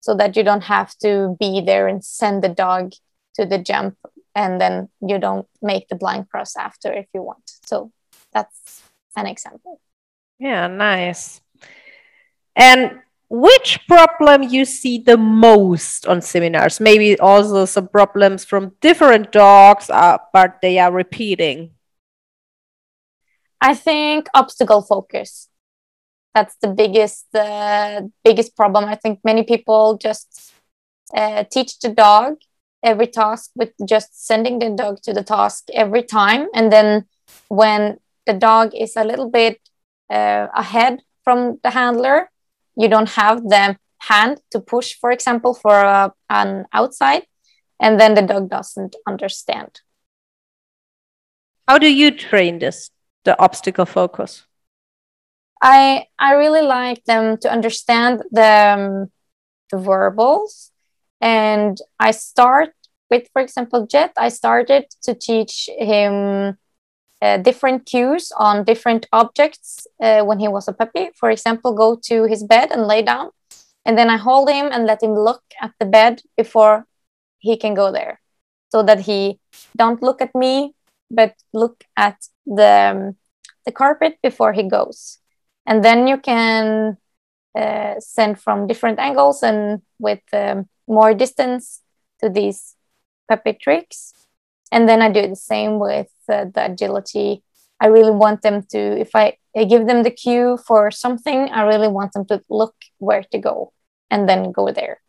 so 0.00 0.14
that 0.14 0.36
you 0.36 0.42
don't 0.42 0.64
have 0.64 0.96
to 0.98 1.36
be 1.38 1.60
there 1.60 1.86
and 1.86 2.04
send 2.04 2.42
the 2.42 2.48
dog 2.48 2.92
to 3.34 3.46
the 3.46 3.58
jump 3.58 3.96
and 4.34 4.60
then 4.60 4.88
you 5.00 5.18
don't 5.18 5.46
make 5.62 5.88
the 5.88 5.96
blind 5.96 6.28
cross 6.28 6.56
after 6.56 6.92
if 6.92 7.06
you 7.12 7.22
want. 7.22 7.50
So 7.66 7.90
that's 8.32 8.82
an 9.16 9.26
example. 9.26 9.80
Yeah 10.38 10.66
nice. 10.66 11.40
And 12.56 13.00
which 13.28 13.86
problem 13.86 14.42
you 14.42 14.64
see 14.64 14.98
the 14.98 15.16
most 15.16 16.06
on 16.06 16.20
seminars? 16.20 16.80
Maybe 16.80 17.18
also 17.18 17.64
some 17.64 17.88
problems 17.88 18.44
from 18.44 18.72
different 18.80 19.32
dogs 19.32 19.90
uh, 19.90 20.18
but 20.32 20.60
they 20.62 20.78
are 20.78 20.92
repeating. 20.92 21.70
I 23.60 23.74
think 23.74 24.28
obstacle 24.34 24.82
focus. 24.82 25.48
That's 26.34 26.56
the 26.62 26.68
biggest 26.68 27.26
uh, 27.34 28.02
biggest 28.24 28.56
problem. 28.56 28.84
I 28.84 28.94
think 28.94 29.20
many 29.24 29.42
people 29.42 29.98
just 29.98 30.52
uh, 31.14 31.44
teach 31.50 31.78
the 31.80 31.90
dog 31.90 32.36
every 32.82 33.06
task 33.06 33.50
with 33.54 33.72
just 33.86 34.26
sending 34.26 34.58
the 34.58 34.70
dog 34.70 35.02
to 35.02 35.12
the 35.12 35.22
task 35.22 35.68
every 35.74 36.02
time. 36.02 36.48
And 36.54 36.72
then 36.72 37.06
when 37.48 37.98
the 38.26 38.34
dog 38.34 38.74
is 38.74 38.96
a 38.96 39.04
little 39.04 39.30
bit 39.30 39.60
uh, 40.10 40.48
ahead 40.54 41.02
from 41.24 41.58
the 41.62 41.70
handler, 41.70 42.30
you 42.76 42.88
don't 42.88 43.10
have 43.10 43.42
the 43.48 43.76
hand 43.98 44.40
to 44.50 44.60
push, 44.60 44.94
for 44.94 45.10
example, 45.10 45.54
for 45.54 45.74
uh, 45.74 46.10
an 46.28 46.66
outside. 46.72 47.24
and 47.80 47.98
then 47.98 48.14
the 48.14 48.22
dog 48.22 48.48
doesn't 48.50 48.94
understand. 49.06 49.80
How 51.66 51.78
do 51.78 51.90
you 51.90 52.10
train 52.10 52.58
this, 52.58 52.90
the 53.24 53.38
obstacle 53.40 53.86
focus? 53.86 54.46
I 55.62 56.06
I 56.18 56.34
really 56.34 56.62
like 56.62 57.04
them 57.04 57.36
to 57.38 57.50
understand 57.50 58.22
the 58.30 58.74
um, 58.76 59.10
the 59.70 59.78
verbals, 59.78 60.69
and 61.20 61.78
I 61.98 62.12
start 62.12 62.70
with, 63.10 63.28
for 63.32 63.42
example, 63.42 63.86
Jet. 63.86 64.12
I 64.16 64.28
started 64.28 64.86
to 65.02 65.14
teach 65.14 65.68
him 65.78 66.56
uh, 67.22 67.36
different 67.38 67.86
cues 67.86 68.32
on 68.36 68.64
different 68.64 69.06
objects 69.12 69.86
uh, 70.00 70.22
when 70.22 70.38
he 70.38 70.48
was 70.48 70.68
a 70.68 70.72
puppy. 70.72 71.10
For 71.14 71.30
example, 71.30 71.74
go 71.74 71.98
to 72.04 72.24
his 72.24 72.42
bed 72.44 72.70
and 72.70 72.86
lay 72.86 73.02
down, 73.02 73.30
and 73.84 73.98
then 73.98 74.08
I 74.08 74.16
hold 74.16 74.48
him 74.48 74.70
and 74.72 74.86
let 74.86 75.02
him 75.02 75.14
look 75.14 75.42
at 75.60 75.72
the 75.78 75.86
bed 75.86 76.22
before 76.36 76.86
he 77.38 77.56
can 77.56 77.74
go 77.74 77.92
there, 77.92 78.20
so 78.70 78.82
that 78.82 79.00
he 79.00 79.38
don't 79.76 80.02
look 80.02 80.22
at 80.22 80.34
me, 80.34 80.74
but 81.10 81.34
look 81.52 81.84
at 81.96 82.16
the 82.46 82.92
um, 82.92 83.16
the 83.66 83.72
carpet 83.72 84.18
before 84.22 84.54
he 84.54 84.62
goes, 84.62 85.18
and 85.66 85.84
then 85.84 86.06
you 86.06 86.16
can 86.16 86.96
uh, 87.54 87.94
send 87.98 88.40
from 88.40 88.66
different 88.66 88.98
angles 88.98 89.42
and 89.42 89.82
with 89.98 90.22
um, 90.32 90.68
more 90.90 91.14
distance 91.14 91.80
to 92.20 92.28
these 92.28 92.76
puppy 93.28 93.54
tricks. 93.54 94.12
And 94.72 94.88
then 94.88 95.00
i 95.02 95.10
do 95.10 95.26
the 95.26 95.36
same 95.36 95.78
with 95.78 96.10
uh, 96.28 96.46
the 96.54 96.66
agility. 96.72 97.42
I 97.80 97.86
really 97.86 98.10
want 98.12 98.42
them 98.42 98.62
to 98.72 98.78
if 98.78 99.10
I, 99.14 99.36
I 99.56 99.64
give 99.64 99.86
them 99.86 100.02
the 100.02 100.10
cue 100.10 100.58
for 100.66 100.90
something 100.90 101.48
i 101.50 101.62
really 101.62 101.88
want 101.88 102.12
them 102.12 102.26
to 102.26 102.42
look 102.50 102.74
where 102.98 103.24
to 103.32 103.38
go 103.38 103.72
and 104.10 104.28
then 104.28 104.52
go 104.52 104.70
there 104.70 105.00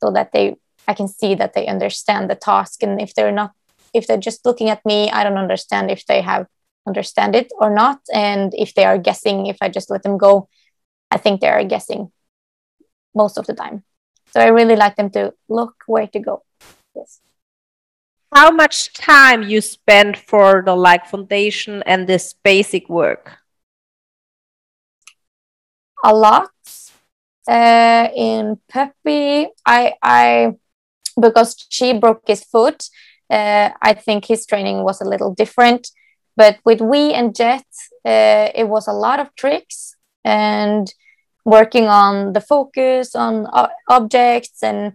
so 0.00 0.12
that 0.12 0.30
they 0.32 0.56
i 0.86 0.94
can 0.94 1.08
see 1.08 1.34
that 1.34 1.54
they 1.54 1.66
understand 1.66 2.30
the 2.30 2.36
task. 2.36 2.82
And 2.82 3.00
if 3.00 3.14
they're 3.14 3.38
not 3.40 3.52
if 3.92 4.06
they're 4.06 4.26
just 4.28 4.46
looking 4.46 4.70
at 4.70 4.84
me 4.84 5.10
i 5.10 5.24
don't 5.24 5.42
understand 5.46 5.90
if 5.90 6.06
they 6.06 6.20
have 6.20 6.46
understand 6.86 7.34
it 7.34 7.48
or 7.58 7.70
not. 7.70 7.98
And 8.14 8.54
if 8.54 8.74
they 8.74 8.84
are 8.84 8.98
guessing 8.98 9.46
if 9.46 9.58
i 9.60 9.68
just 9.68 9.90
let 9.90 10.02
them 10.02 10.16
go 10.18 10.48
i 11.10 11.16
think 11.16 11.40
they 11.40 11.48
are 11.48 11.64
guessing 11.64 12.12
most 13.14 13.36
of 13.38 13.46
the 13.46 13.54
time 13.54 13.82
so 14.36 14.42
i 14.42 14.48
really 14.48 14.76
like 14.76 14.96
them 14.96 15.08
to 15.08 15.32
look 15.48 15.74
where 15.86 16.06
to 16.08 16.20
go. 16.20 16.42
Yes. 16.94 17.20
How 18.34 18.50
much 18.50 18.92
time 18.92 19.42
you 19.42 19.62
spend 19.62 20.18
for 20.18 20.62
the 20.66 20.76
like 20.76 21.06
foundation 21.06 21.82
and 21.86 22.06
this 22.06 22.34
basic 22.44 22.90
work? 22.90 23.32
A 26.04 26.14
lot. 26.14 26.50
Uh, 27.48 28.08
in 28.16 28.58
puppy 28.68 29.46
i 29.64 29.94
i 30.02 30.52
because 31.20 31.54
she 31.70 31.92
broke 31.92 32.22
his 32.26 32.42
foot 32.42 32.88
uh, 33.30 33.70
i 33.80 33.94
think 33.94 34.24
his 34.24 34.44
training 34.44 34.82
was 34.82 35.00
a 35.00 35.08
little 35.08 35.32
different. 35.32 35.88
But 36.36 36.58
with 36.64 36.80
we 36.80 37.14
and 37.14 37.34
jet 37.34 37.64
uh, 38.04 38.50
it 38.54 38.68
was 38.68 38.88
a 38.88 38.92
lot 38.92 39.20
of 39.20 39.34
tricks 39.36 39.94
and 40.24 40.92
working 41.46 41.86
on 41.86 42.32
the 42.32 42.40
focus 42.40 43.14
on 43.14 43.46
objects 43.88 44.62
and 44.62 44.94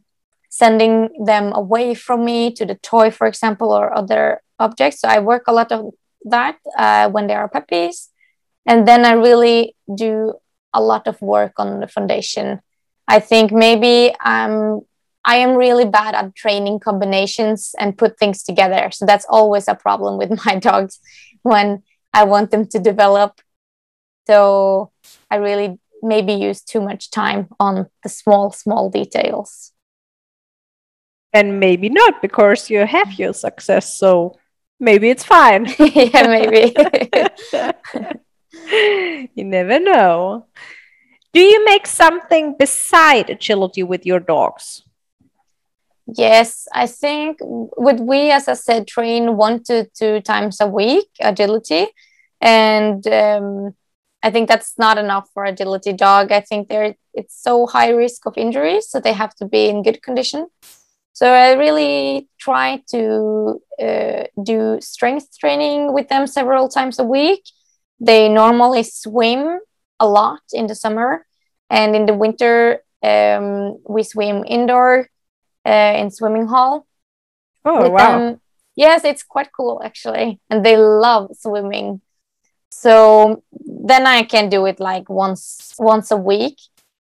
sending 0.50 1.10
them 1.26 1.54
away 1.54 1.96
from 1.96 2.26
me 2.26 2.52
to 2.52 2.66
the 2.66 2.76
toy, 2.76 3.10
for 3.10 3.26
example, 3.26 3.72
or 3.72 3.98
other 3.98 4.42
objects. 4.60 5.00
So 5.00 5.08
I 5.08 5.20
work 5.20 5.46
a 5.48 5.54
lot 5.54 5.72
of 5.72 5.94
that 6.26 6.58
uh, 6.78 7.10
when 7.10 7.28
they 7.28 7.34
are 7.34 7.48
puppies. 7.48 8.10
And 8.66 8.86
then 8.86 9.06
I 9.06 9.14
really 9.14 9.76
do 9.96 10.34
a 10.74 10.82
lot 10.82 11.08
of 11.08 11.22
work 11.22 11.54
on 11.58 11.80
the 11.80 11.88
foundation. 11.88 12.60
I 13.08 13.20
think 13.22 13.52
maybe 13.52 14.14
I'm 14.20 14.82
I 15.24 15.36
am 15.38 15.56
really 15.56 15.86
bad 15.86 16.16
at 16.16 16.36
training 16.36 16.80
combinations 16.80 17.76
and 17.80 17.98
put 17.98 18.18
things 18.18 18.44
together. 18.44 18.90
So 18.92 19.06
that's 19.06 19.26
always 19.30 19.68
a 19.68 19.76
problem 19.76 20.18
with 20.18 20.32
my 20.46 20.56
dogs 20.56 21.00
when 21.44 21.84
I 22.14 22.26
want 22.26 22.52
them 22.52 22.66
to 22.68 22.80
develop. 22.80 23.40
So 24.28 24.92
I 25.30 25.38
really 25.38 25.80
maybe 26.02 26.34
use 26.34 26.62
too 26.62 26.82
much 26.82 27.12
time 27.12 27.50
on 27.60 27.88
the 28.04 28.10
small, 28.10 28.52
small 28.52 28.90
details. 28.90 29.74
And 31.34 31.60
maybe 31.60 31.90
not 31.90 32.22
because 32.22 32.70
you 32.70 32.86
have 32.86 33.14
your 33.14 33.34
success 33.34 33.98
so 33.98 34.38
maybe 34.80 35.10
it's 35.10 35.24
fine. 35.24 35.68
Yeah 35.80 36.28
maybe. 36.28 36.76
You 39.34 39.46
never 39.46 39.80
know. 39.80 40.48
Do 41.34 41.40
you 41.40 41.64
make 41.66 41.88
something 41.88 42.56
beside 42.58 43.30
agility 43.30 43.84
with 43.84 44.06
your 44.06 44.20
dogs? 44.20 44.84
Yes 46.14 46.68
i 46.74 46.88
think 46.88 47.38
would 47.42 48.02
we 48.02 48.32
as 48.32 48.48
i 48.50 48.54
said 48.54 48.86
train 48.88 49.38
one 49.38 49.64
to 49.64 49.88
two 49.98 50.20
times 50.20 50.60
a 50.60 50.68
week 50.68 51.08
agility. 51.22 51.88
And 52.42 53.06
um, 53.08 53.76
i 54.24 54.30
think 54.32 54.48
that's 54.48 54.78
not 54.78 54.98
enough 54.98 55.30
for 55.34 55.46
agility 55.46 55.94
dog 55.94 56.32
i 56.32 56.40
think 56.40 56.70
they're 56.70 56.96
it's 57.14 57.42
so 57.42 57.66
high 57.66 57.90
risk 57.90 58.26
of 58.26 58.38
injuries 58.38 58.90
so 58.90 59.00
they 59.00 59.14
have 59.14 59.36
to 59.36 59.46
be 59.46 59.68
in 59.68 59.84
good 59.84 60.02
condition 60.02 60.48
so 61.14 61.32
I 61.32 61.54
really 61.54 62.30
try 62.40 62.82
to 62.90 63.62
uh, 63.80 64.24
do 64.42 64.80
strength 64.82 65.38
training 65.38 65.94
with 65.94 66.08
them 66.08 66.26
several 66.26 66.70
times 66.70 67.00
a 67.00 67.04
week. 67.04 67.44
They 68.00 68.30
normally 68.30 68.84
swim 68.84 69.60
a 70.00 70.08
lot 70.08 70.42
in 70.52 70.68
the 70.68 70.74
summer, 70.74 71.26
and 71.70 71.96
in 71.96 72.08
the 72.08 72.16
winter 72.16 72.82
um, 73.04 73.78
we 73.88 74.02
swim 74.02 74.44
indoor 74.48 75.10
uh, 75.64 75.94
in 75.98 76.10
swimming 76.10 76.48
hall. 76.48 76.88
Oh 77.66 77.90
wow! 77.90 78.18
Them. 78.18 78.42
Yes, 78.76 79.04
it's 79.04 79.22
quite 79.22 79.52
cool 79.56 79.82
actually, 79.84 80.40
and 80.50 80.66
they 80.66 80.76
love 80.76 81.32
swimming. 81.38 82.02
So 82.72 83.44
then 83.52 84.08
I 84.08 84.24
can 84.24 84.50
do 84.50 84.66
it 84.66 84.80
like 84.80 85.10
once 85.10 85.76
once 85.78 86.10
a 86.12 86.18
week. 86.18 86.58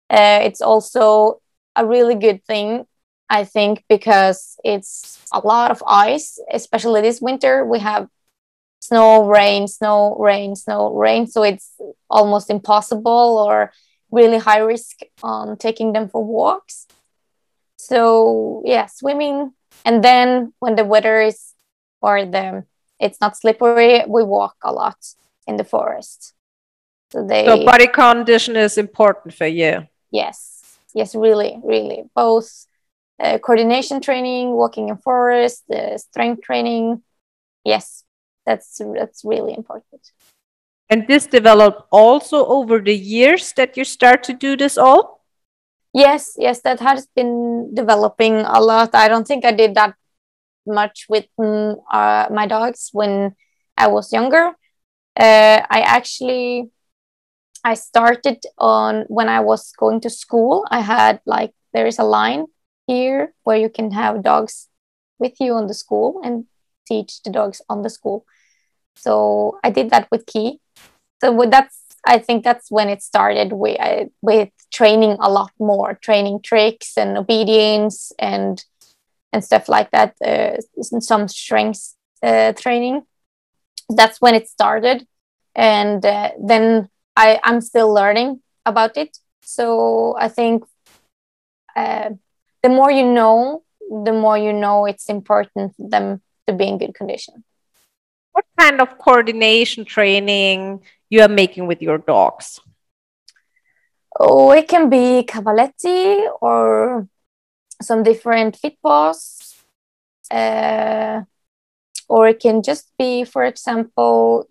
Uh, 0.09 0.39
it's 0.43 0.61
also 0.61 1.41
a 1.75 1.85
really 1.85 2.15
good 2.15 2.43
thing 2.45 2.85
I 3.29 3.43
think 3.43 3.83
because 3.89 4.57
it's 4.63 5.19
a 5.33 5.39
lot 5.39 5.71
of 5.71 5.83
ice, 5.85 6.39
especially 6.51 7.01
this 7.01 7.19
winter. 7.19 7.65
We 7.65 7.79
have 7.79 8.07
snow, 8.79 9.27
rain, 9.27 9.67
snow, 9.67 10.15
rain, 10.17 10.55
snow, 10.55 10.93
rain. 10.93 11.27
So 11.27 11.43
it's 11.43 11.73
almost 12.09 12.49
impossible 12.49 13.37
or 13.45 13.73
really 14.11 14.37
high 14.37 14.59
risk 14.59 14.99
on 15.21 15.57
taking 15.57 15.91
them 15.91 16.07
for 16.07 16.23
walks. 16.23 16.87
So 17.77 18.61
yeah, 18.65 18.85
swimming. 18.85 19.53
And 19.83 20.03
then 20.03 20.53
when 20.59 20.75
the 20.75 20.85
weather 20.85 21.21
is 21.21 21.53
or 22.01 22.25
the 22.25 22.63
it's 22.99 23.19
not 23.19 23.37
slippery, 23.37 24.03
we 24.07 24.23
walk 24.23 24.55
a 24.63 24.71
lot 24.71 24.97
in 25.47 25.57
the 25.57 25.63
forest. 25.63 26.33
So 27.11 27.25
they 27.25 27.45
So 27.45 27.65
body 27.65 27.87
condition 27.87 28.55
is 28.55 28.77
important 28.77 29.33
for 29.33 29.47
you. 29.47 29.87
Yes. 30.11 30.57
Yes, 30.93 31.15
really, 31.15 31.59
really. 31.63 32.03
Both 32.15 32.65
uh, 33.19 33.37
coordination 33.39 34.01
training, 34.01 34.51
walking 34.51 34.89
in 34.89 34.97
forest, 34.97 35.63
uh, 35.69 35.97
strength 35.97 36.41
training. 36.41 37.03
Yes, 37.63 38.03
that's 38.45 38.81
that's 38.95 39.21
really 39.23 39.53
important. 39.53 40.01
And 40.89 41.07
this 41.07 41.27
developed 41.27 41.83
also 41.91 42.45
over 42.45 42.79
the 42.79 42.95
years 42.95 43.53
that 43.53 43.75
you 43.75 43.83
start 43.83 44.23
to 44.23 44.33
do 44.33 44.55
this 44.55 44.77
all. 44.77 45.21
Yes, 45.93 46.35
yes, 46.37 46.61
that 46.61 46.79
has 46.79 47.07
been 47.15 47.73
developing 47.73 48.35
a 48.39 48.61
lot. 48.61 48.95
I 48.95 49.07
don't 49.07 49.27
think 49.27 49.45
I 49.45 49.51
did 49.51 49.75
that 49.75 49.95
much 50.65 51.05
with 51.09 51.25
mm, 51.39 51.77
uh, 51.91 52.27
my 52.31 52.47
dogs 52.47 52.89
when 52.93 53.35
I 53.77 53.87
was 53.87 54.13
younger. 54.13 54.53
Uh, 55.17 55.65
I 55.69 55.81
actually 55.81 56.69
I 57.63 57.73
started 57.73 58.43
on 58.57 59.05
when 59.07 59.29
I 59.29 59.39
was 59.39 59.73
going 59.77 60.01
to 60.01 60.09
school. 60.09 60.65
I 60.71 60.81
had 60.81 61.21
like 61.25 61.53
there 61.73 61.87
is 61.87 61.99
a 61.99 62.03
line 62.03 62.45
here 62.87 63.33
where 63.43 63.57
you 63.57 63.69
can 63.69 63.91
have 63.91 64.23
dogs 64.23 64.69
with 65.19 65.33
you 65.39 65.53
on 65.53 65.67
the 65.67 65.73
school 65.73 66.21
and 66.23 66.45
teach 66.87 67.21
the 67.23 67.29
dogs 67.29 67.61
on 67.67 67.81
the 67.81 67.89
school. 67.89 68.25
So 68.95 69.59
I 69.63 69.69
did 69.69 69.89
that 69.89 70.07
with 70.11 70.25
Key. 70.25 70.59
So 71.21 71.45
that's 71.49 71.81
I 72.05 72.19
think 72.19 72.43
that's 72.43 72.71
when 72.71 72.89
it 72.89 73.01
started 73.01 73.53
with 73.53 74.09
with 74.21 74.49
training 74.71 75.17
a 75.19 75.29
lot 75.29 75.51
more, 75.59 75.95
training 75.95 76.41
tricks 76.41 76.97
and 76.97 77.17
obedience 77.17 78.11
and 78.19 78.63
and 79.33 79.43
stuff 79.43 79.67
like 79.67 79.91
that. 79.91 80.15
Uh, 80.23 80.57
some 81.01 81.27
strength 81.27 81.95
uh, 82.23 82.53
training. 82.53 83.03
That's 83.89 84.19
when 84.21 84.35
it 84.35 84.47
started, 84.49 85.07
and 85.55 86.05
uh, 86.05 86.31
then 86.41 86.89
I 87.15 87.39
I'm 87.43 87.61
still 87.61 87.93
learning 87.93 88.41
about 88.65 88.97
it. 88.97 89.17
So 89.41 90.15
I 90.19 90.27
think 90.27 90.63
uh, 91.75 92.09
the 92.63 92.69
more 92.69 92.91
you 92.91 93.05
know, 93.05 93.63
the 93.89 94.13
more 94.13 94.37
you 94.37 94.53
know 94.53 94.85
it's 94.85 95.09
important 95.09 95.75
for 95.75 95.89
them 95.89 96.21
to 96.47 96.53
be 96.53 96.67
in 96.67 96.77
good 96.77 96.93
condition. 96.95 97.43
What 98.33 98.45
kind 98.59 98.81
of 98.81 98.97
coordination 98.97 99.85
training 99.85 100.81
you 101.09 101.21
are 101.21 101.27
making 101.29 101.67
with 101.67 101.81
your 101.81 101.97
dogs? 101.97 102.59
Oh, 104.19 104.51
it 104.51 104.67
can 104.67 104.89
be 104.89 105.23
cavaletti 105.27 106.27
or 106.41 107.07
some 107.81 108.03
different 108.03 108.59
FitPaws. 108.59 109.55
uh, 110.31 111.23
or 112.07 112.27
it 112.27 112.39
can 112.39 112.63
just 112.63 112.91
be, 112.97 113.23
for 113.23 113.43
example, 113.43 114.45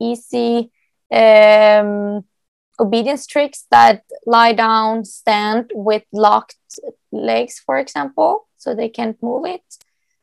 easy, 0.00 0.70
um, 1.12 2.24
obedience 2.78 3.26
tricks 3.26 3.66
that 3.70 4.04
lie 4.26 4.52
down, 4.52 5.04
stand 5.04 5.70
with 5.74 6.04
locked 6.12 6.56
legs, 7.12 7.58
for 7.64 7.78
example, 7.78 8.48
so 8.56 8.74
they 8.74 8.88
can't 8.88 9.22
move 9.22 9.46
it. 9.46 9.62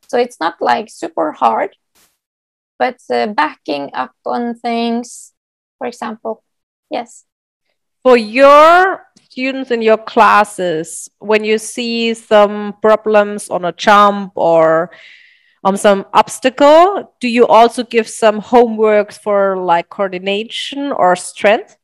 So 0.08 0.18
it's 0.18 0.40
not 0.40 0.62
like 0.62 0.90
super 0.90 1.32
hard, 1.32 1.76
but 2.78 2.98
uh, 3.10 3.28
backing 3.28 3.92
up 3.94 4.14
on 4.26 4.56
things, 4.56 5.34
for 5.78 5.88
example, 5.88 6.44
yes. 6.90 7.26
For 8.04 8.18
your 8.18 9.08
students 9.22 9.72
in 9.72 9.82
your 9.82 9.98
classes, 9.98 11.10
when 11.20 11.44
you 11.44 11.58
see 11.58 12.14
some 12.14 12.76
problems 12.82 13.50
on 13.50 13.66
a 13.66 13.72
jump 13.72 14.34
or 14.36 14.92
on 15.64 15.78
some 15.78 16.06
obstacle, 16.14 17.14
do 17.22 17.28
you 17.28 17.48
also 17.48 17.84
give 17.84 18.08
some 18.08 18.40
homework 18.40 19.14
for 19.14 19.58
like 19.58 19.90
coordination 19.90 20.92
or 20.92 21.16
strength? 21.16 21.78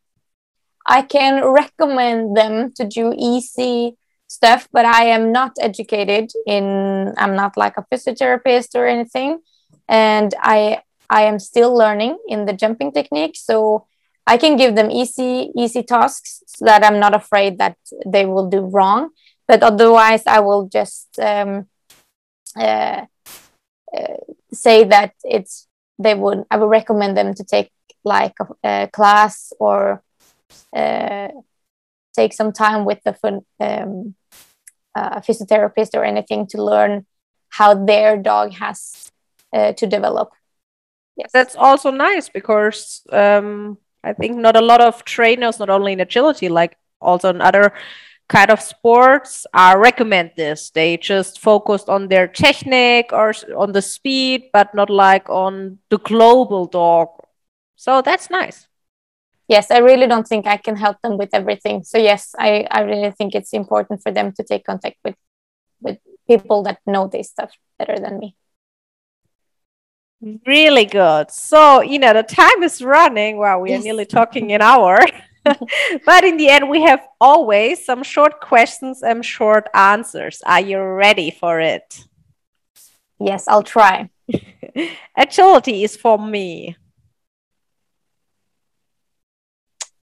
I 0.86 1.01
can 1.03 1.45
recommend 1.45 2.36
them 2.36 2.73
to 2.73 2.86
do 2.86 3.13
easy 3.17 3.95
stuff, 4.27 4.67
but 4.71 4.86
I 4.86 5.05
am 5.05 5.32
not 5.32 5.53
educated 5.61 6.32
in, 6.45 7.13
I'm 7.17 7.36
not 7.36 7.55
like 7.55 7.77
a 7.77 7.86
physiotherapist 7.91 8.75
or 8.75 8.86
anything. 8.86 9.39
And 9.88 10.34
I, 10.41 10.82
I 11.09 11.23
am 11.23 11.39
still 11.39 11.75
learning 11.75 12.17
in 12.27 12.45
the 12.45 12.53
jumping 12.53 12.91
technique. 12.91 13.36
So 13.36 13.88
I 14.27 14.38
can 14.38 14.57
give 14.57 14.75
them 14.75 14.91
easy, 14.91 15.51
easy 15.55 15.84
tasks 15.84 16.43
so 16.47 16.65
that 16.65 16.84
I'm 16.84 16.99
not 16.99 17.15
afraid 17.15 17.59
that 17.59 17.77
they 18.05 18.25
will 18.25 18.49
do 18.49 18.61
wrong. 18.61 19.09
But 19.47 19.63
otherwise, 19.63 20.23
I 20.27 20.41
will 20.41 20.67
just 20.67 21.17
um, 21.19 21.67
uh, 22.55 23.05
uh, 23.95 24.17
say 24.51 24.83
that 24.83 25.13
it's, 25.23 25.67
they 25.97 26.15
would, 26.15 26.45
I 26.49 26.57
would 26.57 26.69
recommend 26.69 27.17
them 27.17 27.33
to 27.33 27.43
take 27.43 27.71
like 28.03 28.33
a, 28.39 28.67
a 28.67 28.87
class 28.87 29.51
or 29.59 30.03
uh, 30.75 31.29
take 32.15 32.33
some 32.33 32.51
time 32.51 32.85
with 32.85 32.99
the 33.03 33.15
um, 33.59 34.15
uh, 34.95 35.19
physiotherapist 35.21 35.95
or 35.95 36.03
anything 36.03 36.47
to 36.47 36.63
learn 36.63 37.05
how 37.49 37.73
their 37.73 38.17
dog 38.17 38.53
has 38.53 39.11
uh, 39.53 39.73
to 39.73 39.87
develop. 39.87 40.29
Yes, 41.15 41.31
that's 41.33 41.55
also 41.55 41.91
nice 41.91 42.29
because 42.29 43.01
um, 43.11 43.77
I 44.03 44.13
think 44.13 44.37
not 44.37 44.55
a 44.55 44.61
lot 44.61 44.81
of 44.81 45.03
trainers, 45.03 45.59
not 45.59 45.69
only 45.69 45.93
in 45.93 45.99
agility, 45.99 46.49
like 46.49 46.77
also 47.01 47.29
in 47.29 47.41
other 47.41 47.73
kind 48.30 48.51
of 48.51 48.61
sports, 48.61 49.45
uh, 49.53 49.75
recommend 49.77 50.32
this. 50.38 50.69
They 50.69 50.95
just 50.95 51.39
focused 51.39 51.89
on 51.89 52.07
their 52.07 52.27
technique 52.27 53.11
or 53.11 53.34
on 53.57 53.73
the 53.73 53.82
speed, 53.82 54.49
but 54.53 54.73
not 54.73 54.89
like 54.89 55.30
on 55.30 55.80
the 55.89 55.97
global 55.97 56.67
dog. 56.67 57.09
So 57.75 58.01
that's 58.01 58.30
nice 58.30 58.69
yes, 59.49 59.71
I 59.71 59.80
really 59.80 60.07
don't 60.07 60.27
think 60.27 60.47
I 60.47 60.55
can 60.55 60.77
help 60.77 61.01
them 61.01 61.17
with 61.17 61.32
everything. 61.34 61.84
So 61.84 61.97
yes, 61.97 62.34
I, 62.39 62.65
I 62.71 62.82
really 62.82 63.11
think 63.11 63.36
it's 63.36 63.51
important 63.51 64.01
for 64.01 64.11
them 64.11 64.32
to 64.34 64.43
take 64.43 64.63
contact 64.63 64.97
with 65.03 65.15
with 65.82 65.97
people 66.27 66.63
that 66.63 66.80
know 66.86 67.07
this 67.07 67.30
stuff 67.30 67.51
better 67.77 67.97
than 67.97 68.19
me. 68.19 68.36
Really 70.45 70.86
good. 70.86 71.32
So, 71.32 71.82
you 71.82 71.97
know, 71.97 72.13
the 72.13 72.23
time 72.23 72.61
is 72.63 72.82
running. 72.82 73.38
Wow, 73.38 73.61
we 73.61 73.69
yes. 73.69 73.80
are 73.80 73.84
nearly 73.84 74.05
talking 74.05 74.51
an 74.51 74.61
hour. 74.61 74.99
but 76.05 76.23
in 76.23 76.37
the 76.37 76.49
end, 76.49 76.69
we 76.69 76.81
have 76.81 77.05
always 77.19 77.85
some 77.85 78.03
short 78.03 78.41
questions 78.41 79.01
and 79.03 79.25
short 79.25 79.67
answers. 79.73 80.41
Are 80.45 80.61
you 80.61 80.81
ready 80.81 81.31
for 81.31 81.59
it? 81.59 82.05
Yes, 83.19 83.47
I'll 83.47 83.63
try. 83.63 84.09
Agility 85.17 85.83
is 85.83 85.97
for 85.97 86.17
me. 86.17 86.77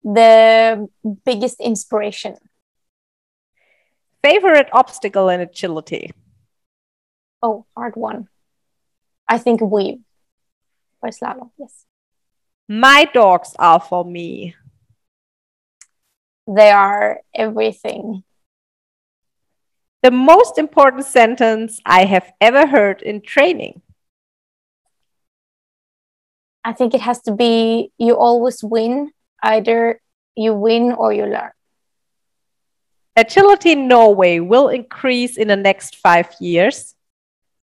the 0.07 0.89
biggest 1.25 1.61
inspiration? 1.61 2.37
Favorite 4.23 4.69
obstacle 4.73 5.29
in 5.29 5.41
agility? 5.41 6.13
Oh, 7.43 7.67
hard 7.77 7.97
one. 7.97 8.29
I 9.29 9.39
think 9.39 9.61
weave 9.61 9.99
for 11.01 11.11
slalom, 11.11 11.51
yes. 11.59 11.85
My 12.69 13.09
dogs 13.13 13.55
are 13.59 13.81
for 13.81 14.05
me. 14.05 14.55
They 16.47 16.71
are 16.71 17.21
everything. 17.35 18.23
The 20.03 20.11
most 20.11 20.59
important 20.59 21.05
sentence 21.05 21.81
I 21.85 22.05
have 22.05 22.33
ever 22.41 22.67
heard 22.67 23.03
in 23.03 23.23
training. 23.23 23.83
I 26.65 26.73
think 26.73 26.95
it 26.95 27.01
has 27.01 27.21
to 27.23 27.33
be 27.33 27.91
you 27.99 28.17
always 28.17 28.63
win 28.63 29.11
either 29.43 30.01
you 30.37 30.55
win 30.55 30.93
or 30.93 31.13
you 31.13 31.27
learn. 31.27 31.51
Agility 33.17 33.73
in 33.73 33.89
Norway 33.89 34.41
will 34.41 34.69
increase 34.69 35.37
in 35.37 35.49
the 35.49 35.57
next 35.57 35.97
five 35.97 36.35
years. 36.39 36.95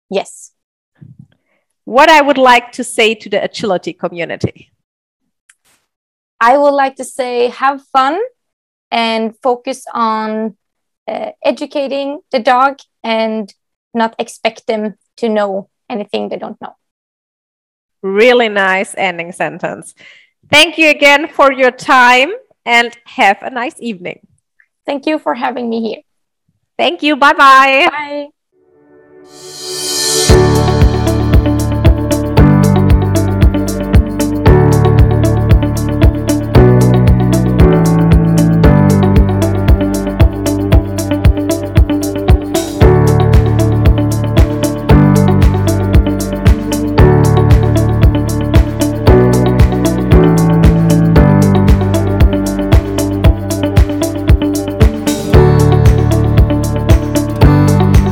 Yes. 0.08 0.52
What 1.84 2.08
I 2.08 2.20
would 2.22 2.38
like 2.38 2.72
to 2.72 2.84
say 2.84 3.14
to 3.16 3.28
the 3.28 3.42
agility 3.42 3.92
community. 3.92 4.70
I 6.40 6.56
would 6.56 6.70
like 6.70 6.96
to 6.96 7.04
say 7.04 7.48
have 7.48 7.82
fun 7.92 8.20
and 8.90 9.34
focus 9.42 9.84
on 9.92 10.56
uh, 11.08 11.30
educating 11.44 12.20
the 12.30 12.38
dog 12.38 12.78
and 13.02 13.52
not 13.94 14.14
expect 14.18 14.66
them 14.66 14.94
to 15.16 15.28
know 15.28 15.68
anything 15.88 16.28
they 16.28 16.36
don't 16.36 16.60
know. 16.60 16.74
Really 18.02 18.48
nice 18.48 18.94
ending 18.96 19.32
sentence. 19.32 19.94
Thank 20.50 20.78
you 20.78 20.88
again 20.88 21.28
for 21.28 21.52
your 21.52 21.70
time 21.70 22.32
and 22.64 22.96
have 23.04 23.42
a 23.42 23.50
nice 23.50 23.76
evening. 23.78 24.26
Thank 24.86 25.06
you 25.06 25.18
for 25.18 25.34
having 25.34 25.68
me 25.68 25.80
here. 25.80 26.02
Thank 26.78 27.02
you. 27.02 27.16
Bye-bye. 27.16 28.28
Bye. 30.30 30.49